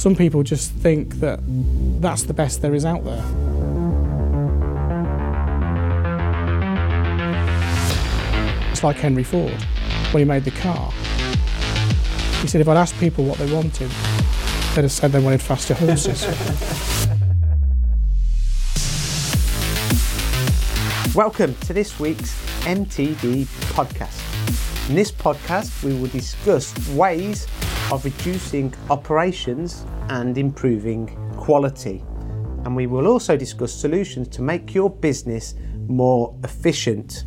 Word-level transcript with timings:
Some 0.00 0.16
people 0.16 0.42
just 0.42 0.72
think 0.72 1.16
that 1.16 1.40
that's 2.00 2.22
the 2.22 2.32
best 2.32 2.62
there 2.62 2.74
is 2.74 2.86
out 2.86 3.04
there. 3.04 3.22
It's 8.70 8.82
like 8.82 8.96
Henry 8.96 9.24
Ford 9.24 9.52
when 10.12 10.22
he 10.22 10.24
made 10.24 10.44
the 10.44 10.52
car. 10.52 10.90
He 12.40 12.48
said 12.48 12.62
if 12.62 12.68
I'd 12.68 12.78
asked 12.78 12.98
people 12.98 13.26
what 13.26 13.36
they 13.36 13.52
wanted, 13.52 13.90
they'd 14.74 14.84
have 14.84 14.90
said 14.90 15.12
they 15.12 15.20
wanted 15.20 15.42
faster 15.42 15.74
horses. 15.74 16.24
Welcome 21.14 21.54
to 21.56 21.74
this 21.74 22.00
week's 22.00 22.34
MTD 22.62 23.44
podcast. 23.74 24.88
In 24.88 24.94
this 24.94 25.12
podcast, 25.12 25.84
we 25.84 25.92
will 25.92 26.08
discuss 26.08 26.72
ways 26.88 27.46
of 27.90 28.04
reducing 28.04 28.72
operations 28.88 29.84
and 30.08 30.38
improving 30.38 31.08
quality. 31.36 32.04
And 32.64 32.76
we 32.76 32.86
will 32.86 33.06
also 33.06 33.36
discuss 33.36 33.72
solutions 33.72 34.28
to 34.28 34.42
make 34.42 34.74
your 34.74 34.90
business 34.90 35.54
more 35.88 36.36
efficient. 36.44 37.24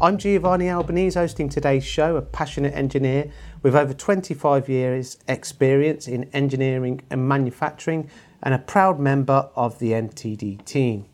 I'm 0.00 0.18
Giovanni 0.18 0.70
Albanese, 0.70 1.18
hosting 1.18 1.48
today's 1.48 1.84
show, 1.84 2.16
a 2.16 2.22
passionate 2.22 2.74
engineer 2.74 3.30
with 3.62 3.76
over 3.76 3.94
25 3.94 4.68
years' 4.68 5.18
experience 5.28 6.08
in 6.08 6.24
engineering 6.32 7.02
and 7.10 7.28
manufacturing, 7.28 8.10
and 8.42 8.52
a 8.52 8.58
proud 8.58 8.98
member 8.98 9.48
of 9.54 9.78
the 9.78 9.92
MTD 9.92 10.64
team. 10.64 11.06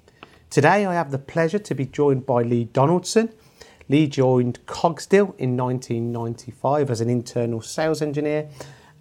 Today, 0.48 0.86
I 0.86 0.94
have 0.94 1.10
the 1.10 1.18
pleasure 1.18 1.58
to 1.58 1.74
be 1.74 1.84
joined 1.86 2.24
by 2.24 2.42
Lee 2.42 2.64
Donaldson. 2.64 3.32
Lee 3.88 4.06
joined 4.06 4.64
Cogsdill 4.66 5.34
in 5.38 5.56
1995 5.56 6.90
as 6.90 7.00
an 7.00 7.10
internal 7.10 7.60
sales 7.60 8.00
engineer 8.00 8.48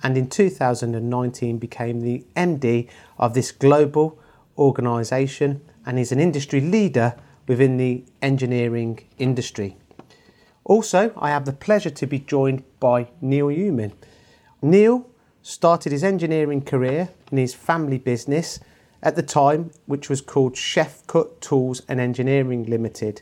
and 0.03 0.17
in 0.17 0.29
2019 0.29 1.57
became 1.57 2.01
the 2.01 2.25
MD 2.35 2.89
of 3.17 3.33
this 3.33 3.51
global 3.51 4.19
organisation 4.57 5.61
and 5.85 5.97
is 5.97 6.11
an 6.11 6.19
industry 6.19 6.61
leader 6.61 7.15
within 7.47 7.77
the 7.77 8.03
engineering 8.21 8.99
industry. 9.17 9.75
Also, 10.63 11.11
I 11.17 11.29
have 11.29 11.45
the 11.45 11.53
pleasure 11.53 11.89
to 11.89 12.05
be 12.05 12.19
joined 12.19 12.63
by 12.79 13.07
Neil 13.21 13.47
Yewman. 13.47 13.93
Neil 14.61 15.09
started 15.41 15.91
his 15.91 16.03
engineering 16.03 16.61
career 16.61 17.09
in 17.31 17.37
his 17.37 17.55
family 17.55 17.97
business 17.97 18.59
at 19.01 19.15
the 19.15 19.23
time, 19.23 19.71
which 19.85 20.09
was 20.09 20.21
called 20.21 20.55
Chef 20.55 21.05
Cut 21.07 21.41
Tools 21.41 21.81
and 21.87 21.99
Engineering 21.99 22.65
Limited. 22.65 23.21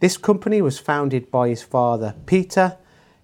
This 0.00 0.16
company 0.16 0.60
was 0.60 0.78
founded 0.78 1.30
by 1.30 1.48
his 1.48 1.62
father, 1.62 2.14
Peter. 2.26 2.76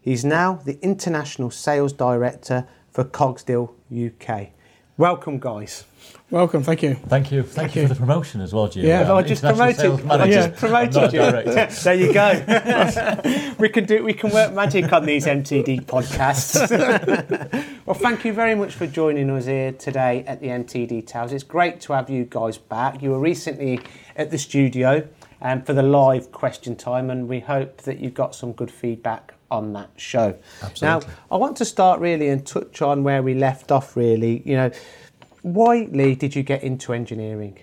He's 0.02 0.24
now 0.24 0.54
the 0.64 0.80
International 0.82 1.52
Sales 1.52 1.92
Director 1.92 2.66
for 2.90 3.04
Cogsdill 3.04 3.70
UK. 3.90 4.48
Welcome, 4.96 5.38
guys. 5.38 5.84
Welcome, 6.28 6.64
thank 6.64 6.82
you. 6.82 6.94
Thank 6.94 7.30
you. 7.30 7.44
Thank, 7.44 7.76
you, 7.76 7.82
you. 7.82 7.88
for 7.88 7.94
the 7.94 8.00
promotion 8.00 8.40
as 8.40 8.52
well, 8.52 8.66
Jim. 8.66 8.84
Yeah. 8.84 9.04
Have 9.04 9.10
I 9.10 9.22
just 9.22 9.42
promoted? 9.42 9.76
sales 9.76 10.00
I 10.04 10.30
just 10.30 10.54
promoted 10.56 10.96
I'm 10.96 11.02
not 11.02 11.14
a 11.14 11.16
you? 11.16 11.30
director. 11.30 11.82
there 11.84 11.94
you 11.94 12.12
go. 12.12 13.54
we 13.58 13.68
can 13.68 13.84
do. 13.84 14.02
We 14.02 14.12
can 14.12 14.30
work 14.30 14.52
magic 14.52 14.92
on 14.92 15.06
these 15.06 15.26
MTD 15.26 15.84
podcasts. 15.84 16.68
well, 17.86 17.94
thank 17.94 18.24
you 18.24 18.32
very 18.32 18.56
much 18.56 18.74
for 18.74 18.88
joining 18.88 19.30
us 19.30 19.46
here 19.46 19.70
today 19.70 20.24
at 20.26 20.40
the 20.40 20.48
MTD 20.48 21.06
Towers. 21.06 21.32
It's 21.32 21.44
great 21.44 21.80
to 21.82 21.92
have 21.92 22.10
you 22.10 22.24
guys 22.24 22.58
back. 22.58 23.00
You 23.02 23.10
were 23.10 23.20
recently 23.20 23.80
at 24.16 24.32
the 24.32 24.38
studio 24.38 25.06
um, 25.40 25.62
for 25.62 25.74
the 25.74 25.82
live 25.82 26.32
question 26.32 26.74
time, 26.74 27.08
and 27.08 27.28
we 27.28 27.38
hope 27.38 27.82
that 27.82 28.00
you 28.00 28.10
got 28.10 28.34
some 28.34 28.52
good 28.52 28.70
feedback 28.70 29.34
on 29.52 29.72
that 29.74 29.90
show. 29.96 30.36
Absolutely. 30.62 31.06
Now, 31.06 31.14
I 31.30 31.36
want 31.36 31.56
to 31.58 31.64
start 31.64 32.00
really 32.00 32.28
and 32.28 32.44
touch 32.44 32.82
on 32.82 33.04
where 33.04 33.22
we 33.22 33.34
left 33.34 33.70
off. 33.70 33.96
Really, 33.96 34.42
you 34.44 34.56
know, 34.56 34.70
why, 35.42 35.88
Lee, 35.92 36.14
did 36.14 36.34
you 36.34 36.42
get 36.42 36.62
into 36.62 36.92
engineering? 36.92 37.58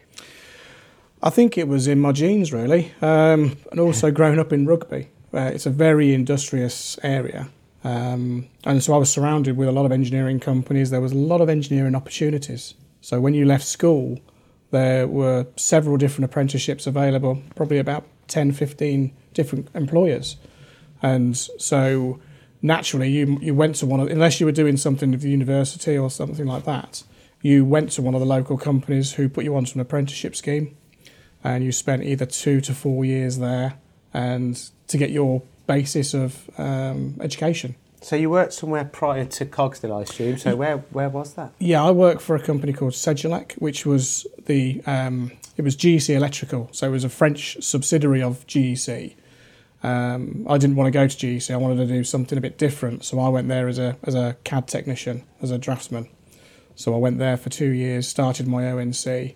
I 1.21 1.29
think 1.29 1.57
it 1.57 1.67
was 1.67 1.87
in 1.87 1.99
my 1.99 2.13
genes, 2.13 2.53
really, 2.53 2.93
um, 3.02 3.58
and 3.71 3.80
also 3.80 4.09
growing 4.11 4.39
up 4.39 4.53
in 4.53 4.65
Rugby. 4.65 5.09
Uh, 5.33 5.52
it's 5.53 5.65
a 5.65 5.69
very 5.69 6.14
industrious 6.14 6.97
area, 7.03 7.49
um, 7.83 8.47
and 8.64 8.81
so 8.81 8.93
I 8.93 8.97
was 8.97 9.11
surrounded 9.11 9.58
with 9.58 9.67
a 9.67 9.71
lot 9.71 9.85
of 9.85 9.91
engineering 9.91 10.39
companies. 10.39 10.91
There 10.91 11.02
was 11.02 11.11
a 11.11 11.17
lot 11.17 11.41
of 11.41 11.49
engineering 11.49 11.95
opportunities. 11.95 12.73
So 13.02 13.19
when 13.19 13.33
you 13.33 13.45
left 13.45 13.65
school, 13.65 14.19
there 14.71 15.08
were 15.08 15.47
several 15.55 15.97
different 15.97 16.25
apprenticeships 16.25 16.85
available, 16.87 17.41
probably 17.55 17.80
about 17.80 18.05
10, 18.27 18.52
15 18.52 19.11
different 19.33 19.67
employers. 19.73 20.37
And 21.02 21.37
so 21.37 22.20
naturally, 22.61 23.10
you, 23.10 23.37
you 23.42 23.54
went 23.54 23.76
to 23.76 23.86
one 23.86 23.99
of, 23.99 24.08
unless 24.08 24.39
you 24.39 24.45
were 24.45 24.52
doing 24.52 24.77
something 24.77 25.11
with 25.11 25.21
the 25.21 25.30
university 25.30 25.98
or 25.98 26.10
something 26.10 26.45
like 26.45 26.65
that, 26.65 27.04
you 27.42 27.64
went 27.64 27.92
to 27.92 28.02
one 28.02 28.14
of 28.14 28.20
the 28.20 28.26
local 28.26 28.58
companies 28.58 29.14
who 29.14 29.30
put 29.30 29.43
you 29.43 29.55
onto 29.55 29.76
an 29.76 29.82
apprenticeship 29.82 30.36
scheme 30.36 30.76
and 31.43 31.64
you 31.64 31.71
spent 31.71 32.04
either 32.04 32.26
two 32.26 32.59
to 32.61 32.73
four 32.73 33.05
years 33.05 33.38
there 33.38 33.76
and 34.14 34.70
to 34.88 34.98
get 34.98 35.09
your 35.09 35.42
basis 35.67 36.14
of 36.14 36.49
um, 36.58 37.15
education. 37.21 37.76
So 38.02 38.15
you 38.15 38.30
worked 38.30 38.54
somewhere 38.54 38.86
prior 38.86 39.26
to 39.26 39.45
Cogsdill, 39.45 39.98
I 39.98 40.04
assume. 40.04 40.38
So 40.38 40.55
where 40.55 40.77
where 40.92 41.09
was 41.09 41.33
that? 41.33 41.52
Yeah, 41.59 41.83
I 41.83 41.92
worked 41.92 42.21
for 42.21 42.36
a 42.36 42.42
company 42.42 42.71
called 42.71 42.93
Sedulec, 42.93 43.54
which 43.54 43.86
was 43.86 44.26
the 44.45 44.82
um, 44.86 45.32
it 45.58 45.64
was 45.64 45.76
GEC 45.76 46.15
Electrical, 46.15 46.70
so 46.71 46.88
it 46.88 46.92
was 46.92 47.04
a 47.04 47.09
French 47.09 47.58
subsidiary 47.61 48.23
of 48.23 48.48
GEC. 48.48 49.15
Um, 49.81 50.45
I 50.49 50.57
didn't 50.57 50.75
want 50.75 50.87
to 50.87 50.91
go 50.91 51.07
to 51.07 51.17
GEC. 51.17 51.53
I 51.53 51.57
wanted 51.57 51.77
to 51.77 51.85
do 51.85 52.03
something 52.03 52.37
a 52.37 52.41
bit 52.41 52.57
different, 52.57 53.05
so 53.05 53.19
I 53.19 53.29
went 53.29 53.47
there 53.47 53.67
as 53.67 53.79
a 53.79 53.97
as 54.03 54.15
a 54.15 54.35
CAD 54.43 54.67
technician, 54.67 55.23
as 55.41 55.51
a 55.51 55.57
draftsman. 55.57 56.09
So 56.75 56.93
I 56.93 56.97
went 56.97 57.17
there 57.17 57.37
for 57.37 57.49
two 57.49 57.69
years, 57.69 58.07
started 58.07 58.47
my 58.47 58.63
ONC, 58.63 59.35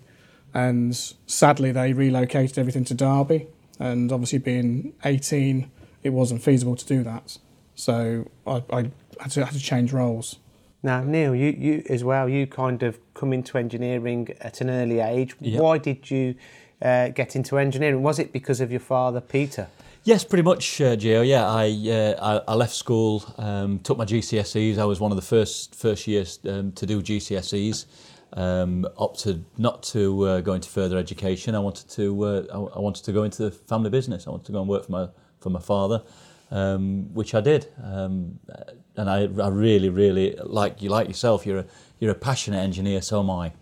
and 0.53 0.95
sadly 1.27 1.71
they 1.71 1.93
relocated 1.93 2.57
everything 2.57 2.85
to 2.85 2.93
Derby. 2.93 3.47
And 3.79 4.11
obviously, 4.11 4.39
being 4.39 4.93
18, 5.03 5.69
it 6.03 6.11
wasn't 6.11 6.41
feasible 6.41 6.75
to 6.75 6.85
do 6.85 7.03
that. 7.03 7.37
So 7.75 8.29
I, 8.45 8.63
I 8.71 8.91
had, 9.19 9.31
to, 9.31 9.45
had 9.45 9.53
to 9.53 9.59
change 9.59 9.91
roles. 9.91 10.37
Now, 10.83 11.03
Neil, 11.03 11.33
you, 11.33 11.49
you 11.57 11.83
as 11.89 12.03
well, 12.03 12.29
you 12.29 12.45
kind 12.45 12.83
of 12.83 12.99
come 13.13 13.33
into 13.33 13.57
engineering 13.57 14.29
at 14.41 14.61
an 14.61 14.69
early 14.69 14.99
age. 14.99 15.35
Yep. 15.39 15.61
Why 15.61 15.77
did 15.77 16.11
you 16.11 16.35
uh, 16.81 17.09
get 17.09 17.35
into 17.35 17.57
engineering? 17.57 18.03
Was 18.03 18.19
it 18.19 18.31
because 18.31 18.61
of 18.61 18.69
your 18.69 18.81
father, 18.81 19.21
Peter? 19.21 19.67
Yes, 20.05 20.25
pretty 20.25 20.43
much, 20.43 20.81
uh, 20.81 20.97
Gio. 20.97 21.25
Yeah, 21.25 21.47
I, 21.47 21.69
uh, 21.89 22.41
I 22.45 22.51
I 22.51 22.55
left 22.55 22.75
school, 22.75 23.23
um, 23.37 23.79
took 23.79 23.97
my 23.97 24.03
GCSEs. 24.03 24.77
I 24.77 24.83
was 24.83 24.99
one 24.99 25.13
of 25.13 25.15
the 25.15 25.21
first 25.21 25.75
first 25.75 26.07
years 26.07 26.39
um, 26.45 26.73
to 26.73 26.85
do 26.85 27.01
GCSEs. 27.01 27.85
Um, 28.33 28.85
opted 28.97 29.45
not 29.57 29.81
to 29.93 30.23
uh, 30.27 30.41
go 30.41 30.55
into 30.55 30.67
further 30.67 30.97
education. 30.97 31.55
I 31.55 31.59
wanted 31.59 31.89
to 31.91 32.23
uh, 32.25 32.43
I, 32.51 32.77
I 32.77 32.79
wanted 32.79 33.05
to 33.05 33.13
go 33.13 33.23
into 33.23 33.43
the 33.43 33.51
family 33.51 33.89
business. 33.89 34.27
I 34.27 34.31
wanted 34.31 34.47
to 34.47 34.51
go 34.51 34.59
and 34.59 34.67
work 34.67 34.85
for 34.85 34.91
my 34.91 35.07
for 35.39 35.49
my 35.49 35.61
father, 35.61 36.03
um, 36.51 37.13
which 37.13 37.33
I 37.33 37.39
did. 37.39 37.67
Um, 37.81 38.39
and 38.97 39.09
I, 39.09 39.19
I 39.41 39.47
really 39.47 39.87
really 39.87 40.35
like 40.43 40.81
you 40.81 40.89
like 40.89 41.07
yourself. 41.07 41.45
You're 41.45 41.59
a 41.59 41.65
you're 41.99 42.11
a 42.11 42.15
passionate 42.29 42.59
engineer. 42.59 43.01
So 43.01 43.21
am 43.21 43.29
I. 43.29 43.53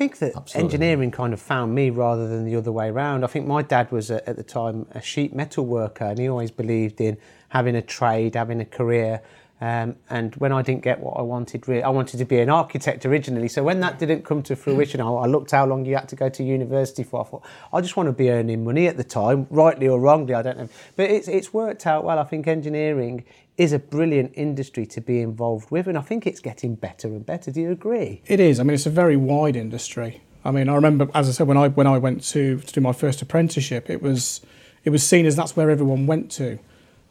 I 0.00 0.08
think 0.08 0.18
that 0.20 0.34
Absolutely. 0.34 0.64
engineering 0.64 1.10
kind 1.10 1.34
of 1.34 1.40
found 1.42 1.74
me 1.74 1.90
rather 1.90 2.26
than 2.26 2.46
the 2.46 2.56
other 2.56 2.72
way 2.72 2.88
around. 2.88 3.22
I 3.22 3.26
think 3.26 3.46
my 3.46 3.60
dad 3.60 3.92
was 3.92 4.10
a, 4.10 4.26
at 4.26 4.36
the 4.36 4.42
time 4.42 4.86
a 4.92 5.02
sheet 5.02 5.36
metal 5.36 5.66
worker, 5.66 6.06
and 6.06 6.18
he 6.18 6.26
always 6.26 6.50
believed 6.50 7.02
in 7.02 7.18
having 7.50 7.76
a 7.76 7.82
trade, 7.82 8.34
having 8.34 8.62
a 8.62 8.64
career. 8.64 9.20
Um, 9.60 9.96
and 10.08 10.34
when 10.36 10.52
I 10.52 10.62
didn't 10.62 10.84
get 10.84 11.00
what 11.00 11.18
I 11.18 11.20
wanted, 11.20 11.68
really, 11.68 11.82
I 11.82 11.90
wanted 11.90 12.16
to 12.16 12.24
be 12.24 12.38
an 12.38 12.48
architect 12.48 13.04
originally. 13.04 13.48
So 13.48 13.62
when 13.62 13.80
that 13.80 13.98
didn't 13.98 14.24
come 14.24 14.42
to 14.44 14.56
fruition, 14.56 15.02
I, 15.02 15.10
I 15.10 15.26
looked 15.26 15.50
how 15.50 15.66
long 15.66 15.84
you 15.84 15.96
had 15.96 16.08
to 16.08 16.16
go 16.16 16.30
to 16.30 16.42
university 16.42 17.02
for. 17.02 17.20
I 17.20 17.24
thought, 17.28 17.42
I 17.70 17.82
just 17.82 17.94
want 17.94 18.06
to 18.06 18.14
be 18.14 18.30
earning 18.30 18.64
money 18.64 18.86
at 18.86 18.96
the 18.96 19.04
time, 19.04 19.48
rightly 19.50 19.86
or 19.86 20.00
wrongly, 20.00 20.32
I 20.32 20.40
don't 20.40 20.56
know. 20.56 20.70
But 20.96 21.10
it's 21.10 21.28
it's 21.28 21.52
worked 21.52 21.86
out 21.86 22.04
well. 22.04 22.18
I 22.18 22.24
think 22.24 22.46
engineering 22.46 23.26
is 23.60 23.74
a 23.74 23.78
brilliant 23.78 24.32
industry 24.36 24.86
to 24.86 25.02
be 25.02 25.20
involved 25.20 25.70
with, 25.70 25.86
and 25.86 25.98
I 25.98 26.00
think 26.00 26.26
it's 26.26 26.40
getting 26.40 26.76
better 26.76 27.08
and 27.08 27.26
better. 27.26 27.50
Do 27.50 27.60
you 27.60 27.70
agree? 27.70 28.22
It 28.26 28.40
is. 28.40 28.58
I 28.58 28.62
mean, 28.62 28.72
it's 28.72 28.86
a 28.86 28.90
very 28.90 29.18
wide 29.18 29.54
industry. 29.54 30.22
I 30.46 30.50
mean, 30.50 30.70
I 30.70 30.74
remember, 30.74 31.08
as 31.14 31.28
I 31.28 31.32
said, 31.32 31.46
when 31.46 31.58
I 31.58 31.68
when 31.68 31.86
I 31.86 31.98
went 31.98 32.24
to 32.30 32.58
to 32.58 32.72
do 32.72 32.80
my 32.80 32.94
first 32.94 33.20
apprenticeship, 33.20 33.90
it 33.90 34.00
was 34.00 34.40
it 34.82 34.88
was 34.88 35.06
seen 35.06 35.26
as 35.26 35.36
that's 35.36 35.56
where 35.56 35.68
everyone 35.68 36.06
went 36.06 36.30
to. 36.32 36.58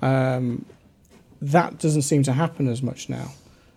Um, 0.01 0.65
that 1.39 1.77
doesn't 1.77 2.01
seem 2.01 2.23
to 2.23 2.33
happen 2.33 2.67
as 2.67 2.81
much 2.81 3.09
now, 3.09 3.31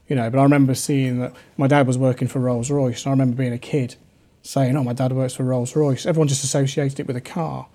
you 0.09 0.17
know. 0.17 0.31
But 0.31 0.39
I 0.39 0.43
remember 0.43 0.75
seeing 0.75 1.19
that 1.19 1.35
my 1.59 1.67
dad 1.67 1.87
was 1.87 1.99
working 1.99 2.27
for 2.27 2.39
Rolls 2.39 2.71
Royce. 2.71 3.05
And 3.05 3.11
I 3.11 3.13
remember 3.13 3.37
being 3.37 3.53
a 3.53 3.59
kid 3.59 3.97
saying, 4.43 4.75
"Oh, 4.79 4.83
my 4.83 4.95
dad 4.95 5.13
works 5.13 5.35
for 5.35 5.45
Rolls 5.45 5.77
Royce." 5.77 6.07
Everyone 6.07 6.27
just 6.27 6.43
associated 6.43 7.01
it 7.01 7.07
with 7.07 7.17
a 7.17 7.21
car. 7.21 7.67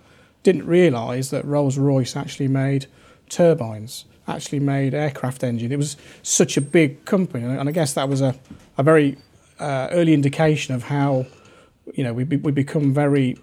Didn't 0.42 0.66
realise 0.66 1.30
that 1.30 1.46
Rolls 1.46 1.78
Royce 1.78 2.16
actually 2.16 2.48
made 2.48 2.88
turbines, 3.30 4.06
actually 4.28 4.60
made 4.60 4.94
aircraft 4.94 5.44
engine. 5.44 5.72
It 5.72 5.78
was 5.78 5.98
such 6.24 6.58
a 6.58 6.62
big 6.62 7.06
company, 7.06 7.44
and 7.46 7.70
I 7.70 7.72
guess 7.72 7.94
that 7.94 8.10
was 8.10 8.22
a 8.22 8.36
a 8.78 8.84
very 8.84 9.18
uh, 9.60 9.88
early 9.92 10.14
indication 10.14 10.76
of 10.76 10.84
how 10.84 11.26
you 11.94 12.04
know 12.04 12.14
we 12.14 12.24
we 12.24 12.52
become 12.52 12.94
very 12.94 13.38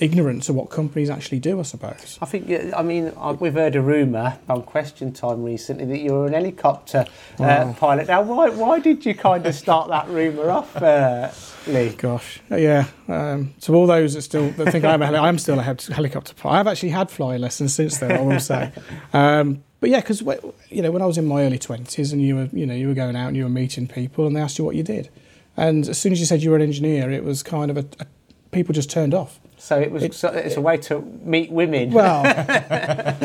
ignorant 0.00 0.42
to 0.44 0.52
what 0.54 0.70
companies 0.70 1.10
actually 1.10 1.38
do, 1.38 1.60
I 1.60 1.62
suppose. 1.64 2.18
I 2.22 2.24
think, 2.24 2.50
I 2.74 2.82
mean, 2.82 3.12
we've 3.38 3.52
heard 3.52 3.76
a 3.76 3.82
rumour 3.82 4.38
on 4.48 4.62
Question 4.62 5.12
Time 5.12 5.42
recently 5.44 5.84
that 5.84 5.98
you're 5.98 6.26
an 6.26 6.32
helicopter 6.32 7.04
uh, 7.38 7.42
Wow. 7.42 7.76
pilot. 7.78 8.08
Now, 8.08 8.22
why, 8.22 8.48
why 8.48 8.78
did 8.80 9.04
you 9.04 9.14
kind 9.14 9.44
of 9.46 9.54
start 9.54 9.90
that 9.90 10.08
rumour 10.08 10.50
off, 10.50 10.74
uh, 10.82 11.30
Lee? 11.66 11.90
Gosh, 11.90 12.40
Uh, 12.50 12.56
yeah. 12.56 12.86
Um, 13.06 13.52
to 13.60 13.74
all 13.74 13.86
those 13.86 14.14
that 14.14 14.22
still 14.22 14.48
that 14.52 14.72
think 14.72 14.82
I'm 14.86 15.02
a 15.02 15.06
heli- 15.06 15.18
I'm 15.18 15.38
still 15.38 15.58
a 15.58 15.62
helicopter 15.62 16.32
pilot. 16.34 16.56
I've 16.60 16.66
actually 16.68 16.88
had 16.88 17.10
flying 17.10 17.42
lessons 17.42 17.74
since 17.74 17.98
then. 17.98 18.12
I 18.12 18.20
will 18.22 18.40
say. 18.40 18.72
Um, 19.12 19.62
but 19.82 19.90
yeah, 19.90 20.00
because 20.00 20.22
you 20.70 20.80
know 20.80 20.90
when 20.90 21.02
I 21.02 21.06
was 21.06 21.18
in 21.18 21.26
my 21.26 21.42
early 21.42 21.58
twenties 21.58 22.12
and 22.12 22.22
you 22.22 22.36
were 22.36 22.48
you 22.52 22.64
know 22.64 22.72
you 22.74 22.86
were 22.88 22.94
going 22.94 23.16
out 23.16 23.28
and 23.28 23.36
you 23.36 23.42
were 23.42 23.50
meeting 23.50 23.86
people 23.88 24.26
and 24.26 24.34
they 24.34 24.40
asked 24.40 24.56
you 24.58 24.64
what 24.64 24.76
you 24.76 24.82
did, 24.84 25.10
and 25.56 25.86
as 25.88 25.98
soon 25.98 26.12
as 26.12 26.20
you 26.20 26.24
said 26.26 26.42
you 26.42 26.50
were 26.50 26.56
an 26.56 26.62
engineer, 26.62 27.10
it 27.10 27.24
was 27.24 27.42
kind 27.42 27.70
of 27.70 27.76
a, 27.76 27.84
a 28.00 28.06
people 28.52 28.72
just 28.72 28.90
turned 28.90 29.12
off. 29.12 29.40
So 29.58 29.78
it 29.78 29.90
was. 29.92 30.02
It- 30.02 30.14
so 30.14 30.28
it's 30.28 30.56
a 30.56 30.60
way 30.60 30.76
to 30.88 31.00
meet 31.24 31.50
women. 31.52 31.90
Well, 31.92 32.24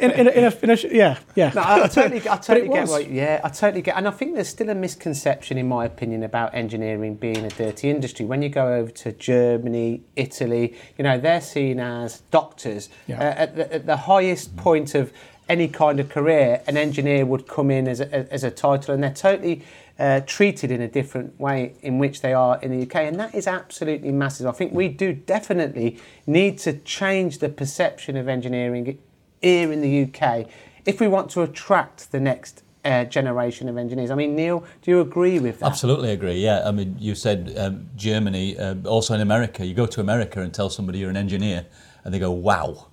in, 0.00 0.10
in, 0.12 0.26
a, 0.28 0.30
in, 0.30 0.44
a, 0.44 0.56
in 0.62 0.70
a, 0.70 0.76
yeah, 0.90 1.18
yeah. 1.34 1.52
No, 1.54 1.60
I, 1.60 1.84
I 1.84 1.88
totally, 1.88 2.20
I 2.28 2.36
totally 2.38 2.68
it 2.68 2.72
get 2.72 2.88
what. 2.88 3.10
Yeah, 3.10 3.40
I 3.44 3.48
totally 3.50 3.82
get, 3.82 3.96
and 3.96 4.08
I 4.08 4.10
think 4.10 4.34
there's 4.34 4.48
still 4.48 4.70
a 4.70 4.74
misconception, 4.74 5.58
in 5.58 5.68
my 5.68 5.84
opinion, 5.84 6.22
about 6.22 6.54
engineering 6.54 7.16
being 7.16 7.44
a 7.44 7.50
dirty 7.50 7.90
industry. 7.90 8.24
When 8.24 8.40
you 8.40 8.48
go 8.48 8.72
over 8.74 8.90
to 8.90 9.12
Germany, 9.12 10.02
Italy, 10.16 10.74
you 10.96 11.04
know 11.04 11.18
they're 11.18 11.40
seen 11.42 11.80
as 11.80 12.20
doctors 12.30 12.88
Yeah. 13.06 13.18
uh, 13.18 13.22
at, 13.42 13.56
the, 13.56 13.74
at 13.74 13.86
the 13.86 13.96
highest 13.96 14.56
point 14.56 14.94
of 14.94 15.12
any 15.48 15.68
kind 15.68 16.00
of 16.00 16.08
career. 16.08 16.62
An 16.66 16.76
engineer 16.76 17.26
would 17.26 17.46
come 17.46 17.70
in 17.70 17.88
as 17.88 18.00
a, 18.00 18.32
as 18.32 18.44
a 18.44 18.50
title, 18.50 18.94
and 18.94 19.02
they're 19.02 19.12
totally. 19.12 19.62
Uh, 19.96 20.18
treated 20.26 20.72
in 20.72 20.80
a 20.80 20.88
different 20.88 21.38
way 21.38 21.72
in 21.80 22.00
which 22.00 22.20
they 22.20 22.32
are 22.32 22.58
in 22.62 22.76
the 22.76 22.84
UK, 22.84 22.96
and 22.96 23.14
that 23.14 23.32
is 23.32 23.46
absolutely 23.46 24.10
massive. 24.10 24.44
I 24.44 24.50
think 24.50 24.72
we 24.72 24.88
do 24.88 25.12
definitely 25.12 26.00
need 26.26 26.58
to 26.58 26.72
change 26.78 27.38
the 27.38 27.48
perception 27.48 28.16
of 28.16 28.26
engineering 28.26 28.98
here 29.40 29.70
in 29.70 29.80
the 29.82 30.02
UK 30.02 30.48
if 30.84 31.00
we 31.00 31.06
want 31.06 31.30
to 31.30 31.42
attract 31.42 32.10
the 32.10 32.18
next 32.18 32.62
uh, 32.84 33.04
generation 33.04 33.68
of 33.68 33.76
engineers. 33.78 34.10
I 34.10 34.14
mean, 34.14 34.36
Neil, 34.36 34.64
do 34.82 34.90
you 34.90 35.00
agree 35.00 35.38
with 35.38 35.60
that? 35.60 35.66
Absolutely 35.66 36.10
agree. 36.10 36.34
Yeah, 36.34 36.62
I 36.66 36.70
mean, 36.70 36.96
you 36.98 37.14
said 37.14 37.54
um, 37.56 37.88
Germany, 37.96 38.58
uh, 38.58 38.74
also 38.84 39.14
in 39.14 39.20
America. 39.20 39.64
You 39.64 39.74
go 39.74 39.86
to 39.86 40.00
America 40.00 40.40
and 40.40 40.52
tell 40.52 40.70
somebody 40.70 40.98
you're 40.98 41.10
an 41.10 41.16
engineer, 41.16 41.66
and 42.04 42.12
they 42.12 42.18
go, 42.18 42.30
"Wow." 42.30 42.88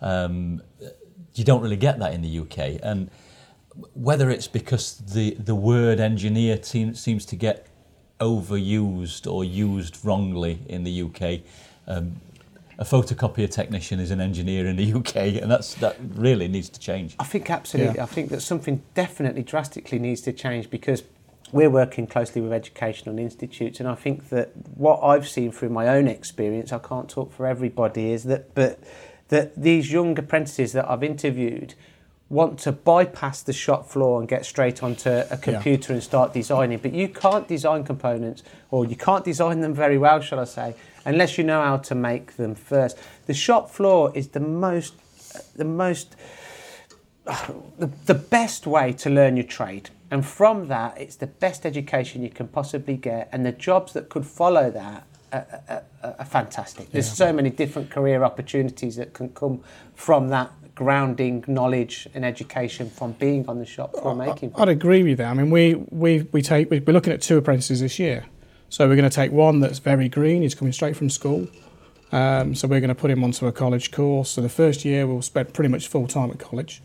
Um, 0.00 0.62
you 1.38 1.44
don't 1.44 1.62
really 1.62 1.76
get 1.76 1.98
that 1.98 2.12
in 2.12 2.22
the 2.22 2.38
UK, 2.40 2.80
and 2.82 3.10
whether 3.94 4.30
it's 4.30 4.48
because 4.48 4.98
the 4.98 5.34
the 5.34 5.54
word 5.54 6.00
engineer 6.00 6.62
seem, 6.62 6.94
seems 6.94 7.24
to 7.26 7.36
get 7.36 7.66
overused 8.20 9.30
or 9.30 9.44
used 9.44 10.04
wrongly 10.04 10.60
in 10.66 10.84
the 10.84 11.02
UK. 11.02 11.40
Um, 11.86 12.20
a 12.80 12.84
photocopier 12.84 13.50
technician 13.50 13.98
is 13.98 14.12
an 14.12 14.20
engineer 14.20 14.66
in 14.66 14.76
the 14.76 14.92
UK, 14.92 15.42
and 15.42 15.50
that's 15.50 15.74
that 15.76 15.96
really 16.14 16.46
needs 16.46 16.68
to 16.68 16.78
change. 16.78 17.16
I 17.18 17.24
think 17.24 17.50
absolutely. 17.50 17.96
Yeah. 17.96 18.04
I 18.04 18.06
think 18.06 18.30
that 18.30 18.40
something 18.40 18.82
definitely 18.94 19.42
drastically 19.42 19.98
needs 19.98 20.20
to 20.22 20.32
change 20.32 20.70
because 20.70 21.02
we're 21.50 21.70
working 21.70 22.06
closely 22.06 22.40
with 22.40 22.52
educational 22.52 23.18
institutes, 23.18 23.80
and 23.80 23.88
I 23.88 23.96
think 23.96 24.28
that 24.28 24.52
what 24.76 25.02
I've 25.02 25.28
seen 25.28 25.50
through 25.50 25.70
my 25.70 25.88
own 25.88 26.06
experience, 26.06 26.72
I 26.72 26.78
can't 26.78 27.08
talk 27.08 27.32
for 27.32 27.46
everybody, 27.46 28.12
is 28.12 28.24
that 28.24 28.54
but 28.54 28.78
that 29.28 29.60
these 29.60 29.92
young 29.92 30.18
apprentices 30.18 30.72
that 30.72 30.88
I've 30.88 31.02
interviewed 31.02 31.74
want 32.28 32.58
to 32.58 32.72
bypass 32.72 33.42
the 33.42 33.52
shop 33.52 33.88
floor 33.88 34.20
and 34.20 34.28
get 34.28 34.44
straight 34.44 34.82
onto 34.82 35.08
a 35.08 35.36
computer 35.38 35.94
and 35.94 36.02
start 36.02 36.34
designing 36.34 36.76
but 36.76 36.92
you 36.92 37.08
can't 37.08 37.48
design 37.48 37.82
components 37.82 38.42
or 38.70 38.84
you 38.84 38.94
can't 38.94 39.24
design 39.24 39.62
them 39.62 39.72
very 39.72 39.96
well 39.96 40.20
shall 40.20 40.38
i 40.38 40.44
say 40.44 40.74
unless 41.06 41.38
you 41.38 41.44
know 41.44 41.62
how 41.62 41.78
to 41.78 41.94
make 41.94 42.36
them 42.36 42.54
first 42.54 42.98
the 43.24 43.32
shop 43.32 43.70
floor 43.70 44.12
is 44.14 44.28
the 44.28 44.40
most 44.40 44.92
the 45.56 45.64
most 45.64 46.16
the, 47.78 47.90
the 48.06 48.14
best 48.14 48.66
way 48.66 48.92
to 48.92 49.10
learn 49.10 49.36
your 49.36 49.46
trade. 49.46 49.90
And 50.10 50.24
from 50.24 50.68
that, 50.68 50.98
it's 50.98 51.16
the 51.16 51.26
best 51.26 51.66
education 51.66 52.22
you 52.22 52.30
can 52.30 52.48
possibly 52.48 52.96
get. 52.96 53.28
And 53.32 53.44
the 53.44 53.52
jobs 53.52 53.92
that 53.92 54.08
could 54.08 54.24
follow 54.24 54.70
that 54.70 55.06
are, 55.32 55.46
are, 55.68 55.82
are, 56.02 56.16
are 56.18 56.24
fantastic. 56.24 56.90
There's 56.90 57.10
so 57.10 57.32
many 57.32 57.50
different 57.50 57.90
career 57.90 58.24
opportunities 58.24 58.96
that 58.96 59.12
can 59.12 59.30
come 59.30 59.62
from 59.94 60.28
that 60.28 60.52
grounding 60.74 61.44
knowledge 61.48 62.06
and 62.14 62.24
education 62.24 62.88
from 62.88 63.10
being 63.12 63.48
on 63.48 63.58
the 63.58 63.66
shop 63.66 63.92
floor 63.96 64.14
making. 64.14 64.52
I'd 64.54 64.68
agree 64.68 65.02
with 65.02 65.18
that. 65.18 65.28
I 65.28 65.34
mean, 65.34 65.50
we 65.50 65.74
we 65.74 66.28
we 66.32 66.40
take 66.40 66.70
we're 66.70 66.92
looking 66.92 67.12
at 67.12 67.20
two 67.20 67.36
apprentices 67.36 67.80
this 67.80 67.98
year, 67.98 68.26
so 68.68 68.88
we're 68.88 68.94
going 68.94 69.10
to 69.10 69.14
take 69.14 69.32
one 69.32 69.58
that's 69.60 69.80
very 69.80 70.08
green. 70.08 70.42
He's 70.42 70.54
coming 70.54 70.72
straight 70.72 70.96
from 70.96 71.10
school, 71.10 71.48
um, 72.12 72.54
so 72.54 72.68
we're 72.68 72.78
going 72.80 72.88
to 72.88 72.94
put 72.94 73.10
him 73.10 73.24
onto 73.24 73.46
a 73.46 73.52
college 73.52 73.90
course. 73.90 74.30
So 74.30 74.40
the 74.40 74.48
first 74.48 74.84
year 74.84 75.06
we'll 75.06 75.22
spend 75.22 75.52
pretty 75.52 75.68
much 75.68 75.88
full 75.88 76.06
time 76.06 76.30
at 76.30 76.38
college, 76.38 76.80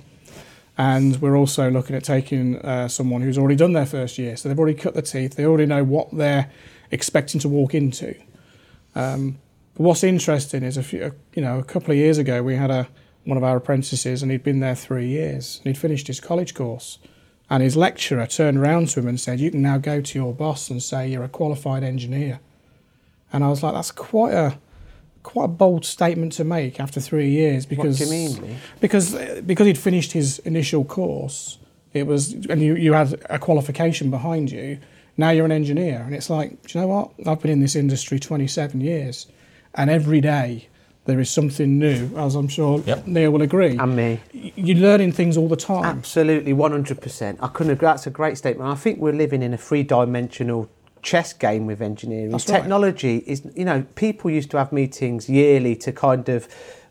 and 0.75 1.21
we're 1.21 1.37
also 1.37 1.69
looking 1.69 1.95
at 1.95 2.03
taking 2.03 2.57
uh, 2.57 2.87
someone 2.87 3.21
who's 3.21 3.37
already 3.37 3.55
done 3.57 3.73
their 3.73 3.85
first 3.85 4.17
year. 4.17 4.35
So 4.37 4.49
they've 4.49 4.57
already 4.57 4.77
cut 4.77 4.95
the 4.95 5.03
teeth. 5.03 5.35
They 5.35 5.45
already 5.45 5.67
know 5.67 5.83
what 5.83 6.09
they're 6.11 6.49
expecting 6.89 7.39
to 7.41 7.47
walk 7.47 7.75
into. 7.75 8.15
Um, 8.95 9.39
but 9.75 9.83
what's 9.83 10.03
interesting 10.03 10.63
is 10.63 10.77
a 10.77 10.83
few, 10.83 11.13
you 11.33 11.41
know, 11.41 11.59
a 11.59 11.63
couple 11.63 11.91
of 11.91 11.97
years 11.97 12.17
ago 12.17 12.43
we 12.43 12.55
had 12.55 12.71
a 12.71 12.87
one 13.25 13.37
of 13.37 13.43
our 13.43 13.57
apprentices, 13.57 14.21
and 14.21 14.31
he'd 14.31 14.43
been 14.43 14.59
there 14.59 14.75
three 14.75 15.07
years, 15.07 15.61
and 15.63 15.73
he'd 15.73 15.79
finished 15.79 16.07
his 16.07 16.19
college 16.19 16.53
course. 16.53 16.99
And 17.49 17.61
his 17.61 17.77
lecturer 17.77 18.25
turned 18.25 18.57
around 18.57 18.89
to 18.89 18.99
him 18.99 19.07
and 19.07 19.19
said, 19.19 19.39
You 19.39 19.51
can 19.51 19.61
now 19.61 19.77
go 19.77 20.01
to 20.01 20.19
your 20.19 20.33
boss 20.33 20.69
and 20.69 20.81
say 20.81 21.09
you're 21.09 21.23
a 21.23 21.29
qualified 21.29 21.83
engineer. 21.83 22.39
And 23.31 23.43
I 23.43 23.49
was 23.49 23.63
like, 23.63 23.73
That's 23.73 23.91
quite 23.91 24.33
a 24.33 24.57
quite 25.23 25.45
a 25.45 25.49
bold 25.49 25.85
statement 25.85 26.33
to 26.33 26.43
make 26.43 26.81
after 26.81 26.99
three 26.99 27.29
years 27.29 27.65
because 27.65 27.97
what 27.97 28.09
do 28.09 28.13
you 28.13 28.27
mean, 28.27 28.57
because 28.81 29.15
because 29.41 29.67
he'd 29.67 29.77
finished 29.77 30.11
his 30.11 30.39
initial 30.39 30.83
course, 30.83 31.59
it 31.93 32.07
was 32.07 32.33
and 32.33 32.61
you, 32.61 32.75
you 32.75 32.93
had 32.93 33.23
a 33.29 33.39
qualification 33.39 34.09
behind 34.09 34.51
you. 34.51 34.79
Now 35.17 35.29
you're 35.29 35.45
an 35.45 35.51
engineer, 35.51 36.01
and 36.05 36.15
it's 36.15 36.29
like, 36.29 36.65
do 36.67 36.79
you 36.79 36.81
know 36.81 36.87
what? 36.87 37.11
I've 37.27 37.41
been 37.41 37.51
in 37.51 37.59
this 37.59 37.75
industry 37.75 38.19
27 38.19 38.81
years, 38.81 39.27
and 39.75 39.89
every 39.89 40.21
day 40.21 40.69
there 41.05 41.19
is 41.19 41.29
something 41.29 41.77
new, 41.77 42.09
as 42.17 42.35
I'm 42.35 42.47
sure 42.47 42.79
Yep. 42.85 43.07
Neil 43.07 43.31
will 43.31 43.41
agree. 43.41 43.77
And 43.77 43.95
me. 43.95 44.21
You're 44.31 44.77
learning 44.77 45.11
things 45.11 45.37
all 45.37 45.47
the 45.47 45.55
time. 45.55 45.85
Absolutely, 45.85 46.53
100%. 46.53 47.37
I 47.41 47.47
couldn't 47.47 47.73
agree. 47.73 47.85
That's 47.85 48.07
a 48.07 48.09
great 48.09 48.37
statement. 48.37 48.69
I 48.69 48.75
think 48.75 48.99
we're 48.99 49.13
living 49.13 49.43
in 49.43 49.53
a 49.53 49.57
three 49.57 49.83
dimensional 49.83 50.69
chess 51.01 51.33
game 51.33 51.65
with 51.65 51.81
engineering. 51.81 52.31
That's 52.31 52.47
right. 52.49 52.61
Technology 52.61 53.17
is, 53.27 53.43
you 53.55 53.65
know, 53.65 53.85
people 53.95 54.31
used 54.31 54.49
to 54.51 54.57
have 54.57 54.71
meetings 54.71 55.29
yearly 55.29 55.75
to 55.75 55.91
kind 55.91 56.29
of 56.29 56.47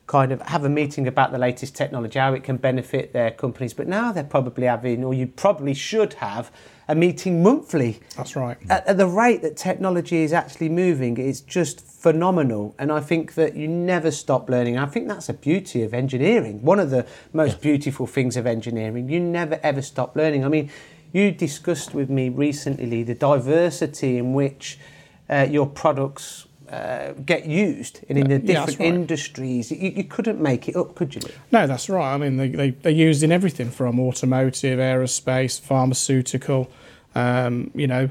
kind 0.07 0.31
of 0.31 0.43
have 0.43 0.65
a 0.65 0.69
meeting 0.69 1.07
about 1.07 1.33
the 1.33 1.39
latest 1.39 1.75
technology, 1.75 2.19
how 2.19 2.35
it 2.35 2.45
can 2.45 2.59
benefit 2.59 3.15
their 3.15 3.31
companies. 3.31 3.73
But 3.73 3.89
now 3.89 4.13
they're 4.13 4.25
probably 4.25 4.67
having, 4.67 5.03
or 5.05 5.15
you 5.15 5.27
probably 5.27 5.73
should 5.73 6.15
have, 6.15 6.51
a 6.89 6.95
meeting 6.95 7.43
monthly 7.43 8.01
That's 8.17 8.37
right. 8.37 8.57
at, 8.69 8.87
at 8.87 8.97
the 8.97 9.07
rate 9.07 9.43
that 9.43 9.57
technology 9.57 10.23
is 10.25 10.33
actually 10.33 10.69
moving, 10.69 11.17
it's 11.17 11.41
just 11.41 11.81
phenomenal. 11.81 12.75
And 12.79 12.91
I 12.91 13.01
think 13.01 13.35
that 13.35 13.55
you 13.55 13.69
never 13.69 14.11
stop 14.11 14.51
learning. 14.51 14.77
I 14.77 14.87
think 14.87 15.09
that's 15.09 15.29
a 15.29 15.35
beauty 15.35 15.83
of 15.83 15.95
engineering. 15.95 16.63
One 16.63 16.81
of 16.81 16.91
the 16.91 17.07
most 17.33 17.61
beautiful 17.61 18.07
things 18.07 18.37
of 18.37 18.47
engineering, 18.47 19.09
you 19.09 19.21
never 19.21 19.61
ever 19.63 19.83
stop 19.83 20.17
learning. 20.17 20.45
I 20.45 20.49
mean, 20.49 20.71
you 21.13 21.31
discussed 21.31 21.95
with 21.95 22.11
me 22.11 22.29
recently 22.29 23.03
the 23.03 23.15
diversity 23.15 24.19
in 24.19 24.33
which 24.33 24.79
uh, 25.31 25.47
your 25.49 25.67
products. 25.67 26.47
Uh, 26.73 27.13
get 27.27 27.45
used 27.45 28.01
in, 28.09 28.17
in 28.17 28.29
the 28.29 28.53
Yeah, 28.53 28.65
different 28.65 28.81
right. 28.81 28.89
industries. 28.95 29.71
You, 29.71 29.91
you 29.91 30.05
couldn't 30.05 30.41
make 30.41 30.71
it 30.71 30.75
up, 30.75 30.95
could 30.95 31.15
you? 31.15 31.21
No, 31.51 31.67
that's 31.67 31.91
right. 31.91 32.15
I 32.15 32.17
mean, 32.17 32.39
they, 32.39 32.49
they, 32.49 32.71
they're 32.71 32.91
used 32.91 33.23
in 33.23 33.31
everything 33.31 33.71
from 33.71 34.01
automotive, 34.01 34.79
aerospace, 34.79 35.61
pharmaceutical, 35.61 36.71
um, 37.15 37.71
you 37.75 37.87
know, 37.87 38.09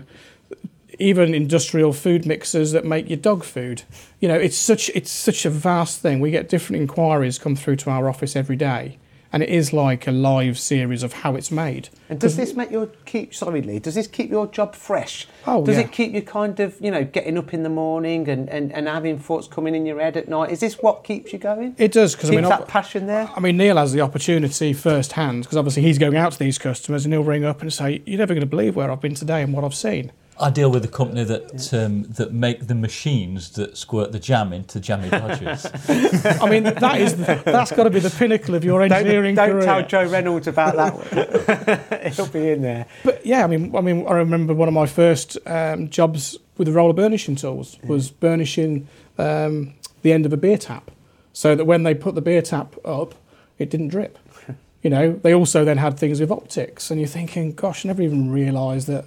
even 0.99 1.33
industrial 1.33 1.91
food 1.91 2.27
mixers 2.27 2.71
that 2.73 2.85
make 2.85 3.09
your 3.09 3.17
dog 3.17 3.43
food. 3.43 3.81
You 4.19 4.27
know, 4.27 4.35
it's 4.35 4.57
such, 4.57 4.91
it's 4.93 5.09
such 5.09 5.43
a 5.43 5.49
vast 5.49 5.99
thing. 6.01 6.19
We 6.19 6.29
get 6.29 6.47
different 6.47 6.83
inquiries 6.83 7.39
come 7.39 7.55
through 7.55 7.77
to 7.77 7.89
our 7.89 8.07
office 8.07 8.35
every 8.35 8.57
day, 8.57 8.99
and 9.33 9.41
it 9.41 9.49
is 9.49 9.71
like 9.71 10.07
a 10.07 10.11
live 10.11 10.59
series 10.59 11.03
of 11.03 11.13
how 11.13 11.35
it's 11.35 11.51
made. 11.51 11.89
And 12.09 12.19
does 12.19 12.35
this 12.35 12.53
make 12.55 12.71
your 12.71 12.87
keep 13.05 13.33
sorry 13.33 13.61
Lee, 13.61 13.79
does 13.79 13.95
this 13.95 14.07
keep 14.07 14.29
your 14.29 14.47
job 14.47 14.75
fresh? 14.75 15.27
Oh, 15.47 15.65
does 15.65 15.77
yeah. 15.77 15.83
it 15.83 15.91
keep 15.91 16.13
you 16.13 16.21
kind 16.21 16.59
of, 16.59 16.79
you 16.81 16.91
know, 16.91 17.03
getting 17.03 17.37
up 17.37 17.53
in 17.53 17.63
the 17.63 17.69
morning 17.69 18.27
and, 18.27 18.49
and, 18.49 18.71
and 18.73 18.87
having 18.87 19.19
thoughts 19.19 19.47
coming 19.47 19.75
in 19.75 19.85
your 19.85 19.99
head 19.99 20.17
at 20.17 20.27
night? 20.27 20.51
Is 20.51 20.59
this 20.59 20.79
what 20.79 21.03
keeps 21.03 21.31
you 21.31 21.39
going? 21.39 21.75
It 21.77 21.91
does, 21.91 22.15
because 22.15 22.29
I 22.29 22.35
mean, 22.35 22.43
that 22.43 22.61
op- 22.61 22.67
passion 22.67 23.07
there? 23.07 23.29
I 23.35 23.39
mean, 23.39 23.57
Neil 23.57 23.77
has 23.77 23.93
the 23.93 24.01
opportunity 24.01 24.73
firsthand 24.73 25.43
because 25.43 25.57
obviously 25.57 25.83
he's 25.83 25.97
going 25.97 26.17
out 26.17 26.33
to 26.33 26.39
these 26.39 26.57
customers 26.57 27.05
and 27.05 27.13
he'll 27.13 27.23
ring 27.23 27.45
up 27.45 27.61
and 27.61 27.71
say, 27.71 28.01
"You're 28.05 28.19
never 28.19 28.33
going 28.33 28.41
to 28.41 28.47
believe 28.47 28.75
where 28.75 28.91
I've 28.91 29.01
been 29.01 29.15
today 29.15 29.41
and 29.41 29.53
what 29.53 29.63
I've 29.63 29.75
seen." 29.75 30.11
I 30.41 30.49
deal 30.49 30.71
with 30.71 30.83
a 30.83 30.87
company 30.87 31.23
that 31.23 31.73
um, 31.73 32.03
that 32.03 32.33
make 32.33 32.67
the 32.67 32.73
machines 32.75 33.51
that 33.51 33.77
squirt 33.77 34.11
the 34.11 34.19
jam 34.19 34.51
into 34.53 34.79
jammy 34.79 35.09
dodgers. 35.09 35.65
I 35.87 36.49
mean, 36.49 36.63
that 36.63 36.99
is 36.99 37.15
that's 37.15 37.71
got 37.71 37.83
to 37.83 37.89
be 37.91 37.99
the 37.99 38.09
pinnacle 38.09 38.55
of 38.55 38.63
your 38.63 38.81
engineering 38.81 39.35
don't 39.35 39.51
career. 39.51 39.63
tell 39.63 39.85
Joe 39.85 40.07
Reynolds 40.07 40.47
about 40.47 40.75
that 40.75 41.91
one. 42.01 42.11
He'll 42.13 42.27
be 42.27 42.49
in 42.49 42.63
there. 42.63 42.87
But 43.03 43.23
yeah, 43.25 43.43
I 43.43 43.47
mean, 43.47 43.75
I 43.75 43.81
mean, 43.81 44.07
I 44.07 44.13
remember 44.13 44.53
one 44.55 44.67
of 44.67 44.73
my 44.73 44.87
first 44.87 45.37
um, 45.45 45.89
jobs 45.89 46.37
with 46.57 46.67
the 46.67 46.73
roller 46.73 46.93
burnishing 46.93 47.35
tools 47.35 47.77
was 47.83 48.09
burnishing 48.09 48.87
um, 49.17 49.73
the 50.01 50.11
end 50.11 50.25
of 50.25 50.33
a 50.33 50.37
beer 50.37 50.57
tap, 50.57 50.89
so 51.33 51.55
that 51.55 51.65
when 51.65 51.83
they 51.83 51.93
put 51.93 52.15
the 52.15 52.21
beer 52.21 52.41
tap 52.41 52.75
up, 52.83 53.13
it 53.59 53.69
didn't 53.69 53.89
drip. 53.89 54.17
you 54.81 54.89
know, 54.89 55.13
they 55.13 55.33
also 55.33 55.63
then 55.63 55.77
had 55.77 55.99
things 55.99 56.19
with 56.19 56.31
optics, 56.31 56.89
and 56.89 56.99
you're 56.99 57.07
thinking, 57.07 57.53
gosh, 57.53 57.85
I 57.85 57.89
never 57.89 58.01
even 58.01 58.31
realised 58.31 58.87
that. 58.87 59.05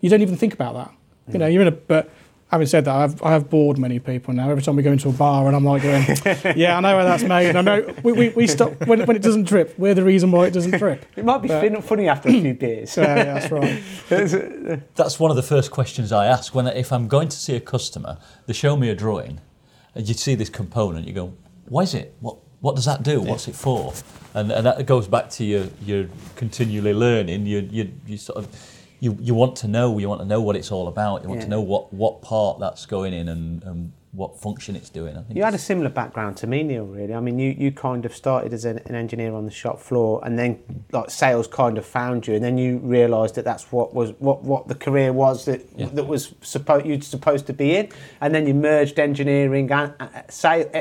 You 0.00 0.10
don't 0.10 0.22
even 0.22 0.36
think 0.36 0.54
about 0.54 0.74
that. 0.74 0.92
You 1.32 1.38
know, 1.38 1.46
you're 1.46 1.62
in 1.62 1.68
a 1.68 1.72
but 1.72 2.10
having 2.52 2.68
said 2.68 2.84
that, 2.84 2.94
I've, 2.94 3.20
I 3.22 3.32
have 3.32 3.50
bored 3.50 3.76
many 3.78 3.98
people 3.98 4.32
now. 4.32 4.48
Every 4.48 4.62
time 4.62 4.76
we 4.76 4.82
go 4.84 4.92
into 4.92 5.08
a 5.08 5.12
bar 5.12 5.48
and 5.48 5.56
I'm 5.56 5.64
like 5.64 5.82
going, 5.82 6.04
yeah, 6.56 6.76
I 6.76 6.80
know 6.80 6.94
where 6.94 7.04
that's 7.04 7.24
made. 7.24 7.48
And 7.48 7.58
I 7.58 7.62
know 7.62 7.94
we, 8.04 8.12
we, 8.12 8.28
we 8.30 8.46
stop 8.46 8.86
when, 8.86 9.04
when 9.06 9.16
it 9.16 9.22
doesn't 9.22 9.44
drip. 9.48 9.76
We're 9.76 9.94
the 9.94 10.04
reason 10.04 10.30
why 10.30 10.46
it 10.46 10.52
doesn't 10.52 10.78
drip. 10.78 11.04
It 11.16 11.24
might 11.24 11.42
be 11.42 11.48
But- 11.48 11.60
fin- 11.60 11.82
funny 11.82 12.08
after 12.08 12.28
a 12.28 12.32
few 12.32 12.54
beers. 12.62 12.96
Yeah, 12.96 13.16
yeah, 13.16 13.24
that's 13.24 13.50
right. 13.50 13.82
That's 14.94 15.18
one 15.18 15.30
of 15.32 15.36
the 15.36 15.42
first 15.42 15.72
questions 15.72 16.12
I 16.12 16.26
ask 16.26 16.54
when 16.54 16.68
if 16.68 16.92
I'm 16.92 17.08
going 17.08 17.28
to 17.28 17.36
see 17.36 17.56
a 17.56 17.60
customer. 17.60 18.18
They 18.46 18.52
show 18.52 18.76
me 18.76 18.88
a 18.90 18.94
drawing, 18.94 19.40
and 19.96 20.06
you 20.08 20.14
see 20.14 20.36
this 20.36 20.48
component. 20.50 21.08
You 21.08 21.12
go, 21.14 21.32
why 21.68 21.82
is 21.82 21.94
it? 21.94 22.14
What 22.20 22.36
what 22.60 22.76
does 22.76 22.84
that 22.84 23.02
do? 23.02 23.20
What's 23.20 23.48
it 23.48 23.56
for?" 23.56 23.92
And 24.34 24.52
and 24.52 24.64
that 24.66 24.86
goes 24.86 25.08
back 25.08 25.30
to 25.30 25.44
your 25.44 25.66
your 25.84 26.06
continually 26.36 26.94
learning. 26.94 27.46
You 27.46 27.68
you 27.70 27.92
you 28.06 28.16
sort 28.18 28.38
of. 28.38 28.72
You, 29.00 29.16
you 29.20 29.34
want 29.34 29.56
to 29.56 29.68
know 29.68 29.98
you 29.98 30.08
want 30.08 30.20
to 30.22 30.26
know 30.26 30.40
what 30.40 30.56
it's 30.56 30.72
all 30.72 30.88
about 30.88 31.22
you 31.22 31.28
want 31.28 31.42
to 31.42 31.48
know 31.48 31.60
what, 31.60 31.92
what 31.92 32.22
part 32.22 32.58
that's 32.58 32.86
going 32.86 33.12
in 33.12 33.28
and, 33.28 33.62
and 33.64 33.92
what 34.12 34.40
function 34.40 34.74
it's 34.74 34.88
doing 34.88 35.14
I 35.14 35.20
think 35.22 35.36
You 35.36 35.44
had 35.44 35.52
a 35.52 35.58
similar 35.58 35.90
background 35.90 36.38
to 36.38 36.46
me, 36.46 36.62
Neil. 36.62 36.86
Really, 36.86 37.12
I 37.12 37.20
mean, 37.20 37.38
you, 37.38 37.50
you 37.50 37.70
kind 37.70 38.06
of 38.06 38.16
started 38.16 38.54
as 38.54 38.64
an, 38.64 38.78
an 38.86 38.94
engineer 38.94 39.34
on 39.34 39.44
the 39.44 39.50
shop 39.50 39.78
floor, 39.78 40.22
and 40.24 40.38
then 40.38 40.58
like 40.90 41.10
sales 41.10 41.46
kind 41.46 41.76
of 41.76 41.84
found 41.84 42.26
you, 42.26 42.34
and 42.34 42.42
then 42.42 42.56
you 42.56 42.78
realised 42.78 43.34
that 43.34 43.44
that's 43.44 43.70
what 43.70 43.92
was 43.92 44.12
what, 44.18 44.42
what 44.42 44.68
the 44.68 44.74
career 44.74 45.12
was 45.12 45.44
that 45.44 45.60
Yeah. 45.76 45.88
that 45.92 46.04
was 46.04 46.34
supposed 46.40 46.86
you'd 46.86 47.04
supposed 47.04 47.46
to 47.48 47.52
be 47.52 47.76
in, 47.76 47.90
and 48.22 48.34
then 48.34 48.46
you 48.46 48.54
merged 48.54 48.98
engineering 48.98 49.70
and 49.70 49.92
uh, 50.00 50.22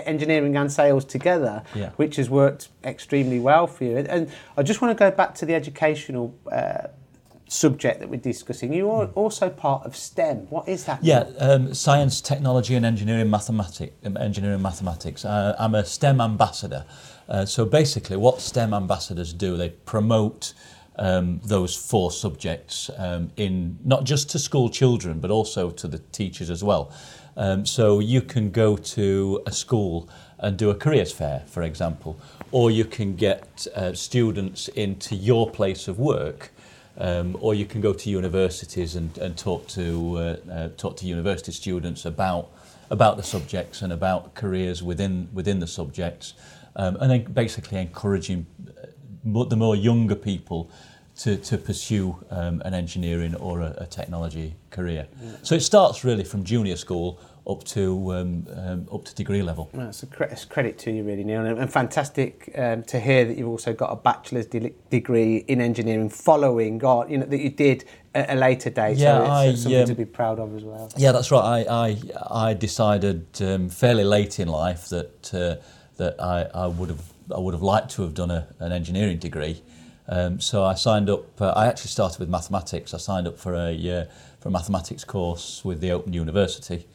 engineering 0.06 0.56
and 0.56 0.72
sales 0.72 1.04
together, 1.04 1.64
Yeah. 1.76 1.90
which 1.98 2.16
has 2.16 2.30
worked 2.30 2.70
extremely 2.86 3.40
well 3.40 3.68
for 3.68 3.84
you. 3.84 3.98
And, 3.98 4.08
and 4.08 4.32
I 4.56 4.64
just 4.64 4.82
want 4.82 4.98
to 4.98 5.00
go 5.04 5.12
back 5.12 5.36
to 5.36 5.46
the 5.46 5.56
educational. 5.56 6.34
Uh, 6.50 6.88
subject 7.48 8.00
that 8.00 8.10
we're 8.10 8.18
discussing 8.20 8.74
you 8.74 8.90
are 8.90 9.06
also 9.16 9.50
part 9.50 9.86
of 9.86 9.96
STEM 9.96 10.48
what 10.50 10.68
is 10.68 10.86
that 10.86 11.04
Yeah, 11.04 11.26
um, 11.40 11.74
science, 11.74 12.22
technology, 12.22 12.76
and 12.76 12.86
engineering, 12.86 13.30
mathematics. 13.30 13.94
Um, 14.04 14.18
engineering, 14.18 14.62
mathematics. 14.62 15.26
Uh, 15.26 15.56
I'm 15.60 15.76
a 15.76 15.86
STEM 15.86 16.22
ambassador. 16.22 16.86
Uh, 17.28 17.46
so 17.46 17.66
basically, 17.66 18.18
what 18.18 18.42
STEM 18.42 18.74
ambassadors 18.74 19.34
do, 19.34 19.58
they 19.58 19.70
promote 19.70 20.54
um, 20.98 21.40
those 21.44 21.76
four 21.76 22.12
subjects 22.12 22.90
um, 22.98 23.32
in 23.38 23.78
not 23.84 24.04
just 24.04 24.30
to 24.32 24.40
school 24.40 24.70
children, 24.70 25.20
but 25.20 25.32
also 25.32 25.70
to 25.72 25.88
the 25.88 26.00
teachers 26.00 26.50
as 26.50 26.64
well. 26.64 26.92
Um, 27.38 27.66
so 27.66 28.00
you 28.00 28.22
can 28.22 28.50
go 28.52 28.78
to 28.78 29.42
a 29.46 29.52
school 29.52 30.10
and 30.40 30.58
do 30.58 30.70
a 30.70 30.76
careers 30.76 31.12
fair, 31.12 31.44
for 31.48 31.64
example, 31.64 32.20
or 32.52 32.72
you 32.72 32.86
can 32.86 33.16
get 33.16 33.68
uh, 33.76 33.94
students 33.94 34.68
into 34.70 35.16
your 35.16 35.50
place 35.50 35.88
of 35.88 36.00
work 36.00 36.52
um, 36.98 37.38
or 37.40 37.54
you 37.54 37.66
can 37.66 37.82
go 37.82 37.94
to 37.94 38.10
universities 38.10 38.96
and, 38.96 39.18
and 39.18 39.38
talk 39.38 39.68
to 39.68 40.18
uh, 40.18 40.52
uh, 40.52 40.70
talk 40.78 40.98
to 40.98 41.06
university 41.06 41.52
students 41.52 42.06
about 42.06 42.52
about 42.90 43.18
the 43.18 43.24
subjects 43.24 43.82
and 43.82 43.92
about 43.92 44.34
careers 44.36 44.84
within 44.84 45.28
within 45.34 45.60
the 45.60 45.68
subjects, 45.68 46.34
um, 46.76 46.96
and 46.98 47.12
then 47.12 47.24
basically 47.34 47.80
encouraging 47.80 48.46
uh, 48.82 49.44
the 49.46 49.56
more 49.56 49.76
younger 49.76 50.16
people 50.16 50.70
to, 51.18 51.38
to 51.38 51.58
pursue 51.58 52.18
um, 52.30 52.62
an 52.66 52.74
engineering 52.74 53.36
or 53.36 53.62
a, 53.62 53.74
a 53.80 53.86
technology 53.86 54.54
career. 54.70 55.08
So 55.44 55.56
it 55.56 55.62
starts 55.62 56.04
really 56.04 56.24
from 56.24 56.44
junior 56.44 56.76
school 56.76 57.20
up 57.48 57.64
to 57.64 58.14
um, 58.14 58.48
um, 58.56 58.88
up 58.92 59.06
to 59.06 59.16
degree 59.16 59.42
level. 59.42 59.70
It's 59.74 60.04
a 60.04 60.08
cre- 60.08 60.24
it's 60.24 60.46
credit 60.46 60.78
to 60.80 60.92
you, 60.92 61.04
really, 61.04 61.24
Neil, 61.24 61.46
and, 61.46 61.60
and 61.60 61.72
fantastic 61.72 62.52
um, 62.58 62.84
to 62.84 63.00
hear 63.00 63.26
that 63.26 63.38
you've 63.38 63.48
also 63.48 63.74
got 63.74 63.92
a 63.92 63.96
bachelor's 63.96 64.48
de- 64.48 64.74
degree 64.90 65.38
in 65.48 65.62
engineering 65.62 66.10
following 66.10 66.84
on, 66.84 67.10
you 67.10 67.18
know, 67.18 67.26
that 67.26 67.40
you 67.40 67.50
did 67.50 67.86
at 68.14 68.32
a 68.32 68.36
later 68.36 68.70
date. 68.70 68.98
Yeah, 68.98 69.18
so 69.18 69.22
it's 69.24 69.30
I, 69.30 69.56
something 69.56 69.82
um, 69.82 69.88
to 69.88 69.96
be 69.96 70.06
proud 70.06 70.40
of 70.40 70.56
as 70.56 70.64
well. 70.64 70.92
Yeah, 70.98 71.12
that's 71.12 71.32
right. 71.32 71.66
I 71.68 71.90
I, 71.90 72.50
I 72.50 72.54
decided 72.54 73.26
um, 73.42 73.70
fairly 73.70 74.04
late 74.04 74.40
in 74.40 74.48
life 74.48 74.90
that 74.90 75.34
uh, 75.34 75.64
that 75.98 76.22
I, 76.22 76.44
I 76.54 76.68
would 76.68 76.90
have 76.90 77.14
I 77.34 77.40
would 77.40 77.54
have 77.54 77.64
liked 77.64 77.92
to 77.92 78.02
have 78.04 78.14
done 78.14 78.32
a, 78.32 78.48
an 78.60 78.72
engineering 78.72 79.18
degree. 79.18 79.62
Um, 80.08 80.40
so 80.40 80.64
I 80.64 80.76
signed 80.76 81.10
up. 81.10 81.42
Uh, 81.42 81.50
I 81.50 81.68
actually 81.68 81.90
started 81.90 82.20
with 82.20 82.30
mathematics. 82.30 82.94
I 82.94 82.98
signed 82.98 83.28
up 83.28 83.38
for 83.38 83.56
a 83.56 83.72
uh, 83.90 84.06
for 84.40 84.50
a 84.50 84.52
mathematics 84.52 85.04
course 85.04 85.66
with 85.66 85.82
the 85.82 85.92
Open 85.92 86.14
University, 86.14 86.88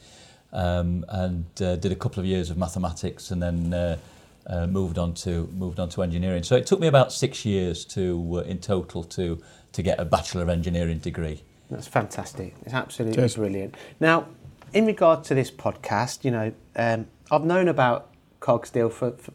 um, 0.52 1.04
and 1.08 1.46
uh, 1.62 1.76
did 1.76 1.92
a 1.92 1.96
couple 1.96 2.20
of 2.20 2.26
years 2.26 2.50
of 2.50 2.56
mathematics, 2.56 3.30
and 3.30 3.42
then. 3.42 3.74
Uh, 3.74 3.98
uh, 4.46 4.66
moved 4.66 4.98
on 4.98 5.12
to 5.12 5.46
moved 5.52 5.78
on 5.78 5.88
to 5.90 6.02
engineering. 6.02 6.42
So 6.42 6.56
it 6.56 6.66
took 6.66 6.80
me 6.80 6.86
about 6.86 7.12
six 7.12 7.44
years 7.44 7.84
to 7.84 8.38
uh, 8.38 8.40
in 8.40 8.58
total 8.58 9.04
to 9.04 9.38
to 9.72 9.82
get 9.82 10.00
a 10.00 10.04
bachelor 10.04 10.42
of 10.42 10.48
engineering 10.48 10.98
degree. 10.98 11.42
That's 11.70 11.86
fantastic. 11.86 12.54
It's 12.64 12.74
absolutely 12.74 13.16
Cheers. 13.16 13.36
brilliant. 13.36 13.76
Now, 14.00 14.26
in 14.72 14.86
regard 14.86 15.24
to 15.24 15.34
this 15.34 15.50
podcast, 15.50 16.24
you 16.24 16.30
know, 16.30 16.52
um, 16.74 17.06
I've 17.30 17.44
known 17.44 17.68
about 17.68 18.10
Cogsdill 18.40 18.92
for, 18.92 19.12
for 19.12 19.32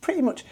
pretty 0.00 0.22
much. 0.22 0.44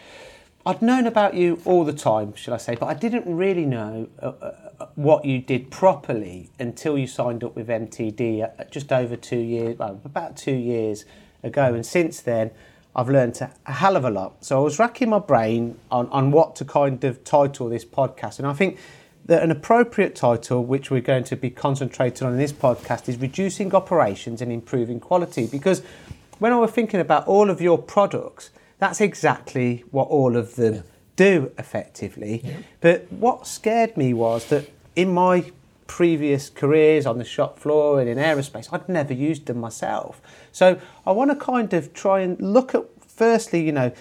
I'd 0.64 0.82
known 0.82 1.06
about 1.06 1.34
you 1.34 1.60
all 1.64 1.84
the 1.84 1.92
time, 1.92 2.34
should 2.34 2.52
I 2.52 2.56
say, 2.56 2.74
but 2.74 2.86
I 2.86 2.94
didn't 2.94 3.32
really 3.32 3.64
know 3.64 4.08
uh, 4.20 4.32
uh, 4.40 4.65
what 4.94 5.24
you 5.24 5.40
did 5.40 5.70
properly 5.70 6.50
until 6.58 6.98
you 6.98 7.06
signed 7.06 7.44
up 7.44 7.56
with 7.56 7.68
MTD 7.68 8.70
just 8.70 8.92
over 8.92 9.16
two 9.16 9.38
years, 9.38 9.78
well, 9.78 10.00
about 10.04 10.36
two 10.36 10.54
years 10.54 11.04
ago. 11.42 11.74
And 11.74 11.84
since 11.84 12.20
then, 12.20 12.50
I've 12.94 13.08
learned 13.08 13.40
a 13.66 13.72
hell 13.72 13.96
of 13.96 14.04
a 14.04 14.10
lot. 14.10 14.44
So 14.44 14.58
I 14.58 14.62
was 14.62 14.78
racking 14.78 15.10
my 15.10 15.18
brain 15.18 15.78
on, 15.90 16.08
on 16.08 16.30
what 16.30 16.56
to 16.56 16.64
kind 16.64 17.02
of 17.04 17.24
title 17.24 17.68
this 17.68 17.84
podcast. 17.84 18.38
And 18.38 18.48
I 18.48 18.54
think 18.54 18.78
that 19.26 19.42
an 19.42 19.50
appropriate 19.50 20.14
title, 20.14 20.64
which 20.64 20.90
we're 20.90 21.00
going 21.00 21.24
to 21.24 21.36
be 21.36 21.50
concentrating 21.50 22.26
on 22.26 22.32
in 22.32 22.38
this 22.38 22.52
podcast, 22.52 23.08
is 23.08 23.18
Reducing 23.18 23.74
Operations 23.74 24.40
and 24.40 24.50
Improving 24.50 25.00
Quality. 25.00 25.46
Because 25.46 25.82
when 26.38 26.52
I 26.52 26.58
was 26.58 26.70
thinking 26.70 27.00
about 27.00 27.26
all 27.26 27.50
of 27.50 27.60
your 27.60 27.76
products, 27.76 28.50
that's 28.78 29.00
exactly 29.00 29.84
what 29.90 30.08
all 30.08 30.36
of 30.36 30.56
them 30.56 30.84
do 31.16 31.50
effectively. 31.58 32.44
But 32.80 33.10
what 33.10 33.46
scared 33.46 33.96
me 33.96 34.14
was 34.14 34.46
that 34.46 34.70
in 34.94 35.12
my 35.12 35.50
previous 35.86 36.50
careers 36.50 37.06
on 37.06 37.18
the 37.18 37.24
shop 37.24 37.58
floor 37.58 38.00
and 38.00 38.08
in 38.08 38.18
aerospace, 38.18 38.68
I'd 38.72 38.88
never 38.88 39.12
used 39.12 39.46
them 39.46 39.58
myself. 39.58 40.20
So 40.52 40.80
I 41.06 41.12
want 41.12 41.30
to 41.30 41.36
kind 41.36 41.72
of 41.72 41.92
try 41.94 42.20
and 42.20 42.40
look 42.40 42.74
at, 42.74 42.84
firstly, 43.00 43.64
you 43.64 43.72
know, 43.72 43.92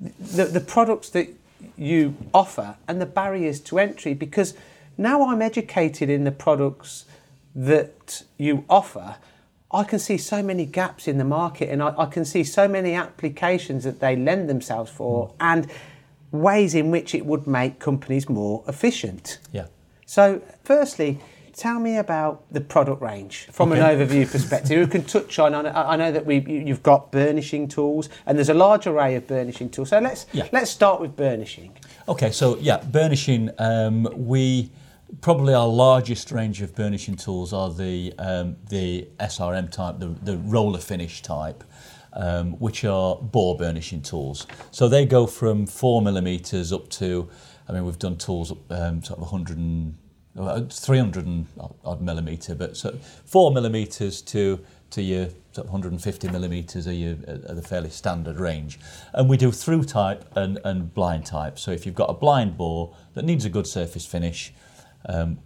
the, 0.00 0.44
the 0.44 0.60
products 0.60 1.10
that 1.10 1.28
you 1.76 2.14
offer 2.32 2.76
and 2.86 3.00
the 3.00 3.06
barriers 3.06 3.60
to 3.60 3.78
entry 3.78 4.14
because 4.14 4.54
now 4.98 5.26
I'm 5.28 5.42
educated 5.42 6.10
in 6.10 6.24
the 6.24 6.32
products 6.32 7.04
that 7.54 8.22
you 8.38 8.64
offer. 8.68 9.16
I 9.72 9.84
can 9.84 9.98
see 9.98 10.18
so 10.18 10.42
many 10.42 10.66
gaps 10.66 11.08
in 11.08 11.18
the 11.18 11.24
market 11.24 11.68
and 11.70 11.82
I, 11.82 11.94
I 11.98 12.06
can 12.06 12.24
see 12.24 12.44
so 12.44 12.68
many 12.68 12.94
applications 12.94 13.84
that 13.84 14.00
they 14.00 14.14
lend 14.14 14.48
themselves 14.48 14.90
for 14.90 15.28
mm. 15.28 15.34
and 15.40 15.70
ways 16.34 16.74
in 16.74 16.90
which 16.90 17.14
it 17.14 17.24
would 17.24 17.46
make 17.46 17.78
companies 17.78 18.28
more 18.28 18.62
efficient. 18.68 19.38
Yeah. 19.52 19.66
So, 20.06 20.42
firstly, 20.64 21.20
tell 21.54 21.78
me 21.78 21.96
about 21.96 22.42
the 22.52 22.60
product 22.60 23.00
range 23.00 23.46
from 23.52 23.72
an 23.72 23.78
overview 23.78 24.30
perspective. 24.32 24.78
We 24.80 24.90
can 24.90 25.04
touch 25.04 25.38
on. 25.38 25.54
I 25.54 25.96
know, 25.96 26.12
that 26.12 26.26
we 26.26 26.40
you- 26.40 26.64
you've 26.66 26.82
got 26.82 27.12
burnishing 27.12 27.68
tools, 27.68 28.08
and 28.26 28.36
there's 28.36 28.48
a 28.50 28.54
large 28.54 28.86
array 28.86 29.14
of 29.14 29.26
burnishing 29.26 29.70
tools. 29.70 29.90
So 29.90 30.00
let's 30.00 30.26
Yeah. 30.32 30.48
let's 30.52 30.70
start 30.70 31.00
with 31.00 31.16
burnishing. 31.16 31.76
Okay, 32.08 32.30
so 32.32 32.58
yeah, 32.58 32.78
burnishing. 32.78 33.50
Um, 33.58 34.08
we 34.16 34.70
probably 35.20 35.54
our 35.54 35.68
largest 35.68 36.32
range 36.32 36.60
of 36.60 36.74
burnishing 36.74 37.14
tools 37.14 37.52
are 37.52 37.70
the 37.70 38.12
um, 38.18 38.56
the 38.68 39.06
SRM 39.20 39.70
type, 39.70 40.00
the, 40.00 40.08
the 40.22 40.36
roller 40.38 40.80
finish 40.80 41.22
type, 41.22 41.62
um, 42.14 42.52
which 42.52 42.84
are 42.84 43.16
bore 43.16 43.56
burnishing 43.56 44.02
tools. 44.02 44.46
So 44.70 44.88
they 44.88 45.04
go 45.04 45.26
from 45.26 45.66
four 45.66 46.00
millimeters 46.00 46.72
up 46.72 46.88
to, 46.90 47.28
I 47.68 47.72
mean, 47.72 47.84
we've 47.84 47.98
done 47.98 48.16
tools 48.16 48.52
up 48.52 48.58
um, 48.70 49.02
sort 49.02 49.18
of 49.18 49.30
100 49.30 49.58
and 49.58 49.96
uh, 50.38 50.62
300 50.62 51.26
and 51.26 51.46
odd 51.84 52.00
millimeter, 52.00 52.54
but 52.54 52.76
so 52.76 52.96
four 53.24 53.52
millimeters 53.52 54.20
to 54.22 54.64
to 54.90 55.02
your 55.02 55.26
sort 55.50 55.66
of 55.66 55.72
150 55.72 56.28
millimeters 56.28 56.86
are, 56.86 56.92
your, 56.92 57.16
are 57.26 57.54
the 57.54 57.62
fairly 57.62 57.90
standard 57.90 58.38
range. 58.38 58.78
And 59.12 59.28
we 59.28 59.36
do 59.36 59.50
through 59.50 59.84
type 59.84 60.24
and, 60.36 60.60
and 60.64 60.94
blind 60.94 61.26
type. 61.26 61.58
So 61.58 61.72
if 61.72 61.84
you've 61.84 61.96
got 61.96 62.10
a 62.10 62.14
blind 62.14 62.56
bore 62.56 62.94
that 63.14 63.24
needs 63.24 63.44
a 63.44 63.48
good 63.48 63.66
surface 63.66 64.06
finish, 64.06 64.52
um, 65.06 65.38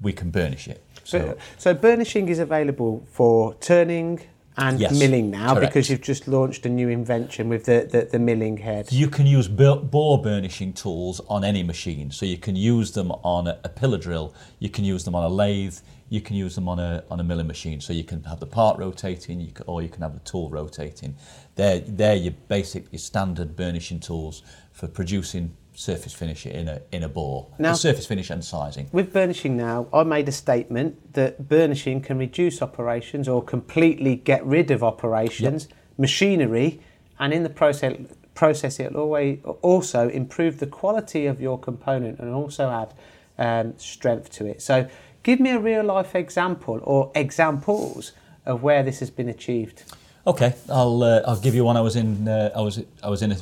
we 0.00 0.12
can 0.12 0.30
burnish 0.30 0.68
it. 0.68 0.80
So 1.02 1.36
so 1.58 1.74
burnishing 1.74 2.28
is 2.28 2.38
available 2.38 3.04
for 3.10 3.54
turning, 3.54 4.20
and 4.56 4.78
Yes, 4.78 4.98
milling 4.98 5.30
now 5.30 5.54
correct. 5.54 5.72
because 5.72 5.90
you've 5.90 6.00
just 6.00 6.28
launched 6.28 6.64
a 6.64 6.68
new 6.68 6.88
invention 6.88 7.48
with 7.48 7.64
the, 7.64 7.88
the, 7.90 8.08
the 8.12 8.18
milling 8.18 8.56
head. 8.58 8.92
You 8.92 9.08
can 9.08 9.26
use 9.26 9.48
bore 9.48 10.22
burnishing 10.22 10.72
tools 10.72 11.20
on 11.28 11.44
any 11.44 11.62
machine. 11.62 12.10
So 12.10 12.24
you 12.26 12.38
can 12.38 12.54
use 12.56 12.92
them 12.92 13.10
on 13.10 13.48
a, 13.48 13.58
a 13.64 13.68
pillar 13.68 13.98
drill, 13.98 14.34
you 14.60 14.68
can 14.68 14.84
use 14.84 15.04
them 15.04 15.14
on 15.14 15.24
a 15.24 15.28
lathe, 15.28 15.78
you 16.08 16.20
can 16.20 16.36
use 16.36 16.54
them 16.54 16.68
on 16.68 16.78
a, 16.78 17.02
on 17.10 17.18
a 17.18 17.24
milling 17.24 17.48
machine. 17.48 17.80
So 17.80 17.92
you 17.92 18.04
can 18.04 18.22
have 18.24 18.38
the 18.38 18.46
part 18.46 18.78
rotating, 18.78 19.40
you 19.40 19.50
can, 19.52 19.64
or 19.66 19.82
you 19.82 19.88
can 19.88 20.02
have 20.02 20.14
the 20.14 20.20
tool 20.20 20.50
rotating. 20.50 21.16
They're, 21.56 21.80
they're 21.80 22.14
your 22.16 22.34
basic, 22.48 22.92
your 22.92 23.00
standard 23.00 23.56
burnishing 23.56 23.98
tools 24.00 24.42
for 24.72 24.86
producing 24.86 25.56
surface 25.74 26.12
finish 26.14 26.46
in 26.46 26.68
a, 26.68 26.80
in 26.92 27.02
a 27.02 27.08
bore. 27.08 27.48
Now- 27.58 27.72
The 27.72 27.78
surface 27.78 28.06
finish 28.06 28.30
and 28.30 28.44
sizing. 28.44 28.88
With 28.92 29.12
burnishing 29.12 29.56
now, 29.56 29.86
I 29.92 30.02
made 30.04 30.28
a 30.28 30.32
statement 30.32 31.12
that 31.14 31.48
burnishing 31.48 32.00
can 32.00 32.18
reduce 32.18 32.62
operations 32.62 33.28
or 33.28 33.42
completely 33.42 34.16
get 34.16 34.44
rid 34.46 34.70
of 34.70 34.82
operations, 34.82 35.68
machinery, 35.98 36.80
and 37.18 37.32
in 37.32 37.42
the 37.42 37.50
process, 37.50 37.96
process 38.34 38.80
it'll 38.80 39.00
always 39.00 39.40
also 39.62 40.08
improve 40.08 40.58
the 40.60 40.66
quality 40.66 41.26
of 41.26 41.40
your 41.40 41.58
component 41.58 42.18
and 42.20 42.32
also 42.32 42.70
add 42.70 42.94
um, 43.38 43.74
strength 43.78 44.30
to 44.30 44.46
it. 44.46 44.62
So, 44.62 44.88
give 45.22 45.40
me 45.40 45.50
a 45.50 45.58
real 45.58 45.84
life 45.84 46.14
example 46.14 46.80
or 46.82 47.10
examples 47.14 48.12
of 48.46 48.62
where 48.62 48.82
this 48.82 49.00
has 49.00 49.10
been 49.10 49.28
achieved. 49.28 49.84
Okay, 50.26 50.54
I'll 50.68 51.02
uh, 51.02 51.22
I'll 51.26 51.40
give 51.40 51.54
you 51.54 51.64
one. 51.64 51.76
I 51.76 51.80
was 51.80 51.96
in 51.96 52.28
uh, 52.28 52.50
I 52.56 52.60
was 52.60 52.82
I 53.02 53.08
was 53.10 53.22
in 53.22 53.32
a 53.32 53.36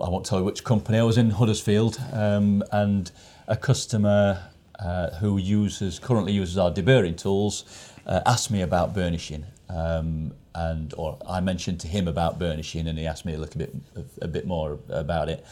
I 0.00 0.08
won't 0.08 0.26
tell 0.26 0.38
you 0.38 0.44
which 0.44 0.64
company. 0.64 0.98
I 0.98 1.02
was 1.02 1.16
in 1.16 1.30
Huddersfield, 1.30 1.98
um, 2.12 2.62
and 2.72 3.10
a 3.46 3.56
customer 3.56 4.50
uh, 4.78 5.10
who 5.16 5.38
uses 5.38 5.98
currently 5.98 6.32
uses 6.32 6.58
our 6.58 6.70
deburring 6.70 7.16
tools 7.16 7.64
uh, 8.06 8.20
asked 8.26 8.50
me 8.50 8.60
about 8.60 8.94
burnishing, 8.94 9.46
um, 9.70 10.32
and 10.54 10.92
or 10.98 11.18
I 11.26 11.40
mentioned 11.40 11.80
to 11.80 11.88
him 11.88 12.06
about 12.06 12.38
burnishing, 12.38 12.86
and 12.86 12.98
he 12.98 13.06
asked 13.06 13.24
me 13.24 13.32
a 13.32 13.38
little 13.38 13.58
bit 13.58 13.74
a 14.20 14.28
bit 14.28 14.46
more 14.46 14.78
about 14.90 15.30
it. 15.30 15.44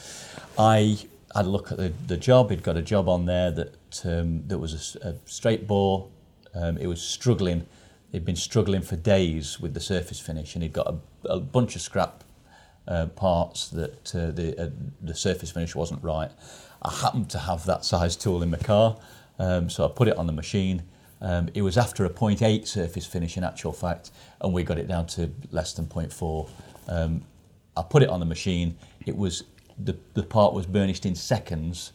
I 0.59 0.99
had 1.35 1.47
a 1.47 1.49
look 1.49 1.73
at 1.73 1.78
the, 1.78 1.93
the 2.07 2.16
job. 2.19 2.50
He'd 2.50 2.62
got 2.62 2.76
a 2.76 2.83
job 2.83 3.09
on 3.09 3.25
there 3.25 3.50
that 3.50 4.02
um, 4.05 4.47
that 4.49 4.59
was 4.59 4.97
a 4.97 5.16
straight 5.25 5.66
bore. 5.66 6.09
Um, 6.55 6.76
it 6.76 6.87
was 6.87 7.00
struggling. 7.00 7.66
He'd 8.12 8.25
been 8.25 8.37
struggling 8.37 8.83
for 8.83 8.97
days 8.97 9.59
with 9.59 9.73
the 9.73 9.81
surface 9.81 10.21
finish, 10.21 10.55
and 10.55 10.62
he'd 10.62 10.75
got 10.75 10.88
a, 10.88 11.33
a 11.33 11.40
bunch 11.40 11.75
of 11.75 11.81
scrap 11.81 12.23
uh, 12.88 13.07
parts 13.07 13.69
that 13.69 14.14
uh, 14.14 14.31
the 14.31 14.61
uh, 14.61 14.71
the 15.02 15.14
surface 15.14 15.50
finish 15.50 15.75
wasn't 15.75 16.02
right. 16.02 16.31
I 16.83 16.90
happened 16.93 17.31
to 17.31 17.38
have 17.38 17.64
that 17.66 17.85
size 17.85 18.16
tool 18.16 18.43
in 18.43 18.50
my 18.50 18.59
car, 18.59 18.97
um, 19.38 19.69
so 19.71 19.85
I 19.85 19.88
put 19.88 20.09
it 20.09 20.16
on 20.16 20.26
the 20.26 20.33
machine. 20.33 20.83
Um, 21.21 21.49
it 21.55 21.62
was 21.62 21.78
after 21.78 22.05
a 22.05 22.11
0.8 22.11 22.66
surface 22.66 23.07
finish 23.07 23.37
in 23.38 23.45
actual 23.45 23.73
fact, 23.73 24.11
and 24.40 24.52
we 24.52 24.62
got 24.62 24.78
it 24.78 24.87
down 24.87 25.07
to 25.09 25.31
less 25.50 25.73
than 25.73 25.87
0.4. 25.87 26.49
Um, 26.88 27.23
I 27.76 27.83
put 27.83 28.02
it 28.02 28.11
on 28.11 28.21
the 28.21 28.26
machine. 28.26 28.76
It 29.07 29.16
was 29.16 29.45
the 29.78 29.97
the 30.14 30.23
part 30.23 30.52
was 30.55 30.66
burnished 30.66 31.07
in 31.07 31.14
seconds, 31.14 31.93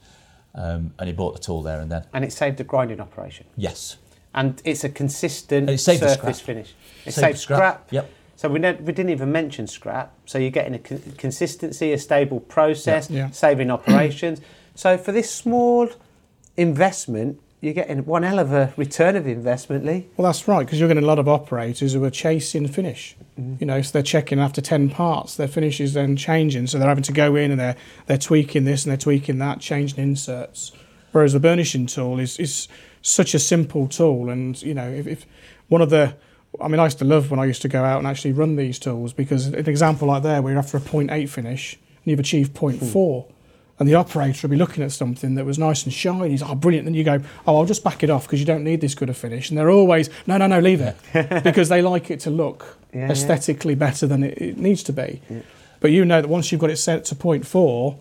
um, 0.56 0.94
and 1.00 1.08
he 1.08 1.14
bought 1.14 1.34
the 1.34 1.40
tool 1.40 1.62
there 1.62 1.80
and 1.80 1.92
then. 1.92 2.06
And 2.14 2.26
it 2.26 2.34
saved 2.34 2.60
a 2.60 2.64
grinding 2.64 3.00
operation. 3.00 3.46
Yes, 3.56 3.98
And 4.34 4.62
it's 4.66 4.84
a 4.84 4.90
consistent 4.90 5.70
And 5.70 5.80
it 5.80 5.86
the 5.86 5.98
surface 5.98 6.42
finish. 6.42 6.74
It 7.06 7.14
Saved 7.14 7.16
saved 7.16 7.36
the 7.36 7.40
scrap. 7.40 7.58
scrap. 7.58 7.94
Yep. 7.94 8.12
So 8.42 8.50
we, 8.50 8.58
ne- 8.58 8.74
we 8.74 8.92
didn't 8.92 9.12
even 9.12 9.32
mention 9.32 9.68
scrap. 9.68 10.16
So 10.26 10.40
you're 10.40 10.50
getting 10.50 10.74
a 10.74 10.80
con- 10.80 11.14
consistency, 11.16 11.94
a 11.94 11.98
stable 12.00 12.40
process, 12.40 13.08
Yeah. 13.08 13.26
Yeah. 13.26 13.30
saving 13.30 13.70
operations. 13.70 14.42
so 14.76 14.98
for 14.98 15.12
this 15.12 15.32
small 15.32 15.90
investment, 16.58 17.40
you're 17.60 17.76
getting 17.76 18.04
one 18.04 18.24
hell 18.24 18.40
of 18.40 18.52
a 18.52 18.74
return 18.78 19.16
of 19.16 19.28
investment, 19.28 19.86
Lee. 19.86 20.08
Well, 20.18 20.26
that's 20.26 20.48
right, 20.48 20.66
because 20.66 20.80
you're 20.80 20.88
getting 20.88 21.04
a 21.04 21.06
lot 21.06 21.20
of 21.20 21.28
operators 21.28 21.94
who 21.94 22.04
are 22.04 22.10
chasing 22.10 22.68
finish. 22.68 23.16
Mm-hmm. 23.40 23.58
You 23.60 23.68
know, 23.68 23.80
so 23.84 23.92
they're 23.92 24.02
checking 24.02 24.40
after 24.40 24.60
10 24.60 24.90
parts, 24.90 25.36
their 25.36 25.48
finish 25.48 25.80
is 25.80 25.94
then 25.94 26.16
changing. 26.16 26.66
So 26.66 26.80
they're 26.80 26.90
having 26.90 27.04
to 27.04 27.14
go 27.14 27.36
in 27.36 27.52
and 27.52 27.60
they're, 27.60 27.76
they're 28.08 28.18
tweaking 28.18 28.64
this 28.64 28.86
and 28.86 28.90
they're 28.90 28.98
tweaking 28.98 29.38
that, 29.38 29.60
changing 29.60 30.00
inserts. 30.00 30.72
Whereas 31.12 31.34
the 31.34 31.40
burnishing 31.40 31.86
tool 31.86 32.20
is, 32.20 32.40
is 32.40 32.68
such 33.04 33.36
a 33.36 33.40
simple 33.40 33.88
tool. 33.88 34.32
And, 34.32 34.60
you 34.64 34.74
know, 34.74 34.90
if, 34.90 35.06
if 35.06 35.26
one 35.68 35.84
of 35.84 35.92
the, 35.92 36.16
I 36.60 36.68
mean, 36.68 36.80
I 36.80 36.86
used 36.86 37.00
to 37.00 37.06
love 37.06 37.32
when 37.32 37.40
I 37.40 37.46
used 37.46 37.62
to 37.62 37.70
go 37.70 37.84
out 37.84 38.00
and 38.00 38.08
actually 38.08 38.34
run 38.34 38.56
these 38.56 38.78
tools 38.78 39.14
because 39.14 39.48
an 39.48 39.70
example 39.70 40.08
like 40.08 40.24
there, 40.24 40.42
where 40.42 40.54
you're 40.54 40.60
after 40.60 40.78
a 40.78 40.82
0.8 40.82 41.30
finish 41.30 41.76
and 41.76 42.06
you've 42.06 42.20
achieved 42.20 42.58
hmm. 42.58 42.66
0.4. 42.66 43.26
And 43.80 43.90
the 43.90 43.96
operator 43.96 44.48
will 44.48 44.52
be 44.52 44.58
looking 44.58 44.84
at 44.84 44.92
something 44.92 45.34
that 45.36 45.46
was 45.46 45.58
nice 45.58 45.86
and 45.86 45.94
shiny. 45.94 46.30
He's, 46.30 46.44
oh, 46.44 46.54
brilliant. 46.54 46.86
Then 46.86 46.94
you 46.94 47.04
go, 47.04 47.20
oh, 47.48 47.58
I'll 47.58 47.66
just 47.66 47.84
back 47.84 48.04
it 48.04 48.12
off 48.12 48.28
because 48.28 48.40
you 48.40 48.46
don't 48.46 48.64
need 48.64 48.80
this 48.80 48.94
good 48.94 49.10
a 49.10 49.14
finish. 49.14 49.50
And 49.50 49.58
they're 49.58 49.72
always, 49.72 50.08
no, 50.28 50.38
no, 50.38 50.46
no, 50.46 50.60
leave 50.60 50.82
it. 50.82 50.96
because 51.44 51.70
they 51.70 51.82
like 51.82 52.12
it 52.12 52.20
to 52.22 52.30
look 52.30 52.78
Yeah, 52.94 53.06
yeah. 53.06 53.12
aesthetically 53.12 53.74
better 53.74 54.06
than 54.06 54.24
it, 54.24 54.38
it 54.40 54.58
needs 54.58 54.84
to 54.84 54.94
be. 54.94 55.22
But 55.80 55.90
you 55.90 56.06
know 56.06 56.22
that 56.22 56.28
once 56.28 56.52
you've 56.52 56.62
got 56.62 56.70
it 56.70 56.78
set 56.78 57.06
to 57.06 57.16
0.4, 57.16 57.98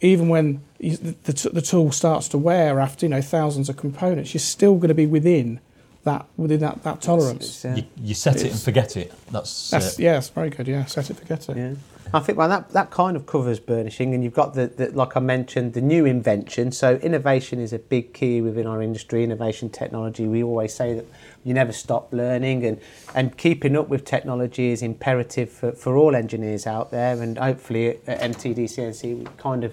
even 0.00 0.28
when 0.28 0.62
you, 0.80 0.96
the, 0.96 1.14
the, 1.22 1.32
t- 1.32 1.50
the 1.52 1.62
tool 1.62 1.92
starts 1.92 2.26
to 2.28 2.38
wear 2.38 2.80
after, 2.80 3.06
you 3.06 3.10
know, 3.10 3.22
thousands 3.22 3.68
of 3.68 3.76
components, 3.76 4.34
you're 4.34 4.40
still 4.40 4.74
going 4.76 4.88
to 4.88 4.94
be 4.94 5.06
within 5.06 5.60
that, 6.04 6.26
within 6.36 6.60
that, 6.60 6.82
that 6.82 7.00
tolerance. 7.00 7.46
It's, 7.46 7.64
uh, 7.64 7.74
you, 7.76 7.84
you 8.08 8.14
set 8.14 8.36
it 8.36 8.52
and 8.52 8.60
forget 8.60 8.96
it. 8.96 9.12
That's, 9.30 9.72
uh, 9.72 9.78
That's, 9.78 9.98
yeah, 9.98 10.14
that's 10.14 10.28
very 10.28 10.50
good. 10.50 10.66
Yeah, 10.66 10.84
set 10.86 11.10
it, 11.10 11.18
forget 11.18 11.48
it. 11.48 11.56
Yeah. 11.56 11.74
I 12.12 12.18
think 12.18 12.38
well 12.38 12.48
that, 12.48 12.70
that 12.70 12.90
kind 12.90 13.16
of 13.16 13.26
covers 13.26 13.60
burnishing 13.60 14.14
and 14.14 14.24
you've 14.24 14.34
got 14.34 14.54
the, 14.54 14.66
the 14.66 14.90
like 14.90 15.16
I 15.16 15.20
mentioned 15.20 15.74
the 15.74 15.80
new 15.80 16.06
invention 16.06 16.72
so 16.72 16.96
innovation 16.96 17.60
is 17.60 17.72
a 17.72 17.78
big 17.78 18.12
key 18.14 18.40
within 18.40 18.66
our 18.66 18.82
industry 18.82 19.22
innovation 19.22 19.70
technology 19.70 20.26
we 20.26 20.42
always 20.42 20.74
say 20.74 20.94
that 20.94 21.06
you 21.44 21.54
never 21.54 21.72
stop 21.72 22.12
learning 22.12 22.66
and 22.66 22.80
and 23.14 23.36
keeping 23.36 23.76
up 23.76 23.88
with 23.88 24.04
technology 24.04 24.70
is 24.70 24.82
imperative 24.82 25.50
for, 25.50 25.70
for 25.72 25.96
all 25.96 26.16
engineers 26.16 26.66
out 26.66 26.90
there 26.90 27.20
and 27.22 27.38
hopefully 27.38 27.90
at 28.08 28.20
MTD 28.20 28.64
CNC 28.64 29.18
we 29.18 29.26
kind 29.36 29.62
of 29.62 29.72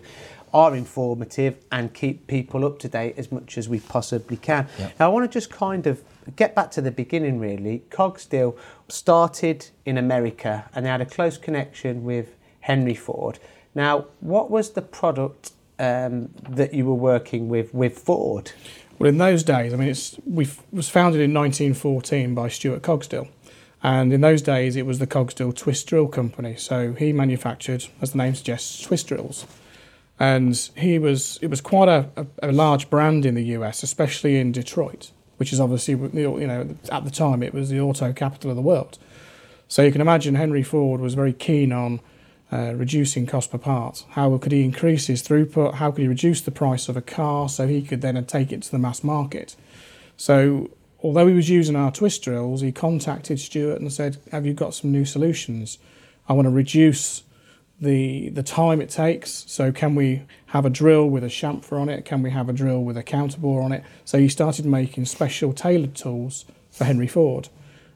are 0.54 0.76
informative 0.76 1.58
and 1.72 1.94
keep 1.94 2.28
people 2.28 2.66
up 2.66 2.80
to 2.80 2.88
date 2.88 3.16
as 3.18 3.32
much 3.32 3.58
as 3.58 3.68
we 3.68 3.80
possibly 3.80 4.38
can. 4.38 4.68
Yep. 4.80 5.00
Now 5.00 5.06
I 5.08 5.10
want 5.10 5.30
to 5.30 5.34
just 5.34 5.50
kind 5.50 5.86
of 5.88 6.02
get 6.36 6.56
back 6.56 6.72
to 6.72 6.82
the 6.82 6.92
beginning 6.92 7.40
really. 7.40 7.84
Cogsdill 7.90 8.58
started 8.88 9.70
in 9.86 9.98
America 9.98 10.70
and 10.74 10.86
they 10.86 10.90
had 10.90 11.02
a 11.02 11.06
close 11.06 11.38
connection 11.38 12.04
with 12.04 12.36
Henry 12.62 12.96
Ford. 12.96 13.40
Now, 13.74 14.08
what 14.20 14.50
was 14.50 14.72
the 14.72 14.82
product 14.82 15.52
um, 15.80 16.30
that 16.50 16.74
you 16.74 16.86
were 16.86 16.94
working 16.94 17.50
with 17.50 17.74
with 17.74 17.98
Ford? 18.00 18.52
Well, 19.00 19.10
in 19.10 19.20
those 19.20 19.44
days, 19.44 19.74
I 19.74 19.78
mean, 19.78 19.90
it's 19.90 20.18
we 20.26 20.48
was 20.72 20.90
founded 20.90 21.22
in 21.22 21.34
1914 21.34 22.34
by 22.34 22.48
Stuart 22.50 22.82
Cogsdill, 22.82 23.28
and 23.84 24.12
in 24.12 24.22
those 24.22 24.42
days 24.42 24.76
it 24.76 24.86
was 24.86 25.00
the 25.00 25.08
Cogsdill 25.08 25.56
Twist 25.56 25.88
Drill 25.88 26.08
Company. 26.08 26.56
So 26.56 26.94
he 26.94 27.14
manufactured, 27.14 27.86
as 28.02 28.12
the 28.12 28.18
name 28.18 28.34
suggests, 28.34 28.82
twist 28.82 29.08
drills, 29.08 29.46
and 30.20 30.56
he 30.76 30.98
was 30.98 31.38
it 31.42 31.50
was 31.50 31.62
quite 31.62 31.88
a, 31.88 32.10
a, 32.16 32.50
a 32.50 32.52
large 32.52 32.90
brand 32.90 33.26
in 33.26 33.36
the 33.36 33.44
US, 33.58 33.84
especially 33.84 34.38
in 34.38 34.52
Detroit, 34.52 35.12
which 35.38 35.54
is 35.54 35.60
obviously 35.60 35.94
you 35.94 36.48
know 36.48 36.76
at 36.92 37.06
the 37.06 37.12
time 37.12 37.42
it 37.42 37.54
was 37.54 37.70
the 37.70 37.80
auto 37.80 38.12
capital 38.14 38.50
of 38.50 38.56
the 38.56 38.62
world. 38.62 38.98
So 39.68 39.82
you 39.84 39.92
can 39.92 40.02
imagine 40.02 40.36
Henry 40.36 40.64
Ford 40.64 41.02
was 41.02 41.14
very 41.14 41.34
keen 41.34 41.72
on 41.72 42.00
uh, 42.52 42.74
reducing 42.76 43.26
cost 43.26 43.52
per 43.52 43.58
part. 43.58 44.06
How 44.12 44.38
could 44.38 44.54
he 44.54 44.64
increase 44.64 45.08
his 45.08 45.22
throughput? 45.22 45.76
How 45.76 45.92
could 45.92 46.02
he 46.02 46.08
reduce 46.08 46.42
the 46.42 46.52
price 46.52 46.88
of 46.88 46.96
a 46.96 47.02
car 47.02 47.50
so 47.50 47.68
he 47.68 47.82
could 47.82 48.02
then 48.02 48.24
take 48.26 48.52
it 48.52 48.62
to 48.64 48.72
the 48.72 48.80
mass 48.80 49.04
market? 49.04 49.56
So, 50.16 50.70
although 51.04 51.28
he 51.28 51.36
was 51.36 51.50
using 51.50 51.76
our 51.76 51.92
twist 51.92 52.24
drills, 52.24 52.62
he 52.62 52.72
contacted 52.72 53.40
Stuart 53.40 53.82
and 53.82 53.92
said, 53.92 54.18
"Have 54.32 54.46
you 54.46 54.54
got 54.54 54.74
some 54.74 54.92
new 54.92 55.04
solutions? 55.04 55.78
I 56.30 56.34
want 56.34 56.46
to 56.46 56.50
reduce 56.52 57.24
the 57.80 58.30
the 58.30 58.44
time 58.44 58.82
it 58.82 58.90
takes. 58.90 59.46
So, 59.48 59.72
can 59.72 59.96
we 59.96 60.24
have 60.48 60.66
a 60.66 60.70
drill 60.70 61.10
with 61.10 61.24
a 61.24 61.28
chamfer 61.28 61.80
on 61.80 61.90
it? 61.90 62.06
Can 62.06 62.22
we 62.22 62.32
have 62.32 62.50
a 62.50 62.54
drill 62.54 62.84
with 62.84 62.98
a 62.98 63.04
counterbore 63.04 63.64
on 63.64 63.72
it?" 63.72 63.84
So 64.06 64.18
he 64.20 64.30
started 64.30 64.66
making 64.66 65.06
special 65.06 65.54
tailored 65.54 65.96
tools 65.96 66.46
for 66.72 66.86
Henry 66.86 67.08
Ford, 67.08 67.50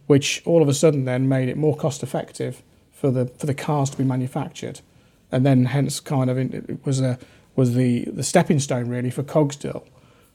which 0.07 0.41
all 0.45 0.61
of 0.61 0.67
a 0.67 0.73
sudden 0.73 1.05
then 1.05 1.27
made 1.27 1.49
it 1.49 1.57
more 1.57 1.75
cost 1.75 2.03
effective 2.03 2.61
for 2.91 3.11
the 3.11 3.25
for 3.25 3.45
the 3.45 3.53
cars 3.53 3.89
to 3.89 3.97
be 3.97 4.03
manufactured, 4.03 4.81
and 5.31 5.45
then 5.45 5.65
hence 5.65 5.99
kind 5.99 6.29
of 6.29 6.37
it 6.37 6.85
was 6.85 7.01
a 7.01 7.17
was 7.55 7.73
the 7.73 8.05
the 8.05 8.23
stepping 8.23 8.59
stone 8.59 8.87
really 8.87 9.09
for 9.09 9.23
Cogsdill 9.23 9.83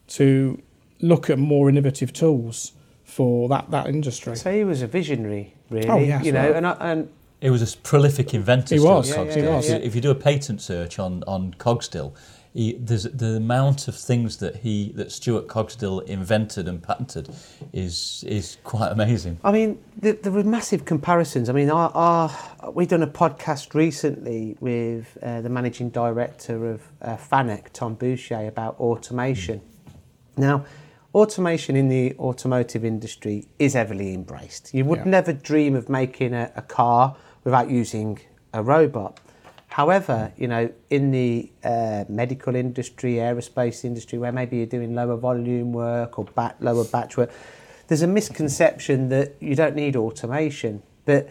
to 0.08 0.60
look 1.00 1.28
at 1.30 1.38
more 1.38 1.68
innovative 1.68 2.12
tools 2.12 2.72
for 3.04 3.48
that 3.48 3.70
that 3.70 3.86
industry. 3.86 4.36
So 4.36 4.52
he 4.52 4.64
was 4.64 4.82
a 4.82 4.86
visionary, 4.86 5.54
really. 5.70 5.88
Oh, 5.88 5.98
yes, 5.98 6.24
you 6.24 6.32
know, 6.32 6.46
right. 6.46 6.56
and, 6.56 6.66
I, 6.66 6.72
and 6.80 7.08
It 7.46 7.50
was 7.50 7.62
a 7.62 7.76
prolific 7.78 8.34
inventor. 8.34 8.74
He 8.74 8.80
was, 8.80 9.08
Yeah, 9.08 9.22
yeah, 9.22 9.38
yeah, 9.38 9.56
was. 9.56 9.68
yeah. 9.68 9.76
If 9.76 9.94
you 9.94 10.00
do 10.00 10.10
a 10.10 10.16
patent 10.16 10.60
search 10.60 10.98
on 10.98 11.22
on 11.28 11.54
Cogsdill, 11.58 12.12
he, 12.52 12.72
there's 12.72 13.04
the 13.04 13.36
amount 13.36 13.86
of 13.86 13.94
things 13.94 14.38
that 14.38 14.56
he 14.56 14.90
that 14.96 15.12
Stuart 15.12 15.46
Cogsdill 15.46 16.02
invented 16.06 16.66
and 16.66 16.82
patented 16.82 17.28
is 17.72 18.24
is 18.26 18.56
quite 18.64 18.90
amazing. 18.90 19.38
I 19.44 19.52
mean, 19.52 19.78
there, 19.96 20.14
there 20.14 20.32
were 20.32 20.42
massive 20.42 20.84
comparisons. 20.84 21.48
I 21.48 21.52
mean, 21.52 21.70
our, 21.70 21.90
our, 21.94 22.72
we've 22.72 22.88
done 22.88 23.04
a 23.04 23.06
podcast 23.22 23.74
recently 23.74 24.56
with 24.58 25.16
uh, 25.22 25.40
the 25.40 25.48
managing 25.48 25.90
director 25.90 26.66
of 26.72 26.82
uh, 27.00 27.16
FANUC, 27.16 27.72
Tom 27.72 27.94
Bouchier, 27.96 28.48
about 28.48 28.74
automation. 28.80 29.60
Now, 30.36 30.64
automation 31.14 31.76
in 31.76 31.88
the 31.88 32.14
automotive 32.18 32.84
industry 32.84 33.46
is 33.60 33.74
heavily 33.74 34.14
embraced. 34.14 34.74
You 34.74 34.84
would 34.86 34.98
Yeah. 35.00 35.04
never 35.18 35.32
dream 35.32 35.76
of 35.76 35.88
making 35.88 36.34
a, 36.34 36.50
a 36.56 36.62
car 36.62 37.14
without 37.46 37.70
using 37.70 38.18
a 38.52 38.60
robot. 38.60 39.20
However, 39.68 40.32
you 40.36 40.48
know, 40.48 40.68
in 40.90 41.12
the 41.12 41.48
uh, 41.62 42.04
medical 42.08 42.56
industry, 42.56 43.14
aerospace 43.14 43.84
industry, 43.84 44.18
where 44.18 44.32
maybe 44.32 44.56
you're 44.56 44.66
doing 44.66 44.96
lower 44.96 45.16
volume 45.16 45.72
work 45.72 46.18
or 46.18 46.24
bat, 46.24 46.56
lower 46.60 46.84
batch 46.84 47.16
work, 47.16 47.30
there's 47.86 48.02
a 48.02 48.08
misconception 48.08 49.10
that 49.10 49.36
you 49.38 49.54
don't 49.54 49.76
need 49.76 49.94
automation. 49.94 50.82
But 51.04 51.28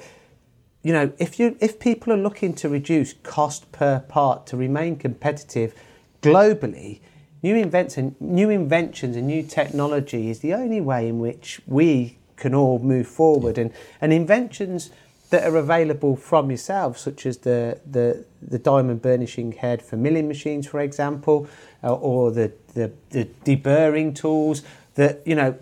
you 0.83 0.93
know, 0.93 1.11
if 1.17 1.37
you 1.37 1.57
if 1.59 1.79
people 1.79 2.13
are 2.13 2.17
looking 2.17 2.53
to 2.55 2.69
reduce 2.69 3.13
cost 3.23 3.69
per 3.73 3.99
part 3.99 4.47
to 4.47 4.57
remain 4.57 4.95
competitive 4.95 5.73
globally, 6.21 7.01
new 7.43 7.55
invention, 7.55 8.15
new 8.21 8.49
inventions 8.49 9.17
and 9.17 9.27
new 9.27 9.43
technology 9.43 10.29
is 10.29 10.39
the 10.39 10.53
only 10.53 10.79
way 10.79 11.09
in 11.09 11.19
which 11.19 11.59
we 11.65 12.19
can 12.37 12.53
all 12.55 12.79
move 12.79 13.07
forward. 13.07 13.57
And 13.57 13.71
and 13.99 14.13
inventions 14.13 14.91
that 15.35 15.45
are 15.45 15.57
available 15.57 16.15
from 16.15 16.49
yourself, 16.49 16.97
such 16.97 17.25
as 17.25 17.39
the 17.39 17.77
the, 17.85 18.25
the 18.41 18.57
diamond 18.57 19.01
burnishing 19.01 19.51
head 19.51 19.81
for 19.81 19.97
milling 19.97 20.29
machines, 20.29 20.65
for 20.65 20.79
example, 20.79 21.47
uh, 21.83 21.93
or 21.93 22.31
the, 22.31 22.53
the 22.73 22.89
the 23.09 23.27
deburring 23.43 24.15
tools 24.15 24.63
that 24.95 25.21
you 25.25 25.35
know 25.35 25.57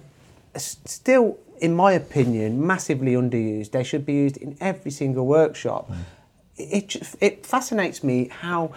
still, 0.56 1.40
in 1.60 1.74
my 1.76 1.94
opinion, 1.94 2.66
massively 2.68 3.14
underused. 3.14 3.72
They 3.72 3.84
should 3.84 4.06
be 4.06 4.14
used 4.14 4.38
in 4.38 4.56
every 4.62 4.92
single 4.92 5.26
workshop. 5.26 5.92
It, 6.56 6.90
ju- 6.90 7.02
it 7.20 7.44
fascinates 7.44 8.04
me 8.04 8.28
how 8.28 8.76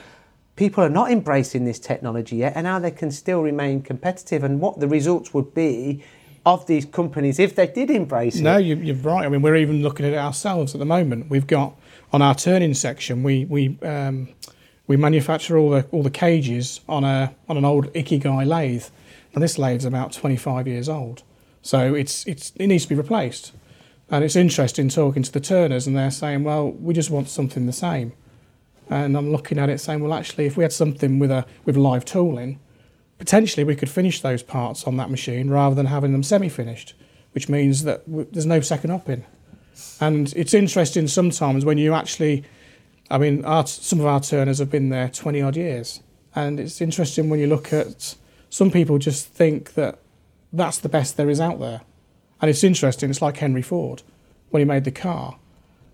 people 0.56 0.82
are 0.82 0.88
not 0.88 1.10
embracing 1.10 1.66
this 1.66 1.78
technology 1.78 2.36
yet 2.36 2.54
and 2.56 2.66
how 2.66 2.78
they 2.78 2.90
can 2.90 3.10
still 3.10 3.42
remain 3.42 3.82
competitive 3.82 4.42
and 4.42 4.58
what 4.60 4.80
the 4.80 4.88
results 4.88 5.34
would 5.34 5.52
be 5.54 6.02
of 6.46 6.64
these 6.66 6.86
companies 6.86 7.38
if 7.38 7.56
they 7.56 7.66
did 7.66 7.90
embrace 7.90 8.36
it. 8.36 8.42
No, 8.42 8.56
you, 8.56 8.76
you're 8.76 8.96
right. 8.96 9.26
I 9.26 9.28
mean, 9.28 9.42
we're 9.42 9.56
even 9.56 9.82
looking 9.82 10.06
at 10.06 10.12
it 10.12 10.18
ourselves 10.18 10.74
at 10.74 10.78
the 10.78 10.86
moment. 10.86 11.28
We've 11.28 11.46
got 11.46 11.76
on 12.12 12.22
our 12.22 12.34
turning 12.34 12.72
section, 12.72 13.22
we 13.22 13.44
we 13.44 13.78
um, 13.82 14.28
we 14.86 14.96
manufacture 14.96 15.58
all 15.58 15.70
the 15.70 15.82
all 15.90 16.02
the 16.02 16.10
cages 16.10 16.80
on 16.88 17.04
a 17.04 17.34
on 17.48 17.56
an 17.56 17.64
old 17.64 17.92
Ikegai 17.92 18.46
lathe, 18.46 18.84
and 19.34 19.42
this 19.42 19.58
lathe's 19.58 19.84
about 19.84 20.12
25 20.12 20.66
years 20.68 20.88
old, 20.88 21.24
so 21.62 21.94
it's 21.94 22.26
it's 22.26 22.52
it 22.56 22.68
needs 22.68 22.84
to 22.84 22.88
be 22.90 22.94
replaced. 22.94 23.52
And 24.08 24.22
it's 24.22 24.36
interesting 24.36 24.88
talking 24.88 25.24
to 25.24 25.32
the 25.32 25.40
turners, 25.40 25.88
and 25.88 25.96
they're 25.96 26.12
saying, 26.12 26.44
well, 26.44 26.70
we 26.70 26.94
just 26.94 27.10
want 27.10 27.28
something 27.28 27.66
the 27.66 27.72
same. 27.72 28.12
And 28.88 29.16
I'm 29.16 29.32
looking 29.32 29.58
at 29.58 29.68
it 29.68 29.80
saying, 29.80 30.00
well, 30.00 30.14
actually, 30.14 30.46
if 30.46 30.56
we 30.56 30.62
had 30.62 30.72
something 30.72 31.18
with 31.18 31.32
a 31.32 31.44
with 31.64 31.76
live 31.76 32.04
tooling, 32.04 32.60
potentially 33.18 33.64
we 33.64 33.76
could 33.76 33.90
finish 33.90 34.20
those 34.20 34.42
parts 34.42 34.84
on 34.84 34.96
that 34.96 35.10
machine 35.10 35.50
rather 35.50 35.74
than 35.74 35.86
having 35.86 36.12
them 36.12 36.22
semi-finished, 36.22 36.94
which 37.32 37.48
means 37.48 37.84
that 37.84 38.04
w- 38.06 38.26
there's 38.30 38.46
no 38.46 38.60
second 38.60 38.90
upping. 38.90 39.24
And 40.00 40.32
it's 40.34 40.54
interesting 40.54 41.06
sometimes 41.06 41.64
when 41.64 41.78
you 41.78 41.94
actually, 41.94 42.44
I 43.10 43.18
mean, 43.18 43.44
our, 43.44 43.66
some 43.66 44.00
of 44.00 44.06
our 44.06 44.20
turners 44.20 44.58
have 44.58 44.70
been 44.70 44.90
there 44.90 45.08
20 45.08 45.42
odd 45.42 45.56
years, 45.56 46.00
and 46.34 46.60
it's 46.60 46.80
interesting 46.80 47.30
when 47.30 47.40
you 47.40 47.46
look 47.46 47.72
at 47.72 48.14
some 48.50 48.70
people 48.70 48.98
just 48.98 49.28
think 49.28 49.74
that 49.74 49.98
that's 50.52 50.78
the 50.78 50.88
best 50.88 51.16
there 51.16 51.30
is 51.30 51.40
out 51.40 51.60
there. 51.60 51.82
And 52.40 52.50
it's 52.50 52.64
interesting, 52.64 53.10
it's 53.10 53.22
like 53.22 53.38
Henry 53.38 53.62
Ford 53.62 54.02
when 54.50 54.60
he 54.60 54.64
made 54.64 54.84
the 54.84 54.90
car. 54.90 55.38